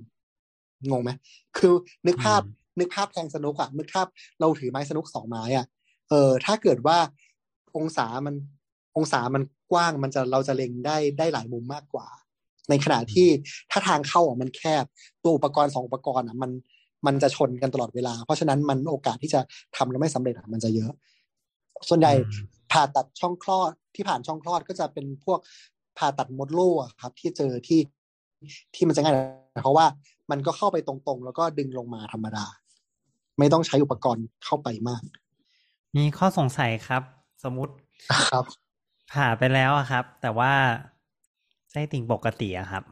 [0.91, 1.11] งงไหม
[1.59, 1.73] คือ
[2.07, 2.43] นึกภาพ
[2.79, 4.07] นึกภาพแทงสนุกอะนึกภาพ
[4.41, 5.67] เราถือไม้สนุกสองไม้อะ
[6.09, 6.99] เออถ้าเกิดว่า
[7.77, 8.35] องศามัน
[8.97, 12.07] องศามันกว้างมันจะเราจะเล็งได้ได้หลายมุมมากกว่า
[12.69, 13.29] ในขณะที่
[13.71, 14.85] ถ้าทางเข้าอะมันแคบ
[15.23, 16.51] ตัวอุปกรณ์สองอุปกรณ์อะมัน
[17.07, 19.41] มันจะชนกันตลอดเวลา เพราะฉะนั้นมันโอกาสที่จะ
[19.77, 20.93] ทำแล้วไม่สำเร็จอะมันจะเยอะ
[21.89, 25.39] ส่วนใหญ่อืมผ่าตัดช่องคลอดที่ผ่านช่องคลอดก็จะเป็นพวก
[26.01, 27.81] ผ่าตัดมดลูกอะครับ ที่เจอที่
[28.75, 29.15] ที่มันจะง่าย
[29.63, 29.87] เพราะว่า
[30.31, 32.45] มันก็เข้าไปตรงๆ แล้วก็ดึงลงมาธรรมดา
[33.39, 35.03] ไม่ต้องใช้อุปกรณ์เข้าไปมาก
[35.97, 37.03] มีข้อสงสัยครับ
[37.45, 37.75] สมมติ
[38.33, 38.45] ครับ
[39.13, 40.53] ผ่าไปแล้วอะครับ แต่ว่า
[41.71, 42.85] ไส้ติ่งปกติอะครับ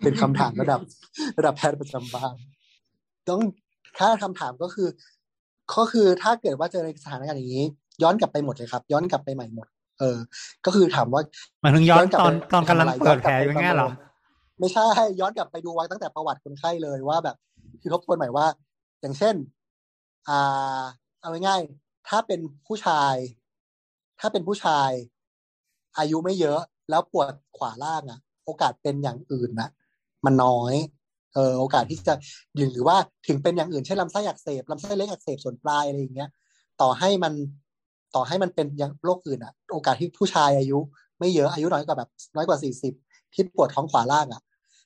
[0.00, 0.80] เป็นคำถามระดับ
[1.38, 2.34] ระดับแพทย์ประจำบ้าน
[3.28, 3.40] ต้อง
[3.98, 4.88] ถ้าคำถามก็คือ
[5.76, 7.64] ก็คือถ้าเกิดว่าเจอในสถานการณ์อย่างนี้
[8.02, 9.66] ย้อนกลับไปหมดเลยครับ ย้อนกลับไปใหม่หมด
[9.98, 10.18] เออ
[10.64, 11.22] ก็คือถามว่า
[11.60, 14.86] หมายถึงย้อนกลับตอนไปตอนกำลังทำะไรเปิดแผลย้อยู่กบไปเงี้ยเหรอประมินไม่ใช่
[15.20, 17.36] ย้อนกลับไปดูไว้ตั้งแต่ประวัติคนไข้เลยว่าแบบ
[17.80, 18.46] คือทบทวนใหม่ว่า
[19.00, 19.34] อย่างเช่น
[20.28, 20.82] อ่า
[21.20, 23.14] เอาง่ายๆถ้าเป็นผู้ชาย
[24.20, 24.90] ถ้าเป็นผู้ชาย
[25.98, 29.68] อายุไม่เยอะแล้วปวดขวาล่างอะโอกาสเป็นอย่างอื่นนะ
[30.24, 30.74] มันน้อย
[31.34, 32.14] เออโอกาสที่จะ
[32.56, 36.30] หรือหรือว่าถึงเป็นอย่างอื่นเช่นลำไส้อักเสบลำไส้เล็กอักเสบส่วนปลายอะไรอย่างเงี้ย
[36.80, 37.32] ต่อให้มัน
[38.16, 40.78] ต่อให้มันเป็นอย่างโรคอื่นอะโอกาสที่ผู้ชายอายุ
[41.18, 42.94] ไม่เยอะอายุน้อยกว่าแบบน้อยกว่าสี่สิบ
[43.34, 44.42] ที่ปวดท้องขวาล่างอะ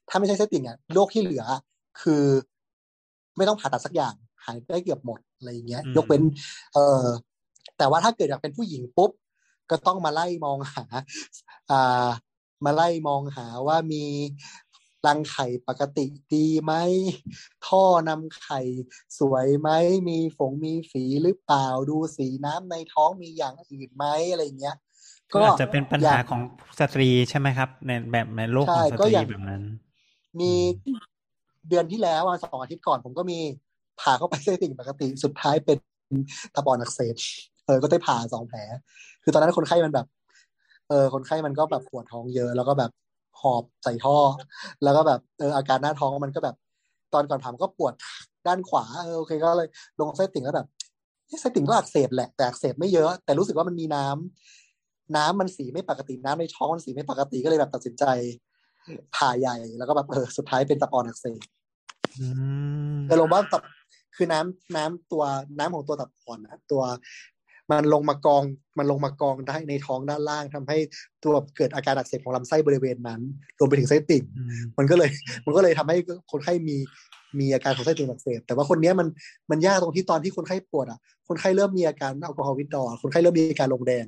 [0.08, 1.60] ถ้าไม่ใช่ไส้ติ่งอะโรคที่เหลืออะ
[2.02, 2.24] คือ
[3.36, 4.14] ไม่ต้องผ่าตัดสักอย่าง
[4.44, 6.22] หายได้เกือบหมดอะไรอย่างเงี้ยอืมยกเว้น
[6.74, 7.04] เออ
[7.78, 9.10] แต่ว่าถ้าเกิดอยากเป็นผู้หญิงปุ๊บ
[9.70, 10.84] ก็ต้องมาไล่มองหา
[11.70, 12.08] อ่า
[12.64, 14.04] มาไล่มองหาว่ามี
[15.06, 16.72] รังไข่ปกติดีไหม
[17.66, 18.60] ท่อนำไข่
[19.18, 19.70] สวยไหม
[20.08, 24.76] มีฝงมีฝีหรือเปล่า ดูสีน้ำในท้องมีอย่างอื่นไหมอะไรเงี้ย
[25.34, 26.40] ก็อาจจะเป็นปัญหาของ
[26.78, 29.62] สตรีใช่ไหมครับ ในแบบในโลกของสตรีแบบนั้น
[30.40, 30.52] มี
[31.68, 33.38] เดือนที่แล้วสองอาทิตย์ก่อนผมก็มี
[34.00, 35.78] ผ่าเข้าไปไส้ติ่งปกติ สุดท้ายเป็น
[36.54, 37.14] ตะบอนอักเสบ
[37.66, 38.58] เออก็ได้ผ่าสองแผล
[39.22, 40.06] คือตอนนั้นคนไข้มันแบบ
[40.88, 42.90] เออคนไข้มันก็แบบปวดท้องเยอะ แล้วก็แบบ
[43.42, 44.16] หอบใส่ท่อ
[44.82, 46.56] แล้วก็แบบเอออาการหน้าท้องมันก็แบบ
[47.14, 47.94] ตอนก่อนผ่าก็ปวด
[48.46, 49.68] ด้านขวาเออโอเคก็เลย
[50.00, 50.68] ลงไส้ติ่งแล้วแบบ
[51.40, 58.04] ไส้ติ่งก็อักเสบแหละแต่อักเสบไม่เยอะ แต่รู้สึกว่ามันมีน้ำน้ำมันสีไม่ปกติน้ำในท้องมันสีไม่ปกติก็เลยแบบตัดสินใจ
[59.14, 61.40] ผ่าใหญ่แล้วก็แบบเออสุดท้ายเป็นตะปอนอักเสบ
[63.06, 63.62] แต่ลงว่าตับ
[64.16, 65.24] คือน้ำน้ำตัว
[65.58, 66.82] น้ำของตัวตับอ่อนนะตัว
[67.72, 68.42] มันลงมากอง
[68.78, 70.78] มันลงมากองได้ในท้องด้านล่างทำให้
[71.24, 73.20] ตัวเกิดอาการอักเสบของลำไส้บริเวณนั้น
[73.58, 74.24] รวมไปถึงไส้ติ่ง
[74.78, 75.10] มันก็เลย
[75.46, 75.96] มันก็เลยทำให้
[76.32, 76.76] คนไข้มี
[77.38, 79.08] มีอาการของไส้ติ่งอักเสบแต่ว่าคนนี้มัน
[79.50, 80.98] มันยากตรงที่ตอนที่คนไข้ปวดอะ
[81.28, 84.06] คนไข้เริ่มมีอาการ alcohol withdrawal คนไข้เริ่มมีอาการลงแดง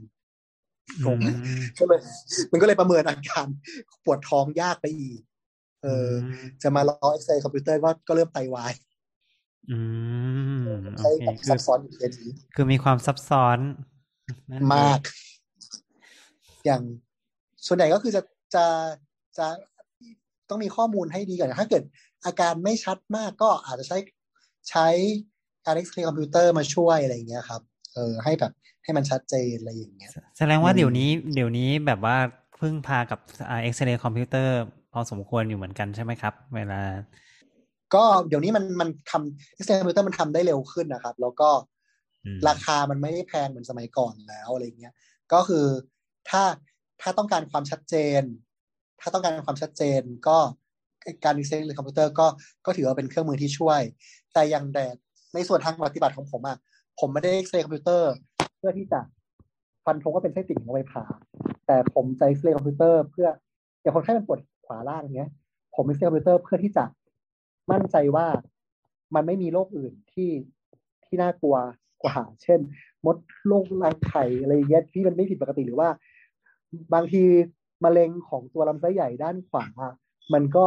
[1.04, 1.18] งง
[1.78, 2.00] ก็เลย
[2.52, 3.46] มันก็เลยประเมินอาการ
[4.04, 5.20] ปวดท้องยากไปอีก
[5.82, 6.10] เออ
[6.62, 8.72] จะมารอเอ็กซเรย์คอมพิวเตอร์ก็ก็เริ่มไตวาย
[9.70, 9.78] อื
[10.58, 10.62] ม
[10.96, 13.58] โอใช้เคแบบคืซัอบซ้อนอยู่ทีนี้คือมีความซับซ้อน
[14.52, 15.00] นั่นเองมาก
[16.64, 16.82] อย่าง
[17.66, 18.22] ส่วนใหญ่ก็คือจะ
[18.54, 18.66] จะ
[19.38, 19.46] จะ
[20.48, 21.82] ต้องมีข้อมูลให้ดีก่อนถ้าเกิด
[22.24, 23.98] อาการไม่ชัดมากก็อาจจะใช้
[24.70, 24.86] ใช้
[25.64, 27.62] การเอ็กซเรย์คอมพิวเตอร์มาช่วยอะไรอย่างเงี้ยครับ
[27.94, 28.52] เออให้แบบ
[28.84, 32.16] ให้มันชัดเจนอะไรอย่างเงี้ย แสดงว่าอืมเดี๋ยวนี้เดี๋ยวนี้แบบว่า
[32.60, 33.18] พึ่งพากับ
[33.62, 34.56] เอ็กซเรย์คอมพิวเตอร์
[34.92, 36.80] พอสมควรอยู่เหมือนกันใช่ไหมครับ เวลา
[37.94, 41.50] ก็เดี๋ยวนี้มันมันทำเอ็กซเรย์คอมพิวเตอร์มันทำได้เร็วขึ้นนะครับ แล้วก็
[42.24, 44.94] อืมราคามันไม่ได้แพงเหมือนสมัยก่อนแล้วอะไรเงี้ย
[45.32, 45.66] ก็คือ
[46.28, 46.42] ถ้า
[47.00, 48.22] ถ้าต้องการความชัดเจน
[49.00, 50.38] ถ้าต้องการความชัดเจนก็
[51.24, 52.26] การเอ็กซเรย์คอมพิวเตอร์ก็
[52.66, 53.80] ก็ถือว่าเป็นเครื่องมือที่ช่วย
[54.32, 54.96] แต่อย่างแดด
[55.34, 56.58] ในส่วนทางปฏิบัติของผมอะ
[57.00, 58.12] ผมไม่ได้เอ็กซเรย์คอมพิวเตอร์
[58.58, 59.00] เพื่อที่จะ
[59.84, 61.04] ฟันธงว่าเป็นไส้ติ่งเอาไว้ผ่า
[61.66, 63.28] แต่ผมจะเอ็กซเรย์คอมพิวเตอร์เพื่อ
[63.80, 65.30] อย่างคนไข้มันปวดขวาล่างอย่างเงี้ย
[65.74, 66.84] ผมเอ็กซเรย์คอมพิวเตอร์เพื่อที่จะ
[67.70, 68.26] มั่นใจว่า
[69.14, 70.30] มันไม่มีโรคอื่นที่
[71.04, 71.56] ที่น่ากลัว
[72.04, 72.60] กว่า เช่น
[73.06, 73.16] มด
[73.50, 75.88] ลูกรังไข่อะไรเงี้ยที่มันไม่ผิดปกติหรือว่า
[76.94, 77.22] บางที
[77.84, 79.66] มะเร็งของตัวลำไส้ใหญ่ด้านขวา
[80.34, 80.66] มันก็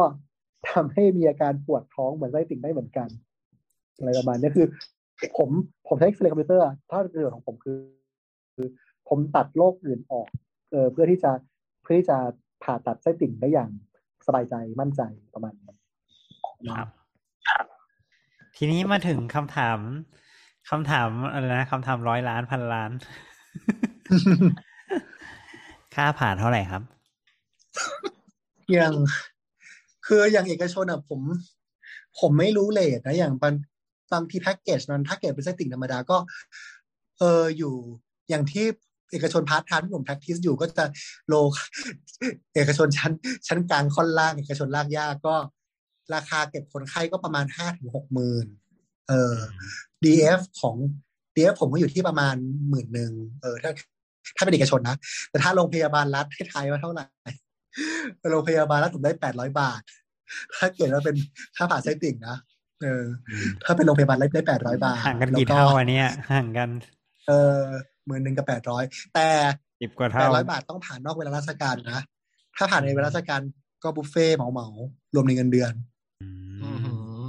[0.70, 3.08] ทำให้มีอาการปวดท้องเหมือนไส้ติ่งได้เหมือนกัน
[3.98, 4.66] อะไรประมาณนี้คือ
[5.36, 5.50] ผม
[5.88, 7.78] ผมใช้เอ็กซเรย์คอมพิวเตอร์ถ้าประโยชน์ของผมคือ
[8.54, 8.66] คือ
[9.08, 10.28] ผมตัดโรคอื่นออก
[10.70, 11.32] เออเพื่อที่จะ
[11.82, 12.18] เพื่อที่จะ
[12.62, 13.70] ผ่าตัดไส้ติ่งได้อย่าง
[14.26, 15.02] สบายใจมั่นใจ
[15.34, 15.72] ประมาณนี้
[16.76, 16.88] ครับ
[18.56, 19.78] ทีนี้มาถึงคำถาม
[20.70, 22.90] คำถามอะไรนะคำถามร้อยล้านพันล้าน
[25.94, 26.82] ค่าผ่าเท่าไหร่ครับ
[28.72, 28.94] อย่าง
[30.06, 31.20] คืออย่างเอกชนอะ ผม
[32.20, 33.54] ผมไม่รู้เลทนะอย่างบาง
[34.12, 36.16] บางที่แพ็กเกจนั้นถ้าเกิดเป็นไส้ติ่งธรรมดาก็
[37.18, 37.74] เอออยู่
[38.28, 38.66] อย่างที่
[39.12, 40.84] เอกชนพาร์ทไทม์ที่ผม practice อยู่ก็จะ
[41.28, 41.34] โล
[42.54, 43.12] เอกชนชั้น
[43.46, 45.34] ชั้นกลางค่อนล่าง เอกชนล่างยากก็
[46.14, 48.46] ราคาเก็บคนไข้ก็ประมาณห้าถึงหกหมื่น
[49.08, 49.36] เออ
[50.04, 50.76] DF ของ
[51.34, 52.34] DF ผมก็อยู่ที่ประมาณ
[52.68, 53.70] หมื่นหนึ่งเออถ้า
[54.36, 54.96] ถ้าเป็นเอกชนนะ
[55.30, 57.06] แต่ถ้าโรงพยาบาลรัฐให้ทายว่าเท่าไหร่
[58.30, 59.80] โรงพยาบาลรัฐผมได้แปดร้อยบาท
[60.58, 61.16] ถ้าเกิดว่าเป็น
[61.56, 62.36] ค่าผ่าไส้ติ่งนะ
[62.82, 63.04] เออ
[63.64, 66.70] ถ้าเป็นโรงพยาบาลรัฐได้แปดร้อยบาทห่างกันแล้วกี่เท่าอันเนี้ยห่างกัน
[67.28, 67.60] เออ
[68.06, 68.84] หมื่นหนึ่งกับแปดร้อย
[69.14, 69.28] แต่
[69.82, 72.00] สิบกว่าแปเท่าดร้อยบาทต้องผ่านนอกเวลาราชการนะ
[72.56, 73.40] ถ้าผ่านในเวลาราชการ
[73.82, 75.72] ก็บุฟเฟ่เหมาเหมาๆรวมในเงินเดือน
[76.22, 76.26] อื
[76.62, 77.24] อืมอหือ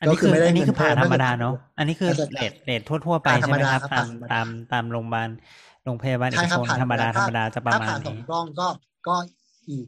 [0.00, 5.28] อันนี้คือก็คือไม่ได้อันนี้คือเงินผ่าเพิ่มธรรมดาเนาะอันนี้คือน่าจะเรทเรททั่ว ๆ ไปผ่าใช่ไหมครับธรรมดาตามครับตามตามโรงพยาบาล
[5.84, 8.68] โรงพยาบาลเอใช่กคชรับนผ่านธรรมดาธรถ้รมดาจะประถ้ามาณผ่าสองนี้กล้องก็
[9.08, 9.14] ก็
[9.68, 9.86] อีก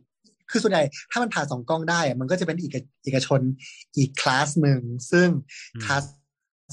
[0.50, 2.72] คือส่วนใหญ่ถ้ามันผ่าสองกล้องได้อะมันก็จะเป็นอีก
[3.04, 3.40] เอกชน
[3.96, 4.80] อีกคลาสหนึ่ง
[5.12, 5.28] ซึ่ง
[5.74, 6.02] อืมคลาส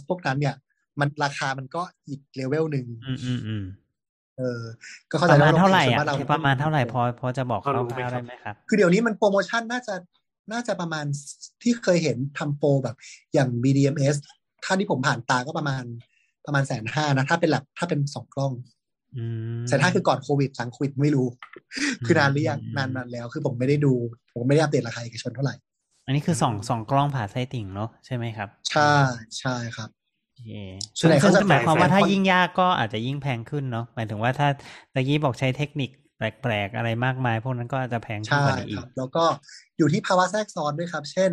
[0.09, 0.55] พวกนั้นเนี่ย
[0.99, 3.63] มันราคามันก็อีกเลเวลหนึ่งอืมอืมอืม
[4.37, 4.61] เออ
[5.11, 9.93] ก็ปเข้าใจระมาณว่เท่าไหร่โงพยอะบลบ้นคือประมาณเท่าไหร่พอพอจะบอกพอรู้คไหมร่าวๆครับได้ไหมครับ คือเดี๋ยวนี้มันโปรโมชั่นน่าจะ
[10.51, 11.05] น่าจะประมาณ
[11.61, 12.95] ที่เคยเห็นทำโปรแบบ
[13.33, 14.15] อย่าง BDMS
[14.63, 15.83] ถ้าที่ผมผ่านตาก็ประมาณ
[16.45, 18.53] ประมาณแสนห้านะ ถ้าเป็นหลักถ้าเป็นสองกล้อง
[19.17, 19.23] อื
[19.59, 21.27] มแสนห้าคือก่อนโควิดหลังโควิดไม่รู้
[22.05, 23.93] คือนานหรือยังอืมนานนานแล้ว คือผมไม่ได้ดู
[24.33, 25.55] ผมไม่ได้อัปเดตราคาเอกชนเท่าไหร่
[26.05, 28.93] อันนี้คือสองสองกล้องผ่าไส้ติ่งเนาะใช่ไหมครับ ใช่
[29.39, 29.89] ใช่ครับ
[30.33, 30.51] โอเค
[30.97, 34.47] ส่วนใหญ่ซึ่งเขาจะซึ่งหมายความว่าจ่ายแสนถ้าคนยิ่งยากก็อาจจะยิ่งแพงขึ้นเนาะหมายถึงว่าถ้า
[34.93, 39.25] ตะกี้บอกใช้เทคนิค แปลกๆอะไรมากมาย พวกนั้นก็อาจจะแพงขึ้นใช่กว่านี้อีคกรับแล้วก็
[39.77, 41.31] อยู่ที่ภาวะแทรกซ้อนด้วยครับ เช่น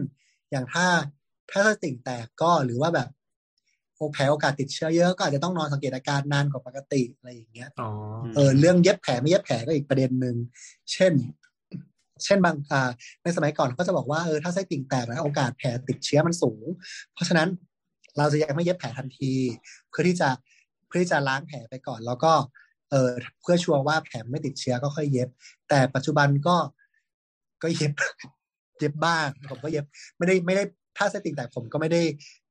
[0.50, 0.86] อย่างถ้า
[1.50, 3.08] ถ้าสติ่งแตกก็หรือว่าแบบ
[3.96, 7.90] โอแผลโอกาสติดเชื้อเยอะก็อาจจะต้องนอนสังเกตอาการนานกว่าปกติอะไรอย่างเงี้ยอ๋อ
[8.34, 10.36] เออเรื่องเย็บแผลไม่เย็บแผลก็อีกประเด็นหนึ่ง
[10.92, 11.12] เช่น
[12.24, 12.90] เช่นบางอ่า
[13.22, 16.66] ในสมัยก่อนเขาก็จะบอกว่าเออถ้าไส้ติ่งแตกแล้วโอกาสแผลติดเชื้อมันสูง
[17.14, 17.48] เพราะฉะนั้น
[18.18, 19.32] เราจะยังไม่เย็บแผลทันที
[19.90, 20.28] เพื่อที่จะ
[20.86, 22.32] เพื่อที่จะล้างแผลไปก่อน แล้วก็
[22.90, 23.10] เออ
[23.42, 25.28] เพื่อชัวร์ว่าแผลไม่ติดเชื้อก็ค่อยเย็บ
[25.68, 26.56] แต่ปัจจุบันก็
[27.62, 27.92] ก็เย็บ
[28.78, 29.84] เย็บบ้างผมก็เย็บ
[30.18, 30.64] ไม่ได้ไม่ได้
[30.96, 32.02] ถ้าไส้ติ่งแตกผมก็ไม่ได้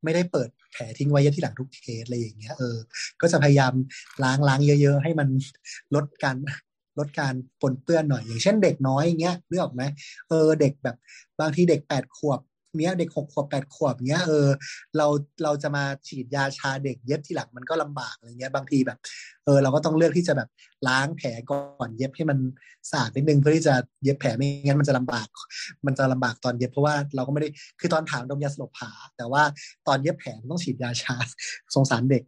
[0.04, 2.78] ไม่ได้เปิดแผลทิ้งไว้เย็บที่หลังทุกเคสอะไรอย่างเงี้ยเออ
[3.22, 3.74] ก็จะพยายาม
[4.24, 5.30] ล้างล้างเยอะ ๆ ให้มัน
[5.96, 6.38] ลดการ
[7.00, 9.84] ลดการปนเปื้อนหน่อยอย่างเช่นเด็กน้อยอย่างเงี้ยนึกออกไหม
[10.30, 10.96] เออเด็กแบบ
[11.40, 12.40] บางทีเด็กแปดขวบ
[12.78, 14.48] เนี้ยเด็กหกขวบแปดขวบเนี้ยเออ
[14.98, 15.08] เรา
[15.44, 18.98] เราจะมาฉีดยาชาเด็กเย็บทีหลังมันก็ลำบากอะไรเงี้ยบางทีแบบ
[19.46, 20.50] เออ เราก็ต้องเลือกที่จะแบบ
[20.88, 22.38] ล้างแผลก่อนเย็บให้มัน
[22.90, 25.28] สะอาดนิดนึงเพื่อที่จะเย็บแผลไม่งั้นมันจะลำบาก
[25.86, 27.50] มันจะลำบากตอนเย็บเพราะว่าเราก็ไม่ได้
[27.80, 29.44] คือตอนผ่าดมยาสลบผ่าแต่ว่า
[29.88, 31.16] ตอนเย็บแผลมันต้องฉีดยาชา
[31.76, 32.24] สงสารเด็ก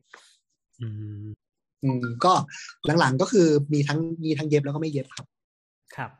[0.81, 0.87] อื
[1.23, 1.25] ม
[1.83, 2.33] อืมก็
[2.99, 5.25] หลังๆก็คือมีทั้งมีทั้งเย็บแล้วก็ไม่เย็บครับ
[5.95, 6.11] ครับ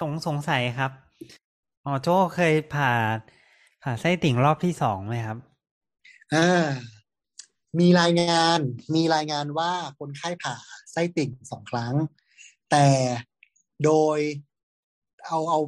[0.00, 0.90] สงสงสัยครับ
[1.84, 2.92] อ๋อโจเคยผ่า
[3.82, 5.38] ผ่าไส้ติ่งรอบที่สองไหมครับ
[6.34, 6.64] อ่า
[7.80, 8.58] มีรายงาน
[8.94, 10.54] มีรายงานว่าคนไข้ผ่า
[10.92, 11.94] ไส้ติ่งสองครั้ง
[12.70, 12.86] แต่
[13.84, 14.18] โดย
[15.26, 15.60] เอาเอา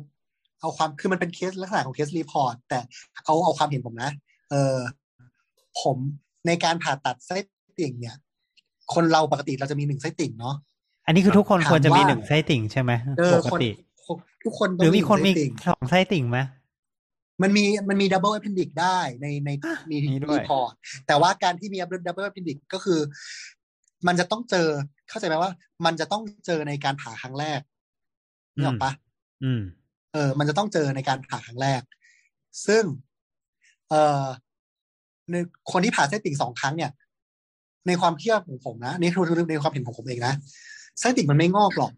[0.61, 2.79] เอาความคือมันเป็นเคสลักษณะของ case report แต่
[3.25, 4.11] เอาเอาความเห็นผมนะ
[4.51, 4.79] เออ
[5.81, 5.97] ผม
[6.47, 7.37] ในการผ่าตัดไส้
[7.79, 8.17] ติ่งเนี่ย
[8.95, 10.57] คนเราปกติเราจะมีหนึ่งไส้ติ่งเนาะ
[11.07, 13.71] อันนี้คือทุกคนถามควรจะมีว่าหนึ่งไส้ติ่งใช่ไหมเออปกคนติ
[14.45, 16.39] ทุกคนหรือมีคนมีไส้ติ่งสองไส้ติ่งไหม
[17.43, 20.73] มันมีมันมี double appendix ได้ในใน report อะมีมีด้วย
[21.07, 23.01] แต่ว่าการที่มีดับเบิล p อ p พ n นดิกก็คือ
[24.07, 24.69] มันจะต้องเจอ
[25.09, 25.51] เข้าใจไหมว่า
[25.85, 27.61] มันจะต้องเจอในการผ่าครั้งแรก
[28.55, 28.93] นึกออกปะ
[29.45, 29.63] อืม
[30.13, 31.83] เออ มันจะต้องเจอในการผ่าครั้งแรก
[32.67, 32.85] ซึ่ง
[33.91, 34.25] เออ
[35.31, 35.35] ใน
[35.73, 36.91] คนที่ผ่าไส้ติ่งสองครั้งเนี่ย
[37.87, 40.35] ในความเชื่อของผมนะนี่คือในความเห็นของผมเองนะ
[41.01, 41.93] ไส้ติ่งมันไม่งอกหรอก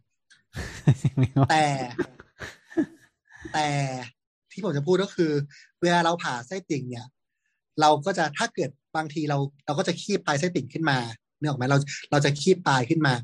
[1.51, 1.65] แต่
[3.53, 3.67] แต่
[4.53, 5.33] ที่ผมจะพูดก็คือ
[5.83, 7.07] เวลาเราผ่าไส้ติ่งเนี่ย
[7.81, 10.99] เราก็จะถ้าเกิดบางทีเรา เราก็จะคีบปลายไส้ติ่งขึ้นมา
[11.39, 11.79] เนื้อออกไหมเรา
[12.11, 13.15] เราจะคีบปลายขึ้นมา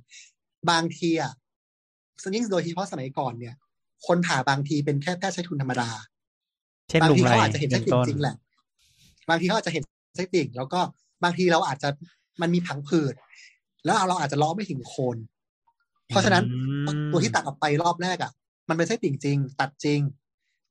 [0.71, 1.33] บางทีอะ
[2.35, 3.55] ยิ่งโดยเฉพาะสมัยก่อนเนี่ย
[4.07, 5.91] คนผ่าบางทีเป็นแค่แพทย์ใช้ทุนธรรมดา
[6.89, 8.37] เช่นบางลุงทีไรเขาอาจจะเห็นเป็ไส้นติ่งต้นจริงแหละ
[9.29, 9.83] บางทีเขาอาจจะเห็น
[10.17, 10.81] ไส้ติ่ง แล้วก็
[11.25, 11.89] บางทีเราอาจจะ
[12.43, 13.15] มันมีผังผืด
[13.85, 15.17] แล้วเราอาจจะล้อไม่ถึงโคน
[16.13, 18.33] เพราะฉะนั้นอืมตัวที่ตัดออกไปรอบแรกอะ
[18.69, 20.01] มันเป็นไส้ติ่งจริง ตัดจริง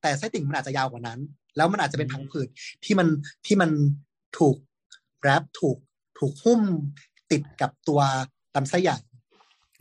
[0.02, 1.20] แต่ไส้ติ่งมันอาจจะยาวกว่านั้น
[1.58, 2.48] แล้วมันอาจจะเป็นผังผืด
[2.86, 3.08] ที่มัน
[3.46, 3.70] ที่มัน
[4.38, 4.56] ถูก
[5.22, 5.78] แรปถูก
[6.20, 6.62] ถูกหุ้ม
[7.32, 8.02] ติดกับตัว
[8.56, 8.98] ลำไส้ใหญ่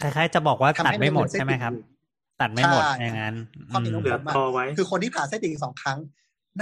[0.03, 1.89] คล้ายๆจะบอกว่าทำให้ตัดไม่หมดมันเป็นไส้ใช่ไหมครับติ่ง
[2.41, 3.35] ตัดไม่หมดใช่อย่างนั้น
[3.71, 5.99] ความเห็นของเหลืผอมอะพอไว้คือคนที่ผ่าไส้ติ่งสองครั้ง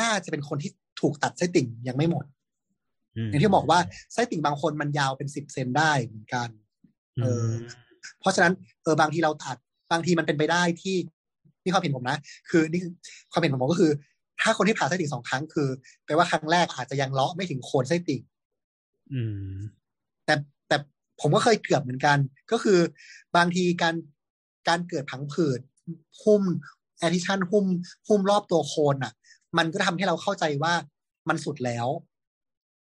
[0.01, 0.71] น่าจะเป็นคนที่
[1.01, 2.25] ถูกตัดไส้ติ่งยังไม่หมด
[3.27, 3.79] มอย่างที่บอกว่า
[4.13, 6.49] ไส้ติ่งบางคนมันยาวเป็นสิบเซนได้เหมือนกัน
[7.23, 7.51] เออม
[8.21, 8.53] เพราะฉะนั้น
[8.83, 9.57] เออบางทีเราตัด
[9.93, 10.97] บางทีมันเป็นไปได้ที่
[11.63, 12.19] นี่ความเห็นผมนะ
[12.51, 12.93] คือนี่คือ
[13.33, 13.93] ความเห็นของผมก็คือ
[14.41, 15.69] ถ้าคนที่ผ่าไส้ติ่งสองครั้งคือ
[16.05, 18.21] แปลว่าครั้งแรกอาจจะยังเลาะไม่ถึงโคนไส้ติ่ง
[19.13, 19.21] อื
[19.53, 19.57] ม
[20.25, 20.35] แต่
[20.69, 20.77] แต่
[21.21, 22.19] ผมก็เคยเกือบเหมือนกัน
[22.53, 22.79] ก็คือ
[23.37, 23.95] บางทีการ
[24.69, 25.61] การเกิดผังผืด
[26.23, 26.43] หุ้ม
[26.99, 27.67] แอทิชันหุ้ม
[28.09, 29.13] หุ้มรอบตัวโคนอะ
[29.59, 30.73] มันก็ทำให้เราเข้าใจว่า
[31.29, 31.87] มันสุดแล้ว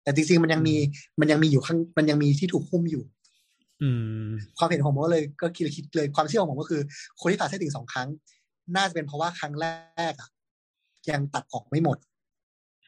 [0.03, 0.77] แต่จริงๆมันยังมี
[1.21, 3.22] มันยังมีอยู่ข้างมันยังมีที่ถูกหุ้มอยู่อืม
[4.59, 6.81] ความเห็นของผมก็เลยก็คิดคิดเลยความเชื่อของผมก็คือ
[7.21, 8.09] คนที่ผ่าไส้ติ่งสองครั้ง
[8.77, 9.67] น่าจะเป็นเพราะว่าครั้งแร
[10.13, 10.31] กอะ
[11.11, 11.99] ยังตัดออกไม่หมด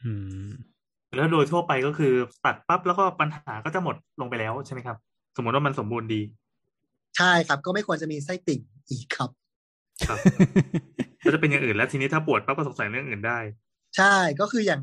[0.03, 0.13] อื
[0.49, 0.51] ม
[1.17, 2.13] แล้วโดยทั่วไปก็คือ
[2.47, 4.97] ตัดปั๊บแล้วก็ปัญหาก็จะหมดลงไปแล้วใช่ไหมครับ
[5.37, 6.21] สมมติว่ามันสมบูรณ์ดี
[7.19, 9.31] ใช่ครับ ก็ไม่ควรจะมีไส้ติ่งอีกครับ
[10.09, 10.19] ครับ
[11.25, 13.39] ก็จะเป็นอย่างอื่นแล้วทีนี้ถ้าปวดปั๊บก็สงสัยเรื่องอื่นได้
[13.97, 14.81] ใช่ก็คืออย่าง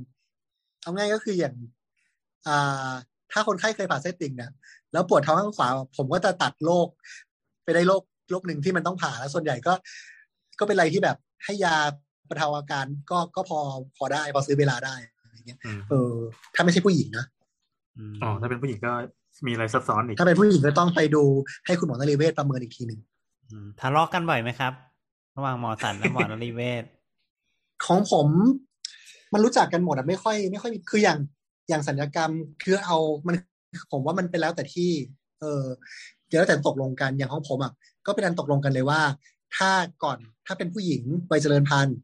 [0.82, 1.56] เอาง่ายก็คืออย่าง
[2.48, 2.92] อ่า
[3.32, 4.52] ถ้าคนไข้เคยผ่าไส้ติ่งเนี่ย
[4.94, 6.88] แล้วปวดท้องข้างขวา ผมก็จะตัดโรค
[7.64, 9.74] ไปได้โรคโรคหนึ่งที่มันต้องผ่าแล้วส่วนใหญ่ก็
[10.60, 11.76] ก็เป็นอะไรที่แบบให้ยา
[12.30, 13.60] บรรเทาอาการก็ก็พอ
[13.98, 16.14] พอได้พอซื้อเวลาได้อะไรเงี้ยอืมเออ
[16.56, 17.26] ถ้าไม่ใช่ผู้หญิงนะ
[18.12, 18.92] มอ๋อถ้าเป็นผู้หญิงก็
[19.48, 21.24] มีอะไรซับซ้อนอีกถ้าเป็นผู้หญิงก็ต้องไปดู
[21.66, 23.00] ให้คุณหมอนรีเวชประเมินอีกทีหนึ่ง
[23.52, 24.74] อืมทะเลาะกันบ่อยไหมครับ
[25.38, 26.84] ระหว่างหมอสันและหมอนรีเวช
[27.86, 28.28] ของผม
[29.34, 31.20] มันรู้จักกันหมดอะไม่ค่อย ไม่ค่อยมีคืออย่าง
[31.70, 32.32] อย่างสัญญกรรม
[32.64, 33.36] คือเอามัน
[33.92, 34.92] ผมว่ามันเป็นแล้วแต่ที่
[35.40, 35.64] เออ
[36.28, 37.74] เดี๋ยวแล้วแต่ตกลงกันอย่างของผมอะ
[38.06, 39.02] ก็เป็นอันตกลงกันเลยว่า
[39.58, 39.72] ถ้า
[40.04, 41.98] ก่อนถ้าเป็นผู้หญิงวัยเจริญพันธุ์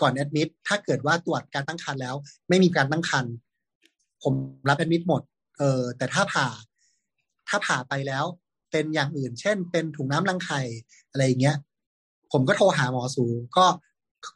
[0.00, 2.14] ก่อนแอดมิดถ้าเกิดว่าตรวจการตั้งครรภ์แล้ว
[2.48, 3.32] ไม่มีการตั้งครรภ์
[4.22, 4.34] ผม
[4.68, 5.22] รับแอดมิดหมด
[5.58, 6.48] เออแต่ถ้าผ่า
[7.48, 8.24] ถ้าผ่าไปแล้ว
[8.70, 10.60] เป็นอย่างอื่น เช่น เป็นถุงน้ำรังไข่
[11.10, 11.56] อะไรอย่างเงี้ย
[12.32, 13.24] ผมก็โทรหาหมอสู
[13.56, 13.66] ก็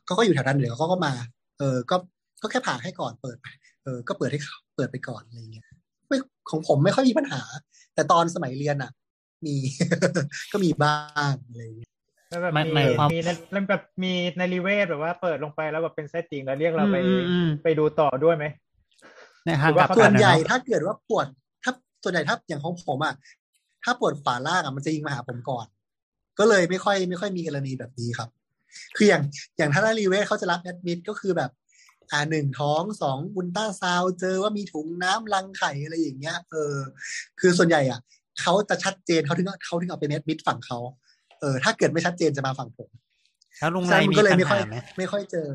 [0.09, 1.13] ก็ก็อยู่แถวนั้นเดี๋ยวเขาก็มา
[1.59, 1.97] เออก็
[2.43, 3.47] ก็แค่ผ่าให้ก่อนเปิดไป
[3.83, 5.67] เออก็เปิดให้เขาเปิดไปก่อนอะไรเงี้ย
[6.09, 6.17] ไม่
[6.51, 7.41] ของผมไม่ค่อยมีปัญหา
[7.95, 8.91] แต่ตอนสมัยเรียนอะ
[9.47, 9.57] มี
[10.53, 10.99] ก็มีบ้า
[11.31, 11.91] งอะไรเงี้ย
[12.31, 18.47] สแล้วแบบหมายมีหมายความมีในแล้วแบบมีในรีเวทแบบว่าเปิดลงไปแล้วแบบเป็นไส้ติ่งแล้วเรียกเราไปอืมอืมไปดูต่อด้วยไหม
[19.47, 21.27] ในทางหรือกว่าลับส่กัวนนนะใหญ่เนาะถ้าเกิดว่าปวด
[21.65, 21.73] ถ้า
[22.05, 23.15] ส่วนใหญ่ถ้าอย่างของผมอะ
[23.85, 25.67] ถ้าปวดขวาล่างอะมันจะยิงมาหาผมก่อน
[26.39, 28.29] ก็เลยไม่ค่อยไม่ค่อยมีกรณีแบบนี้ครับ
[28.97, 29.23] คืออย่าง
[29.59, 31.51] อย่างถ้าได้รีเวทเขาจะรับแอดมิดก็คือแบบ
[32.13, 36.77] อ่าหนึ่งท้องสองอุลตราซาวด์เจอว่ามีถุงน้ำรังไข่อะไรอย่างเงี้ย เออ
[37.41, 38.01] คือส่วนใหญ่อะ
[38.41, 40.79] เขาจะชัดเจนเขาถึงเขาถึงเอาเป็นแอดมิดฝั่งเขา
[41.41, 42.91] เออ ถ้าเกิดไม่ชัดเจนจะมาฝั่งผม
[43.59, 45.49] แล้วลุงฉะไรนั้นมีก็เลยปัญไม่ค่อยหาไหมไม่ค่อยเจอ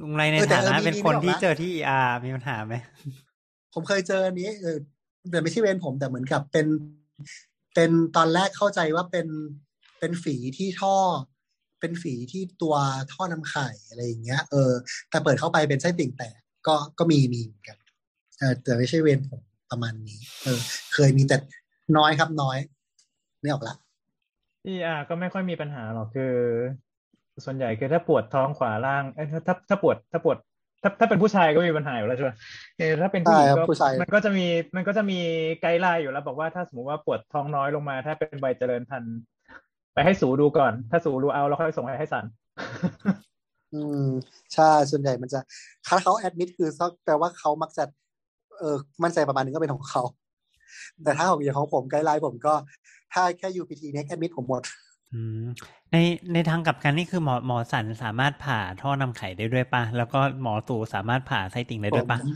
[0.00, 2.74] ลุงไรในเออแต่ฐาเออนะมีเป็นมีคนนึกออกที่ละเจอที่เออามีปัญหาไหม
[3.74, 4.76] ผมเคยเจออันนี้เออ
[5.30, 6.66] แต่ไม่ใช่เวรผมแต่เหมือนกับเป็น
[7.74, 9.26] เป็นตอนแรกเข้าใจว่าเป็น
[9.98, 10.96] เป็นฝีที่ท่อ
[11.82, 12.74] เป็นฝีที่ตัว
[13.12, 14.72] ท่อนำไข่อะไรอย่างเงี้ย เออ
[15.10, 17.78] แต่เปิดเข้าไปเป็นไส้ติ่งแตกก็ก็มีมีเหมือนกัน
[18.38, 20.58] เออแต่ไม่ใช่เวรผมประมาณนี้ เออ
[20.94, 21.36] เคยมีแต่
[21.96, 22.58] น้อยครับน้อย
[23.40, 23.74] ไม่ออกละ
[24.64, 26.34] ที่อ่าก็ไม่ค่อยมีปัญหาหรอกคือ
[27.44, 30.36] ส่วนใหญ่คือถ้าปวดท้องขวาล่างเอ้ยถ้าถ้าถ้าปวดถ้าปวด
[30.82, 32.30] ถ้าถ้าเป็นผู้ชายก็ไม่มีปัญหาอยู่แล้วใช่ไหม
[32.78, 35.18] เออถ้าเป็นผู้หญิงใช่คก็รับผู้ชายมันก็จะมีมันก็จะมี
[35.60, 39.18] guideline อยู่แล้ว บอกว่าถ้าสมมติว่าปวดท้องน้อยลงมา ถ้าเป็นวัยเจริญพันธุ์
[39.94, 42.24] ไปให้สูดูก่อน ถ้าสูดูเอาแล้วค่อยส่งไปให้ศัลย์
[43.74, 44.06] อืม
[44.54, 45.40] ใช่ส่วนใหญ่มันจะ
[45.86, 46.68] ถ้าเขา admit คือ
[47.04, 47.84] แปลว่าเขามักจะ
[48.58, 50.02] เออมั่นใจประมาณนึงก็เป็นของเขา
[51.02, 52.54] แต่ถ้าของอย่างของผม guideline ผมก็
[53.12, 54.62] ถ้าแค่ UPT เนี้ยแอดมิดผมหมด
[55.12, 55.44] อืม
[55.92, 55.96] ใน
[56.32, 62.32] ในทางกลับกันนี่คือหมอหมอสันสามารถผ่าท่อนำไข่ได้ด้วยปะแล้วก็หมอตู่สามารถผ่าไส้ติ่งได้ด้วยปะผม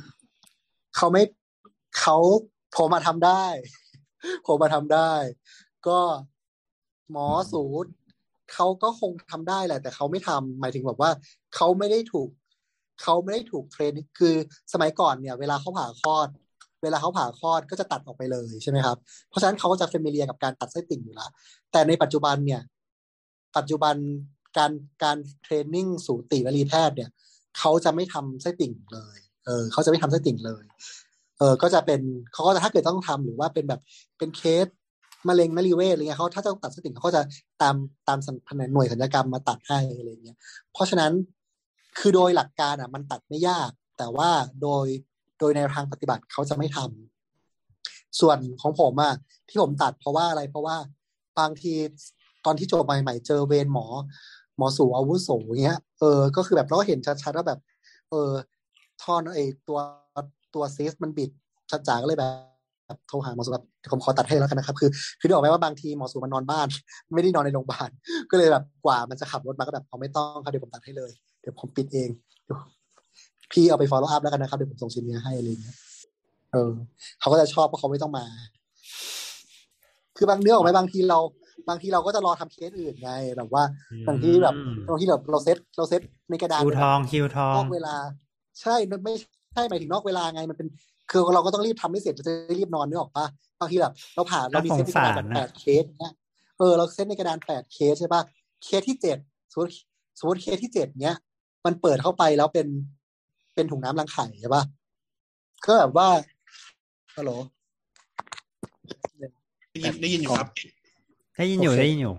[0.97, 1.23] เขาไม่
[2.01, 2.17] เขา
[2.77, 3.45] ผมมาทำได้
[4.47, 5.11] ผมมาทำได้
[5.89, 5.99] ก็
[7.11, 7.91] หมอสูตร
[8.53, 11.11] เขาก็คงทำได้แหละ แต่เขาไม่ทำหมายถึงแบบว่า
[11.55, 12.29] เขาไม่ได้ถูก
[13.03, 14.35] เขาไม่ได้ถูกเทรนคือ
[14.73, 16.29] สมัยก่อนเนี่ย เวลาเขาผ่าคลอด
[16.83, 18.99] เวลาเขาผ่าคลอดก็จะตัดออกไปเลยใช่ไหมครับ
[19.29, 21.31] เพราะฉะนั้นเขาก็จะ familiar กับการตัดไส้ติ่งอยู่แล้ว
[21.73, 22.61] แต่ในปัจจุบันเนี่ย
[23.57, 23.95] ปัจจุบัน
[24.59, 24.73] การ
[25.05, 27.11] การ training สูติวรีแพทย์เนี่ย
[27.59, 30.65] เขาจะไม่ทำไส้ติ่งเลย เออเขาจะไม่ทำไส้ติ่งเลย
[31.39, 32.01] เออก็จะเป็น
[32.33, 33.81] เขาก็จะถ้าเกิดต้องทำหรือว่าเป็นแบบ
[34.19, 34.67] เป็นเคส
[35.29, 37.22] มะเร็งมะเร็งนรีเวชอะไรเงี้ยเขาถ้าจะตัดไส้ติ่งเขาก็จะ
[37.62, 37.74] ตาม
[38.09, 40.37] ตามแผนหน่วยศัลยกรรมมาตัดให้อะไรเงี้ย
[40.72, 41.12] เพราะฉะนั้น
[41.99, 44.31] คือโดยหลักการอะ มันตัดไม่ยาก แต่ว่า
[44.62, 44.87] โดย
[45.39, 49.14] โดยในทางปฏิบัติเขาจะไม่ทำส่วนของผมอะ
[49.49, 50.77] ที่ผมตัดเพราะว่าอะไรเพราะว่า
[51.39, 51.72] บางที
[52.45, 53.87] ตอนที่จบใหม่ๆเจอเวรหมอ
[54.57, 55.29] หมอสูอาวุโส
[55.62, 57.61] เงี้ยเออก็คือแบบเราก็เห็นชัดๆว่าแบบ
[58.11, 58.31] เออ
[59.03, 59.79] ท่อนไอตัว
[60.55, 61.31] ตัวซีสมันบิด
[61.70, 62.56] ชัดจ๋าก็เลยแบบ
[63.09, 66.66] โทรหาหมอสูแบบผมขอตัดให้แล้วกันนะครับ คือคือได้ออกไหมว่าบางทีหมอสูมันนอนบ้าน
[67.14, 67.91] ไม่ได้นอนในโรงพยาบาล
[68.30, 71.11] ก็เลยแบบกว่ามันจะขับรถมาก็แบบเอาไม่ต้องครับเดี๋ยวผมตัดให้เลย
[71.41, 72.09] เดี๋ยวผมปิดเอง
[72.45, 72.59] เดี๋ยว
[73.53, 75.76] พี่เอาไป follow up แล้วกันนะครับเดี๋ยวผมส่งชิ้นนี้ให้อะไรเงี้ย
[76.53, 76.70] เออ
[77.20, 78.24] เขาก็จะชอบเพราะเขาไม่ต้องมา
[80.16, 81.18] คือบางเนื้อออกไหมบางทีเรา
[81.68, 83.62] บางทีเราก็จะรอทำเคสอื่นไงแบบว่า
[84.09, 87.95] บางทีแบบอืมบางทีแบบเราเซตเราเซตในกระดานคิวทองคิวทอนองกเวลา
[88.61, 89.14] ใช่มันไม่
[89.53, 90.68] ใช่หมายถึงนอกเวลาไงมันเป็น
[91.11, 93.27] คือเราก็ต้องรีบทำให้เสร็จเราจะได้รีบนอนนึกออกปะ
[93.61, 96.15] บางทีแบบเราผ่านเรามีเซตในกระดานแบบแปดเคสเนี้ย
[96.59, 98.23] เออเราเซตในกระดานแปดเคสใช่ปะ
[98.65, 99.19] เคสที่เจ็ด
[99.53, 99.73] สมมติ
[100.19, 101.17] สมมติเคสที่เจ็ดเนี้ย
[101.67, 102.69] มันเปิดเข้าไปแล้วเป็น
[103.55, 104.65] เป็นถุงน้ำรังไข่ใช่ปะ
[105.67, 106.09] ก็แบบว่า
[107.17, 107.31] ฮัลโหล
[109.71, 110.49] ได้ยินได้ยินอยู่ครับ
[111.37, 112.15] ได้ยินอยู่โอเคได้ยินอยู่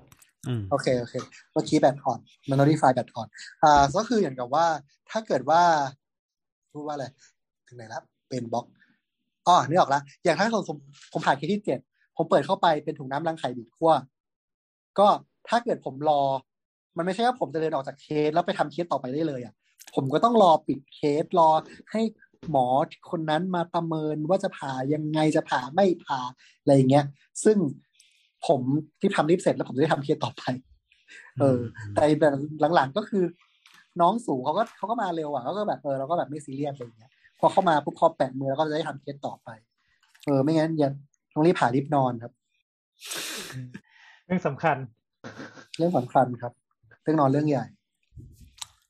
[0.48, 1.14] อืมโอเคโอเค
[1.54, 2.20] เมื่อกี้แบตอ่อน
[2.50, 3.28] มัน notify แบตอ่อน
[3.64, 4.66] อ่าก็คืออย่างกับว่า
[5.10, 5.62] ถ้าเกิดว่า
[6.72, 7.06] พูดว่าอะไร
[7.68, 8.66] ถึงไหนแล้วเป็นบล็อก
[9.48, 10.78] อ๋อนึกออกแล้วอย่างถ้าผมผม
[11.14, 11.80] ผมผ่านเคสที่เจ็ด
[12.18, 13.92] ผมเปิดเข้าไปเป็นถุงน้ำรังไข่บีบขั้ว
[15.00, 15.08] ก็
[15.50, 16.22] ถ้าเกิดผมรอ
[16.98, 19.54] มันไม่ใช่ว่าผมจะเดินออกจากเคสแล้วไปทำเคสต่อไปได้เลยอะ
[19.96, 21.50] ผมก็ต้องรอปิดเคสรอ
[21.92, 22.02] ให้
[22.52, 22.68] หมอ
[23.12, 26.20] คนนั้นมาประเมินว่าจะผ่ายังไงจะผ่าไม่ผ่า
[26.62, 27.06] อะไรอย่างเงี้ย
[27.44, 27.58] ซึ่ง
[28.48, 28.62] ผม
[29.00, 30.44] ที่ทำรีบเสร็จแล้วผมจะได้ทำเคสต่อไป
[31.40, 31.60] เออ
[31.94, 32.34] แต่แบบ
[32.76, 33.24] หลังๆก็คือ
[34.02, 39.50] น้องสูงเขาก็เขาก็มาเร็วอะเขาก็แบบเออเราก็แบบไม่ซีเรียสอะไรอย่างเงี้ย พอเข้ามาปุ๊บพอแปะมือแล้วก็จะได้ทำเคสต่อไป
[40.26, 40.90] เออ ไม่งั้นอย่า
[41.34, 42.32] ต้องรีบผ่ารีบนอนครับ
[44.26, 44.78] เรื่องสำคัญ
[45.78, 46.54] เรื่องสำคัญครับ
[47.04, 47.66] เรื่องนอนเรื่องใหญ่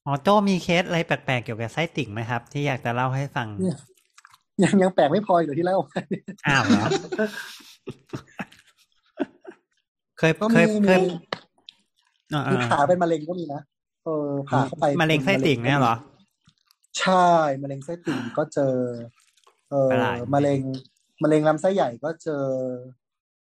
[0.06, 3.78] อ๋อโจมีเคสอะไรแปลกๆเกี่ยวกับไส้ติ่งไหมครับ ที่อยากจะเล่าให้ฟังเนี่ย
[4.64, 5.78] ยังยังแปลกไม่พออีกเหรอที่เล่า
[6.48, 6.86] อ้าวเหรอ
[10.18, 11.10] เคยก็เคมียเคยมี
[12.34, 13.62] อ่าคือผ่าเป็นมะเร็งก็มีนะ
[14.04, 15.96] เออผ่าเข้าไปมะเร็งไส้ติ่งเนี่ยเหรอ
[17.00, 17.30] ใช่
[17.62, 18.76] มะเร็งไส้ติ่งก็เจอ
[19.72, 20.62] เออประหลาด มะเร็ง
[21.24, 22.46] มะเร็งลำไส้ใหญ่ก็เจอ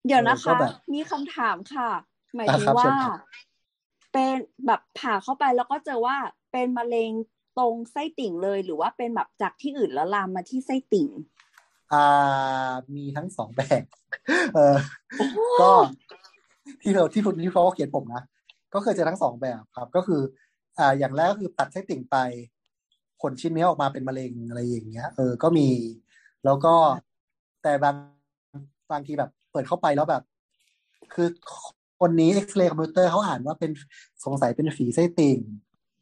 [0.06, 1.90] เดี๋ยวนะเออก็คะ แบบมีคำถามค่ะ
[2.34, 3.18] หมายอะถึงครับว่า เชิญครับ
[4.12, 4.34] เป็น
[4.66, 6.16] แบบผ่าเข้าไปแล้วก็เจอว่า
[6.52, 7.10] เป็นมะเร็ง
[7.58, 11.08] ตรงไส้ติ่งเลย หรือว่าเป็นแบบจากที่อื่นแล้วลามมาที่ไส้ติ่ง
[11.92, 13.84] อ่ามีทั้งสองแบบ
[14.54, 14.76] เออ
[15.60, 15.70] ก็
[16.82, 18.22] ที่เราที่คุณที่เขาเขียนผมนะ
[18.74, 20.20] ก็เคยเจอทั้งสองแบบครับ ก็คือ
[20.78, 22.16] อ่าอย่างแรกก็คือตัดไส้ติ่งไป
[23.23, 25.69] ผลชิ้นเนี้ยออกมาเป็นมะเร็งอะไรอย่างเงี้ย เออก็มี
[26.44, 26.74] แล้วก็
[27.62, 27.97] แต่บาง
[28.93, 30.23] บางทีแบบ เปิดเข้าไปแล้วแบบ
[31.15, 31.28] คือ
[32.01, 33.70] คนนี้เอ็กซเรย์คอมพิวเตอร์เขาอ่านว่าเป็น
[34.24, 35.39] สงสัยเป็นฝีไส้ติ่ง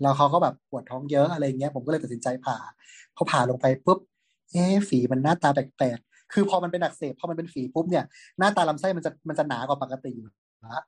[0.03, 2.57] แล้วเขาก็แบบปวดท้องเยอะอะไรเงี้ย ผมก็เลยตัดสินใจผ่า
[3.17, 3.99] พอผ่าลงไปปุ๊บ
[4.53, 8.05] เอ๊ะฝีมันหน้าตาแปลกๆ คือพอมันเป็นอักเสบพอมันเป็นฝีปุ๊บเนี่ย
[8.39, 10.31] หน้าตาลำไส้มันจะมันจะหนากว่าปกติอยู่
[10.65, 10.83] นะ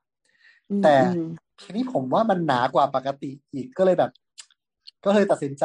[0.82, 1.22] แต่อืม
[1.60, 4.10] ทีนี้ผมว่ามันหนากว่าปกติอีกก็เลยแบบ
[5.04, 5.64] ก็เลยตัดสินใจ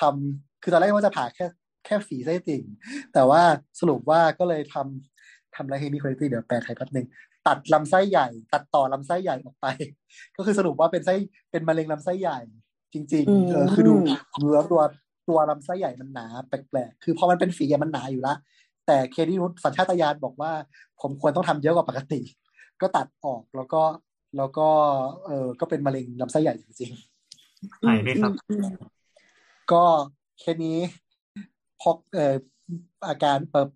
[0.00, 1.46] ทำคือตอนแรกว่าจะผ่าแค่
[1.84, 2.62] แค่ฝีไส้ติ่ง
[3.14, 3.42] แต่ว่า
[3.80, 7.06] สรุปว่าก็เลยทำทำอะไรให้มีคุณภาพเดี๋ยวแปลไทยแป๊บนึง
[7.46, 9.66] ตัดลำไส้ใหญ่ ตัดต่อลำไส้ใหญ่ออกไป
[10.36, 11.14] ก็คือสรุปว่าเป็นไส้
[11.50, 12.38] เป็นมะเร็งลำไส้ใหญ่
[12.92, 13.94] จริงอืมๆเออคือดู
[14.42, 14.82] ดูแล้วตัว
[15.28, 18.34] ตัวลำไส้ใหญ่มันหนาแปลกๆคือพอมันเป็นฝีอะมันหนาอยู่ละ
[18.86, 20.52] แต่เคที่นุชสัญชาตญาณบอกว่า
[21.00, 22.20] ผมควรต้องทำเยอะกว่าปกติ
[22.80, 23.82] ก็ตัดออกแล้วก็
[24.36, 24.68] แล้วก็
[25.26, 26.90] เออก็เป็นมะเร็งลำไส้ใหญ่จริง
[27.86, 28.93] หายไหมครับอืมๆ
[29.72, 29.84] ก็
[30.40, 30.78] แค่นี้
[31.80, 32.34] พอเอ่อ
[33.08, 33.68] อาการเปิด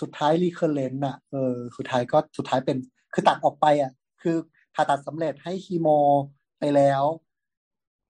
[0.00, 2.76] สุดท้ายรีเคอร์เรนต์อะเออสุดท้ายก็สุดท้ายเป็น
[3.12, 3.92] คือตัดออกไปอะ
[4.22, 4.36] คือ
[4.74, 5.88] ผ่าตัดสำเร็จให้คีโม
[6.58, 7.02] ไปแล้ว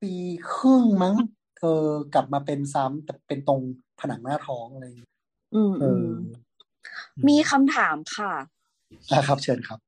[0.03, 0.15] ปี
[0.53, 1.17] ครึ่งมั้ง
[1.61, 3.61] เออกลับมาเป็นซ้ำแต่เป็นตรง
[4.01, 5.11] ผนังหน้าท้องอะไรอย่างเงี้ย
[5.55, 6.15] อืมเออือม
[7.29, 8.33] มีคำถามค่ะ
[9.13, 9.79] นะครับ เชิญครับ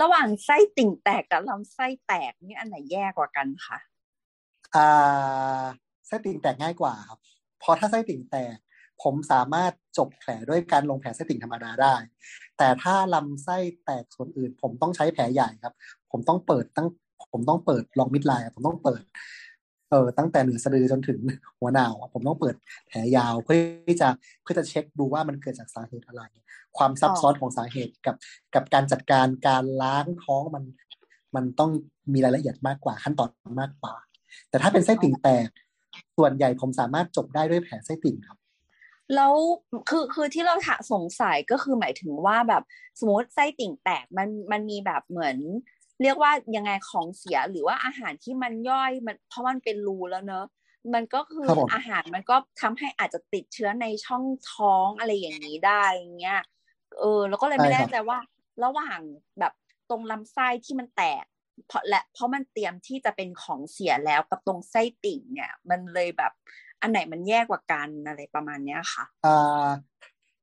[0.00, 3.78] ระหว่างไส้ติ่งแตกกับลำไส้แตกนี่อันไหนแย่กว่ากันคะ
[4.74, 5.64] อ่า
[6.08, 7.18] ไส้ติ่งแตกง่ายกว่าครับ
[7.60, 8.56] เพราะถ้าไส้ติ่งแตก
[9.02, 11.94] ผมสามารถจบแผลด้วยการลงแผลไส้ติ่งธรรมดาได้
[12.58, 15.74] แต่ถ้าลำไส้แตกส่วนอื่น ผมต้องใช้แผลใหญ่ครับ
[16.10, 16.88] ผมต้องเปิดตั้ง
[17.32, 19.02] ผมต้องเปิดลองมิดไลน์ผมต้องเปิด
[19.90, 21.20] เออตั้งแต่เหนือสะดือจนถึง
[21.60, 22.56] หัวหนาวผมต้องเปิด
[22.88, 23.56] แผลยาวเพื่อ
[23.88, 24.08] ที่จะ
[24.42, 26.22] เพื่อจะเช็คดูว่ามันเกิดจากสาเหตุอะไร
[26.78, 28.16] ความซับซ้อนของสาเหตุกับ
[28.54, 30.64] กับการจัดการการล้างท้องมัน
[31.36, 31.70] มันต้อง
[32.12, 33.28] มีรายละเอียดมากกว่าขั้นตอน
[33.60, 33.94] มากกว่า
[34.48, 35.48] แต่ถ้าเป็นไส้ติ่งแตก
[36.16, 38.38] ส่วนใหญ่ผมสามารถจบได้ด้วยแผลไส้ติ่งครับ
[39.14, 39.34] แล้ว
[39.88, 42.62] คือคือที่เราถาสงสัยก็คือหมายถึงว่าแบบ
[42.98, 45.36] สมมติไส้ติ่งแตกมันมันมีแบบเหมือน
[46.02, 50.46] เรียกว่ายังไงของเสียหรือว่าอาหารที่มันย่อยมันเพราะมันเป็นรูแล้วเนอะ
[50.94, 56.40] มันก็คือครับผมอาหารมันก็ทำให้อาจจะติดเชื้อในช่องท้องอะไรอย่างนี้ได้อย่างเงี้ย
[56.98, 58.18] เออ แล้วก็เลยไม่แน่ใจว่า
[58.64, 59.00] ระหว่าง
[59.38, 59.52] แบบ
[59.90, 61.24] ตรงลำไส้ที่มันแตก
[61.66, 66.32] เพราะและเพราะมันเตรียมที่จะเป็นของเสียแล้วกับตรงไส้ติ่งเนี่ย มันเลยแบบ
[66.80, 69.66] อันไหนมันแย่กว่ากันอะไรประมาณเนี้ยค่ะอ่า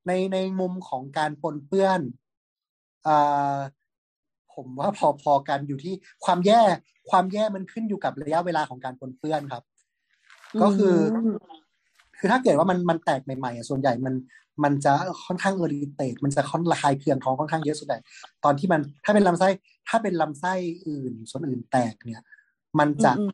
[0.07, 2.01] ในในมุมของการปนเปื้อน
[3.07, 3.57] อ่า
[4.53, 4.89] ผมว่า
[5.21, 5.93] พอๆกันอยู่ที่
[6.25, 6.61] ความแย่
[7.09, 9.63] ความแย่มันขึ้นอยู่กับระยะเวลาของการปนเปื้อนครับ
[10.61, 11.37] ก็คืออม
[12.19, 14.13] คือถ้าเกิดว่ามันมันแตกใหม่ๆอะส่วนใหญ่มัน
[14.63, 14.93] มันจะ
[15.25, 17.99] ค่อนข้างเอริเตตมันจะค่อนระคายเคืองท้องค่อนข้างเยอะส่วนใหญ่
[18.43, 19.47] ตอนที่มันถ้าเป็นลำไส้
[19.89, 20.53] ถ้าเป็นลำไส้
[20.87, 22.23] อื่น ส่วนอื่นแตกเนี่ย
[22.79, 23.31] มันจะอืม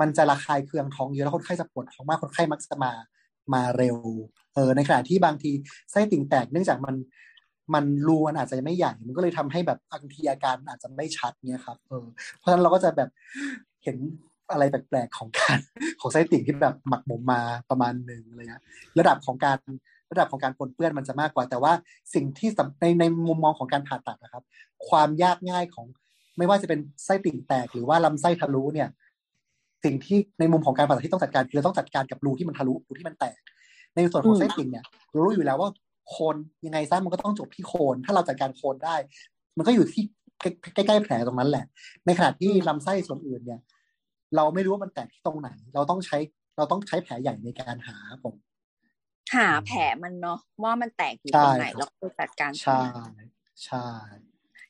[0.00, 2.92] มันจะระคายเคืองท้องเยอะแล้วคนไข้จะปวดท้องมากคนไข้มักจะมา
[3.54, 3.98] มาเร็ว
[4.54, 5.50] เออในขณะที่บางที
[5.90, 6.96] ไส้ติ่งแตกเนื่องจากมัน
[7.74, 12.06] มันรูมันอาจจะไม่ใหญ่ มันก็เลยทำให้แบบบางทีอาการอาจจะไม่ชัดเนี่ยครับ เออ
[12.38, 13.10] เพราะฉะนั้นเราก็จะแบบ
[13.84, 13.96] เห็น
[14.52, 15.58] อะไรแปลกๆของการ
[16.00, 17.40] ของไส้ติ่งที่แบบหมักหมมมา
[17.70, 18.62] ประมาณหนึ่งอะไรเงี้ย
[18.98, 19.58] ระดับของการ
[20.12, 21.72] ระดับของการปนเปื้อนมันจะมากกว่า แต่ว่า
[22.14, 24.44] สิ่งที่สำในในมุมมองของการผ่าตัดนะครับ
[24.88, 25.86] ความยากง่ายของ
[26.38, 28.88] ไม่ว่าจะเป็นไส้ติ่งแตกหรือว่าลำไส้ทะลุเนี่ย
[29.84, 33.38] สิ่งที่ในมุมของการผ่าตัดที่ต้องจัดการคือเราต้องจัดการกับรูที่มันทะลุรูที่มันแตก
[33.94, 35.70] ในส่วนของอืมไส้ติ่งเนี่ยเรารู้อยู่แล้วว่า
[36.08, 36.36] โคน
[36.66, 38.96] ยังไงซะมันก็ต้องจบที่โคน ถ้าเราจัดการโคนได้
[39.56, 40.02] มันก็อยู่ที่
[40.74, 41.64] ใกล้ๆแผลตรงนั้นแหละ
[42.06, 43.60] ในขณะที่ลำไส้ส่วนอื่นเนี่ย
[44.36, 46.18] เราไม่รู้ว่ามันแตกที่ตรงไหน เราต้องใช้
[46.56, 48.34] เราต้องใช้แผลใหญ่ในการหาผม
[49.34, 52.80] หาแผลมันเนาะว่ามันแตกอยู่ตรงไหนใช่ครับแล้วก็จัดการใช่
[53.64, 53.88] ใช่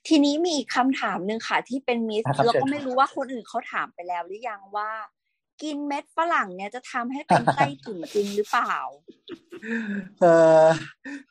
[0.08, 4.90] ทีนี้มีอีกคำถามหนึ่งค่ะ ที่เป็นมิสนะครับแล้วเชิก็ญไม่รู้ว่าคนอื่นเขาถามไปแล้วหรือยังว่า
[5.62, 8.74] กินเม็ดฝรั่งเนี่ยจะทำให้เป็นไส้ติ่งจริงหรือเปล่า
[10.20, 10.24] เอ
[10.62, 10.64] อ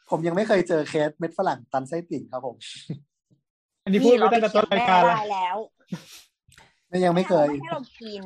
[0.10, 2.56] ผมยังไม่เคยเจอเคสเม็ดฝรั่งตันไส้ติ่งครับผม
[3.84, 5.58] อันนี้พูดไปตั้งแต่ต้นรายการแม่แล้วได้แล้ว
[6.90, 8.24] ไม่ยังไม่เคยแให้เรากิน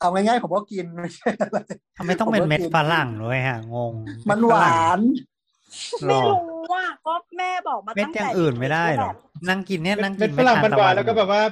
[0.00, 1.58] เอาง่ายๆผมก็กินไม่ใช่อะไร
[1.98, 3.94] ทำไมต้องเป็นเม็ดฝรั่งด้วยฮะ งง
[4.30, 5.00] มันหวาน
[6.04, 9.16] หรไม่อรู้ว่าก็แม่บอกมาเม็ดตั้งอย่าแต่งอื่นไม่ได้หรอแบบ
[9.48, 11.42] นั่งกินเนี่ยนั่งเม็กิดนฝรั่งมันหวานทแล้วก็แบบว่า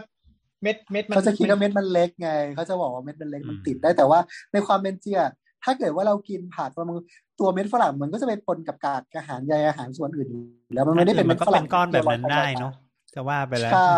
[0.62, 4.18] เม็ดเม็ดมันเขาจะคิดว่าเม็ดมันเล็กไงเขาจะบอกว่าเม็ดมันเล็กมันติดได้แต่ว่า
[4.52, 5.30] ในความเป็นจริงอะ
[5.64, 6.96] ถ้าเกิดว่าเรากินผักแล้วมัน
[7.40, 10.42] ตัวเม็ดฝรั่งมันก็จะไปปนกับกากอาหารใยอาหารส่วนอื่นอยู่
[10.74, 12.72] แล้วมันไม่ได้เป็นมัเม็นดก็ฝเป็รั่งนก้อนแบบนั้นได้เนาะ
[13.14, 13.92] จะว่าไปแล้วใช่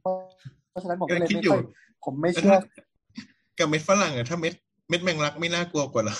[0.00, 0.14] เพราะ
[0.70, 1.62] เพราะฉะนั้นผมก็เลยคิดไม่อยู่ค่อย
[2.04, 2.56] ผมไม่เชื่อ
[3.58, 4.54] กับเม็ดฝรั่งอะถ้าเม็ด
[4.88, 6.16] เม็ดแมงลักไม่น่ากลัวกว่าเหรอ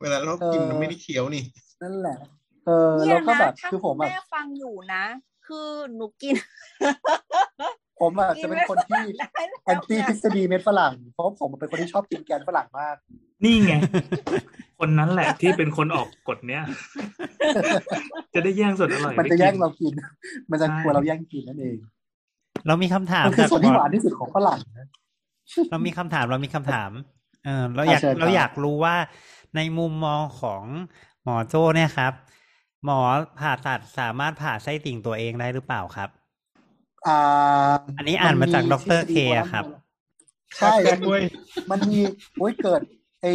[0.00, 1.42] เวลาเรากินเออมันไม่ได้เคี้ยวนี่
[1.82, 2.16] นั่นแหละ
[2.66, 5.04] เออเนี่แล้ยวก็นะแบบถ้าคือผคุมณแบบแม่ฟังอยู่นะ
[5.46, 6.34] คือหนูกิน
[8.00, 9.02] ผมอะจะเป็นคนที่
[9.64, 12.96] แอนตี้ทฤษฎีเม็ดฝรั่งเพราะผมเป็นคนที่ชอบกินแกนฝรั่งมาก
[13.44, 13.74] นี่ไง
[14.78, 16.62] คนนั้นแหละที่เป็นคนออกกฎเนี้ย
[18.34, 19.92] จะได้แย่งส่วนอร่อยมันจะได้กิแย่งเรากิน
[20.50, 21.76] มันจะใช่กลัวเราแย่งกินนั่นเอง
[22.66, 24.88] เรามีคำถามมันคือจากส่วนที่หมหอวานที่สุดของฝรั่งนะ
[25.70, 26.90] เรามีคำถามเรามีคำถาม
[27.44, 28.96] เออเราอยากอะเชิญครับเราอยากรู้ว่า
[29.56, 30.64] ในมุมมองของ
[31.22, 32.12] หมอโจ้เนี่ยครับ
[32.84, 33.00] หมอ
[33.40, 36.08] ผ่าตัดสามารถผ่าไส้ติ่งตัวเองได้หรือเปล่าครับ
[37.06, 37.20] อ่า
[37.98, 39.64] อันนี้อ่านมาจากดรทฤษฎีเคอะครับ
[40.56, 41.20] ใช่กันด้วย
[41.70, 42.00] มันมี
[42.38, 42.80] โอ้ยเกิด
[43.22, 43.32] ไอ้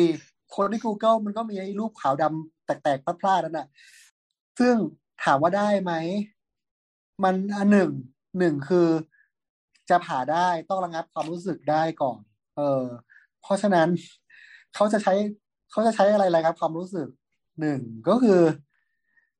[0.55, 3.67] คนที่ Google มันก็มีไอ้รูปขาวดำแตกๆพลาดๆนั่นน่ะ
[4.59, 4.75] ซึ่ง
[5.23, 5.93] ถามว่าได้ไหม
[7.23, 7.91] มันอันหนึ่ง
[8.39, 8.87] หนึ่งคือ
[9.89, 12.19] จะผ่าได้ต้องระงับความรู้สึกได้ก่อน
[12.57, 12.83] เออ
[13.41, 13.87] เพราะฉะนั้น
[14.75, 15.13] เขาจะใช้
[15.71, 17.07] เขาจะใช้อะไรระงับความรู้สึก
[17.59, 17.79] หนึ่ง
[18.09, 18.41] ก็คือ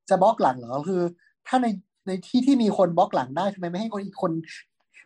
[0.08, 1.02] จะบล็อกหลังเหรอคือ
[1.46, 1.66] ถ้าใน
[2.06, 4.32] ในที่ที่มีคนบล็อกหลังได้ทำไมไม่ให้คนอีกคน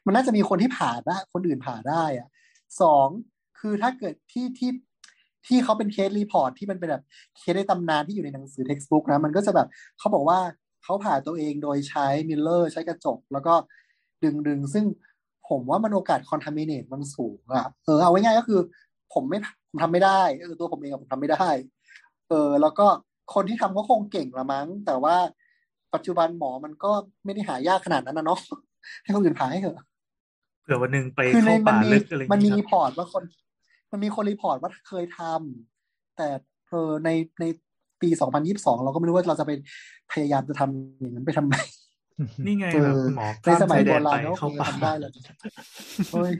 [0.06, 2.28] มันน่าจะมีคนที่ผ่าได้คนอื่นผ่าได้อะ
[2.80, 3.08] สอง
[3.58, 4.70] คือถ้าเกิดที่ที่
[5.46, 7.04] ที่เขาเป็น case report ที่มันเป็นแบบ
[7.38, 10.38] เคสในตำนานที่อยู่ในหนังสือ textbook นะ มันก็จะแบบเขาบอกว่า
[10.82, 13.54] เขาผ่าตัวเองโดยใช้ mirror ใช้กระจก แล้วก็
[14.24, 14.84] ดึงดึงซึ่ง
[15.48, 18.60] ผมว่ามันโอกาส contaminate มันสูงอะเออเอาไว้ง่ายก็คือ
[19.14, 19.38] ผมไม่
[19.68, 21.48] ผมทำไม่ได้เออตัวผมเองอะผมทำไม่ได้
[22.28, 22.86] เออ แล้วก็
[23.34, 25.16] คนที่ทำก็คงเก่งละมั้ง แต่ว่า
[25.94, 26.90] ปัจจุบันหมอมันก็
[27.24, 28.40] ไม่ได้หายากขนาดนั้นนะเนาะ
[29.02, 29.86] ให้คนอื่นผ่าให้เถอะ
[30.62, 33.22] เผื่อวันหนึ่งไปคือในเข้ามันป่ามีลึกอะไรอย่างมันมีเงี้รียพอร์ตว่าคน
[33.92, 36.28] มันมีคนรีพอร์ตว่าเคยทำแต่
[36.68, 37.10] เออใน
[37.40, 37.44] ใน
[38.02, 39.52] ปีสองพันยี่สองเราก็ไม่รู้ว่าเราจะไป
[40.12, 41.54] พยายามจะทำอย่างนั้นไปทำไม
[42.46, 45.10] นี่ไงเอแบบอคุณหมอในสมัยข้โบชแดนราณไปก็คเข้างจะป่าทำได้เลย
[46.12, 46.32] เฮ้ย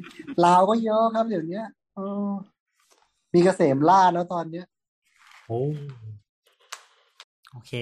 [0.45, 1.61] ลาวก็เยอะครับเดี๋ยวนี้
[1.97, 2.29] เออ
[3.35, 4.67] มีเกษมล่าแล้วตอนเนี้ย
[5.47, 5.61] โอ้
[7.53, 7.73] โอเค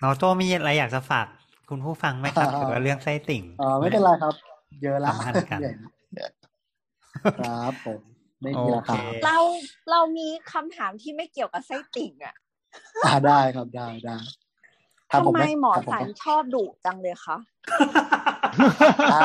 [0.00, 1.26] หมอโจ้มีอะไรอยากจะฝาก
[1.70, 4.34] คุณผู้ฟังไหมครับเกี่ยวกับเรื่องไส้ติ่งเออไม่เป็นไรครับ
[4.82, 5.72] เยอะละสำคัญกันใหญ่
[7.40, 8.00] ครับผม
[8.42, 9.38] ไม่มีราคาโอเคเรา
[9.90, 12.34] เรามีคำถามที่ไม่เกี่ยวกับไส้ติ่งอะ
[13.04, 14.43] อ่าได้ครับได้ได้ถา
[15.14, 17.36] ทำผไมหมอถาผสันไหชอบดุจังเลยคะ
[19.12, 19.20] อ่า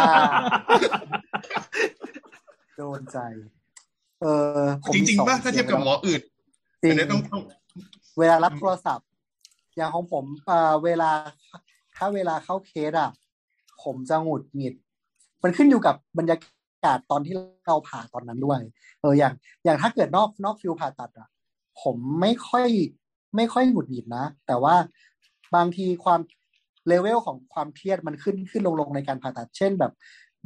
[2.78, 3.18] โดนใจ
[4.22, 4.26] เอ
[4.57, 6.22] อผมจมีริงสอๆป่ะถ้าเทียบกับหมออื่น
[6.82, 7.41] จริงอันนี้ต้องต้อง
[8.20, 9.07] เวลารับโทรศัพท์
[9.78, 11.11] อย่างของผมเอ่อเวลา
[11.95, 13.11] ถ้าเวลาเข้าเคสอะ
[13.84, 14.74] ผมจะหงุดหงิด
[15.44, 16.38] มันขึ้นอยู่กับบรรยา
[16.86, 17.36] กาศตอนที่
[17.68, 18.60] เราผ่าตอนนั้นด้วย
[19.02, 19.34] เอออย่าง
[19.66, 21.30] อย่างถ้าเกิดนอกนอกฟิวผ่าตัดอะ
[21.82, 22.68] ผมไม่ค่อย
[23.36, 24.76] ไม่ค่อยหงุดหงิดนะ แต่ว่า
[25.55, 26.19] บางทีความ
[26.88, 29.93] เลเวลของความเครียดมันขึ้นขึ้นลงลงในการผ่าตัด เช่นแบบ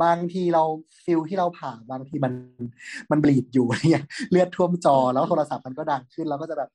[0.03, 0.63] บางทีเรา
[1.03, 2.34] field ที่เราผ่าบางทีมัน
[3.11, 6.69] มัน bleed อยู่เนี่ยเลือดท่วมจอแล้วโทรศัพท์มันก็ดังขึ้นเราก็จะแบบ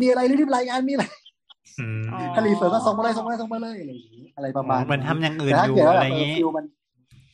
[0.00, 1.04] มีอะไรรีบรายงานมีอะไร
[1.80, 6.64] อืมอ๋อถ้า refer ก็ส่งมาเลยส่งมาเลยส่งมาเลยอะไรอย่างนี้อะไรประมาณมันทำอย่างอื่นแต่ถ้าอยู่เกิดว่าอะแบไรบอย่างเอองี้ field มัน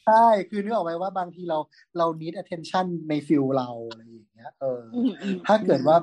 [0.06, 1.58] ใช่คือนึกออกไหมว่าบางทีเรา
[1.98, 5.96] เรา need attention ใน field เราอะไรอย่างเงี้ยเออออืมอืมถ้าเกิดว่า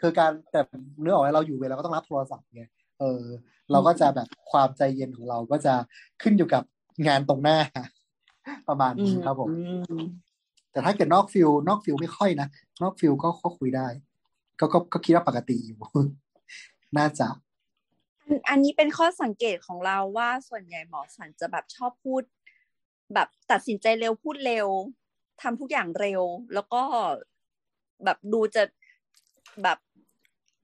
[0.00, 0.60] คือการแต่
[1.02, 2.64] นึกออกไหมเราอยู่เวลาก็ต้องรับโทรศัพท์ไง
[3.00, 3.24] เออ
[3.70, 5.74] เราก็จะแบบความใจเย็นของเราก็จะ
[6.22, 6.62] ขึ้นอยู่กับ
[7.06, 7.58] งานตรงหน้า
[8.68, 9.56] ประมาณนี้ครับผมอื
[9.98, 10.00] ม
[10.72, 12.48] แต่ถ้าเกิดนอก field นอก field ไม่ค่อยนะ
[12.82, 13.86] นอก field ก็ก็คุยได้
[14.60, 15.78] ก็ก็ก็คิดว่าปกติอยู่
[16.98, 17.28] น่าจะ
[18.26, 22.22] อันอันนี้เป็นข้อสังเกตของเราว่าส่วนใหญ่หมอศัลย์จะแบบชอบพูด
[23.14, 24.68] แบบตัดสินใจเร็วพูดเร็ว
[25.42, 26.22] ทำทุกอย่างเร็ว
[26.54, 26.82] แล้วก็
[28.04, 28.62] แบบดูจะ
[29.62, 29.78] แบบ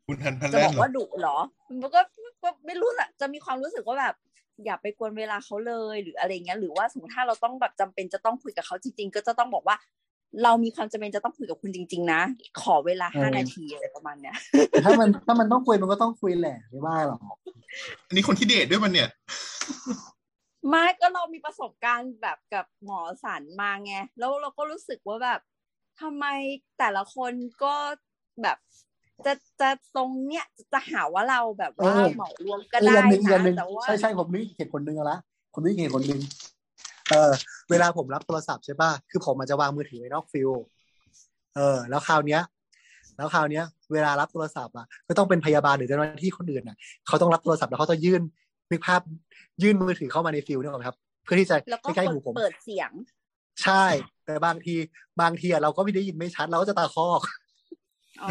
[0.06, 1.36] คุณทันพันจะแรบกอกเหรอว่าดุเหรอ
[1.82, 2.00] มันก็
[2.42, 4.14] ก็ไม่รู้อะจะมีความรู้สึกว่าแบบ
[4.64, 9.76] อย่าไปกวนเวลาเขาเลยหรืออะไรเงี้ยหรือว่าสมมติถ้าเราต้องแบบจำเป็นจะต้องคุยกับเขาจริง ๆ ก็จะต้องบอกว่า
[10.42, 12.20] เรามีความจำเป็นจะต้องคุยกับคุณจริง ๆ นะ
[12.62, 14.36] ขอเวลาห้าเออนาทีอะไรประมาณเนี้ย
[14.70, 17.20] แต่ถ้ามันถ้ามันต้องคุยมันก็ต้องคุยแหละไม่ว่าหรอก
[18.06, 19.08] อันนี้คนที่เดทด้วยมันเนี่ย
[20.68, 25.40] ไม่ก็เรามีประสบการณ์แบบกับหมอสันมาไงแล้วเราก็รู้สึกว่าแบบ
[26.00, 26.24] ทำไม
[26.78, 27.32] แต่ละคน
[27.62, 27.74] ก็
[28.42, 28.58] แบบ
[29.24, 35.18] จะจะตรงเนี้ยจะหาว่าเราแบบว่าเหมารวมก็เออได้อันหนึ่งอีกอันหนึ่นะงแต่ว่าใช่ใช่ผมนึกอีกเหตุผลหนึ่งเอาละ
[35.54, 36.20] ผมนึกอีกเหตุผลหนึ่ง
[37.10, 37.32] เออ
[37.70, 40.50] เวลาผมรับโทรศัพท์ใช่ป่ะคือผมอาจจะวางมือถือไว้นอก field
[41.56, 42.42] เออ แล้วคราวเนี้ย
[43.16, 46.76] แล้วคราวเนี้ย เวลารับโทรศัพท์อะก็ต้องเป็นพยาบาลหรือเจ้าหน้าที่คนอื่นอะ
[47.06, 48.22] เขาต้องรับโทรศัพท์แล้วเขาจะยื่น
[48.70, 49.00] นึกภาพ
[49.62, 52.90] ยื่นมือถือเข้ามาใน field นึกออกไหมครับ เพื่อที่จะแล้วก็ใกล้ๆหูผมเปิดเสียง
[53.64, 53.84] ใช่
[54.24, 54.74] แต่บางที
[55.20, 57.20] บางทีอะเราก็ไม่ได้ยินไม่ชัดเราก็จะตาคอก
[58.22, 58.30] อ๋อ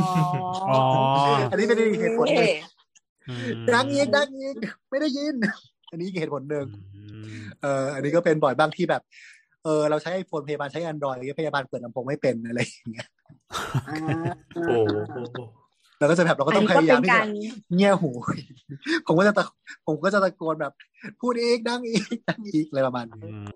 [0.69, 0.79] อ๋อ
[1.51, 2.49] อันนี้เป็นอีกเหตุผลหนึ่ง
[3.29, 4.55] อืมดังอีกดังอีก
[4.89, 5.35] ไม่ได้ยิน
[5.91, 7.01] อันนี้อีกเหตุผลหนึ่งอื
[7.35, 9.01] มเอออันนี้ก็เป็นบ่อยบางที่แบบ
[9.63, 13.07] เออ เราใช้ไอโฟนพยาบาลใช้ Android พยาบาลเปิดลำโพงไม่เป็นอะไรอย่างเงี้ย
[13.89, 13.97] อ่า
[14.67, 15.37] โอ้โห
[15.99, 17.27] เราก็จะแบบเราก็อันต้องนี้พก็ยายาเป็มนที่กาจะร
[17.75, 18.09] เงี่ยหู
[19.07, 19.43] ผมก็จะตะ
[19.87, 20.73] ผมก็จะตะโกนแบบ
[21.21, 23.47] พูดอีกดังอีกดังอีกอะไรประมาณนี้อืม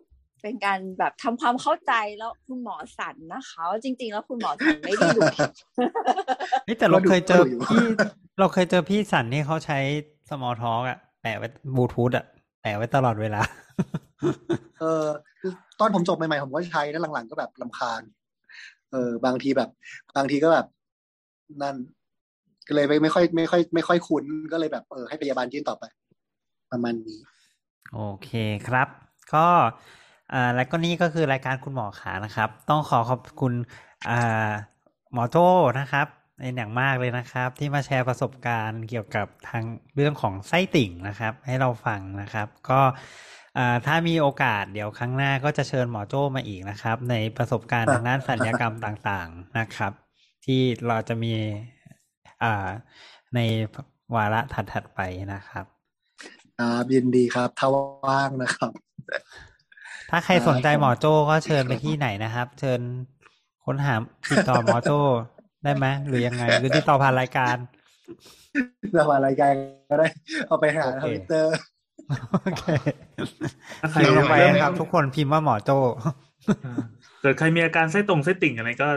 [0.42, 5.22] เป็นการแบบทำความเข้าใจแล้วคุณหมอสันนะคะว่าจริง ๆ แล้วคุณหมอสันไม่ได้ดุ
[6.68, 7.86] นี่แต่เราเคยเจอก็ดูอยู่พี่
[8.40, 9.80] เราเคยเจอพี่สันที่เขาใช้
[10.30, 12.26] small talk อะแปะไว้บลูทูธอะ
[12.62, 13.42] แปะไว้ตลอดเวลา
[14.80, 15.06] เออ
[15.42, 18.02] คือตอนผมจบใหม่ๆ ผมก็ใช้แล้วหลังๆ ก็แบบลำคาญ
[18.92, 19.70] เออ บางทีแบบ
[20.18, 20.66] บางทีก็แบบ
[21.62, 21.76] นั่น
[22.68, 25.84] ก็เลยไม่ไม่ค่อย ไม่ค่อย ไม่ค่อยคุ้นก็เลยแบบเออให้พยาบาลยื่นต่อไป
[26.72, 27.20] ประมาณนี้
[27.94, 28.30] โอเค
[28.68, 28.88] ครับ
[29.34, 29.48] ก็
[30.34, 33.54] อ่าแล้วก็นี่ก็คือรายการคุณหมอขานะครับ ต้องขอขอบคุณ
[34.10, 34.50] อ่า
[35.14, 35.48] หมอโจ้
[35.80, 36.08] นะครับ
[36.40, 39.64] เป็นอย่างมากเลยนะครับ ที่มาแชร์ประสบการณ์เกี่ยวกับทาง
[39.96, 42.82] เรื่องของไส้ติ่งนะครับ ให้เราฟังนะครับ ก็
[43.58, 49.92] อ่าถ้ามีโอกาสเดี๋ยวครั้งหน้าก็จะเชิญหมอโจ้มาอีกนะครับ ในประสบการณ์ทางด้านสัญญกรรมต่างๆนะครับ
[50.46, 51.34] ที่เราจะมี
[52.44, 52.68] อ่า
[53.36, 53.40] ใน
[54.16, 55.00] วาระถัดๆไป
[55.34, 55.66] นะครับ
[56.60, 57.68] ครับยินดีครับ ถ้า
[58.08, 58.72] ว่างนะครับ
[60.10, 62.80] ถ้าใครสนใจหมอโจ้ก็เชิญไปที่ไหนนะครับ เชิญ
[63.66, 63.96] ค้นหา
[64.32, 65.00] ติดต่อหมอโจ้
[65.64, 67.56] ได้ไหมหรือยังไง หรือติดต่อผ่านรายการ
[69.00, 69.54] ระหว่างรายการ
[69.90, 70.08] ก็ได้
[70.48, 71.52] เอาไปหาโอทเควิตเตอร์
[72.32, 72.64] โอเค
[73.82, 75.78] ถ้าใครพิมพ์ไปเริ่มนะครับ ทุกคนพิมพ์ว่าหมอโจ้
[77.22, 78.88] เกิดใครมีอาการไส้ตรงไส้ติ่งอะไรก็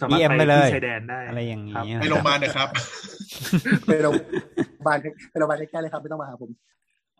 [0.00, 2.68] สามารถ DM ไปไปเลยที่ชายแดนได้อะไรอย่างนี้ครับไปโรงพยาบาลเถอะครับ
[3.86, 4.16] ไปโรงพ
[4.82, 4.96] ยาบาล
[5.30, 6.50] ไปโรงพยาบาลใกล้ๆเลยครับ ไม่ต้องมาหาผม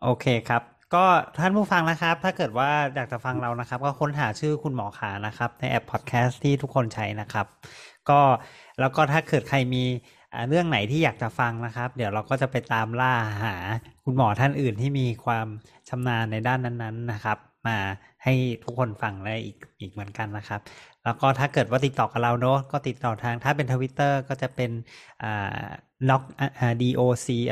[0.03, 0.61] โอเคครับ
[0.93, 1.05] ก็
[1.39, 7.45] ท่านผู้ฟังนะครับ ถ้าเกิดว่าอยากจะฟังเรานะครับ ก็ค้นหาชื่อคุณหมอขานะครับ ในแอปพอดแคสต์ที่ทุกคนใช้นะครับ
[8.09, 8.19] ก็
[8.79, 9.83] แล้วก็ถ้าเกิดใครมี
[10.49, 13.13] เรื่องไหนที่อยากจะฟังนะครับ เดี๋ยวเราก็จะไปตามล่า
[13.43, 13.55] หา
[14.05, 15.47] คุณหมอท่านอื่นที่มีความ
[15.89, 17.37] ชำนาญในด้านนั้นๆนะครับ
[17.67, 17.77] มา
[18.23, 20.61] ให้ทุกคนฟังได้อีกอีกเหมือนกันนะครับ
[21.03, 24.71] แล้วก็ถ้าเกิดว่าติดต่อกับเราเนอะก็ติดต่อทางถ้าเป็นทวิตเตอร์ก็จะเป็น
[25.23, 25.65] อ่า
[26.09, 26.93] doc อ่า doc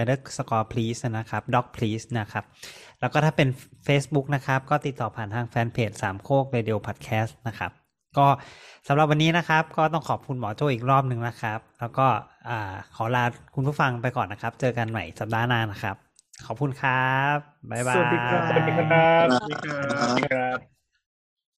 [0.02, 2.44] underscore please นะครับ doc please นะครับ
[3.00, 3.50] แล้วก็ถ้าเป็น
[3.88, 7.72] Facebook นะครับ ก็ติดต่อผ่านทางแฟนเพจสามโคก Radio Podcast นะครับ
[8.18, 8.28] ก็
[8.88, 12.08] สำหรับวันนี้นะครับ ก็ต้องขอบคุณหมอโจอีกรอบหนึ่งนะครับ แล้วก็
[12.50, 13.24] อ่าขอลา
[13.56, 15.96] คุณผู้ฟังไปก่อนนะครับ เจอกันใหม่สัปดาห์หน้านะครับ
[16.46, 17.38] ขอบคุณครับ
[17.72, 20.79] บ๊ายบาย สวัสดีครับ สวัสดีครับสวัสดีครับครับ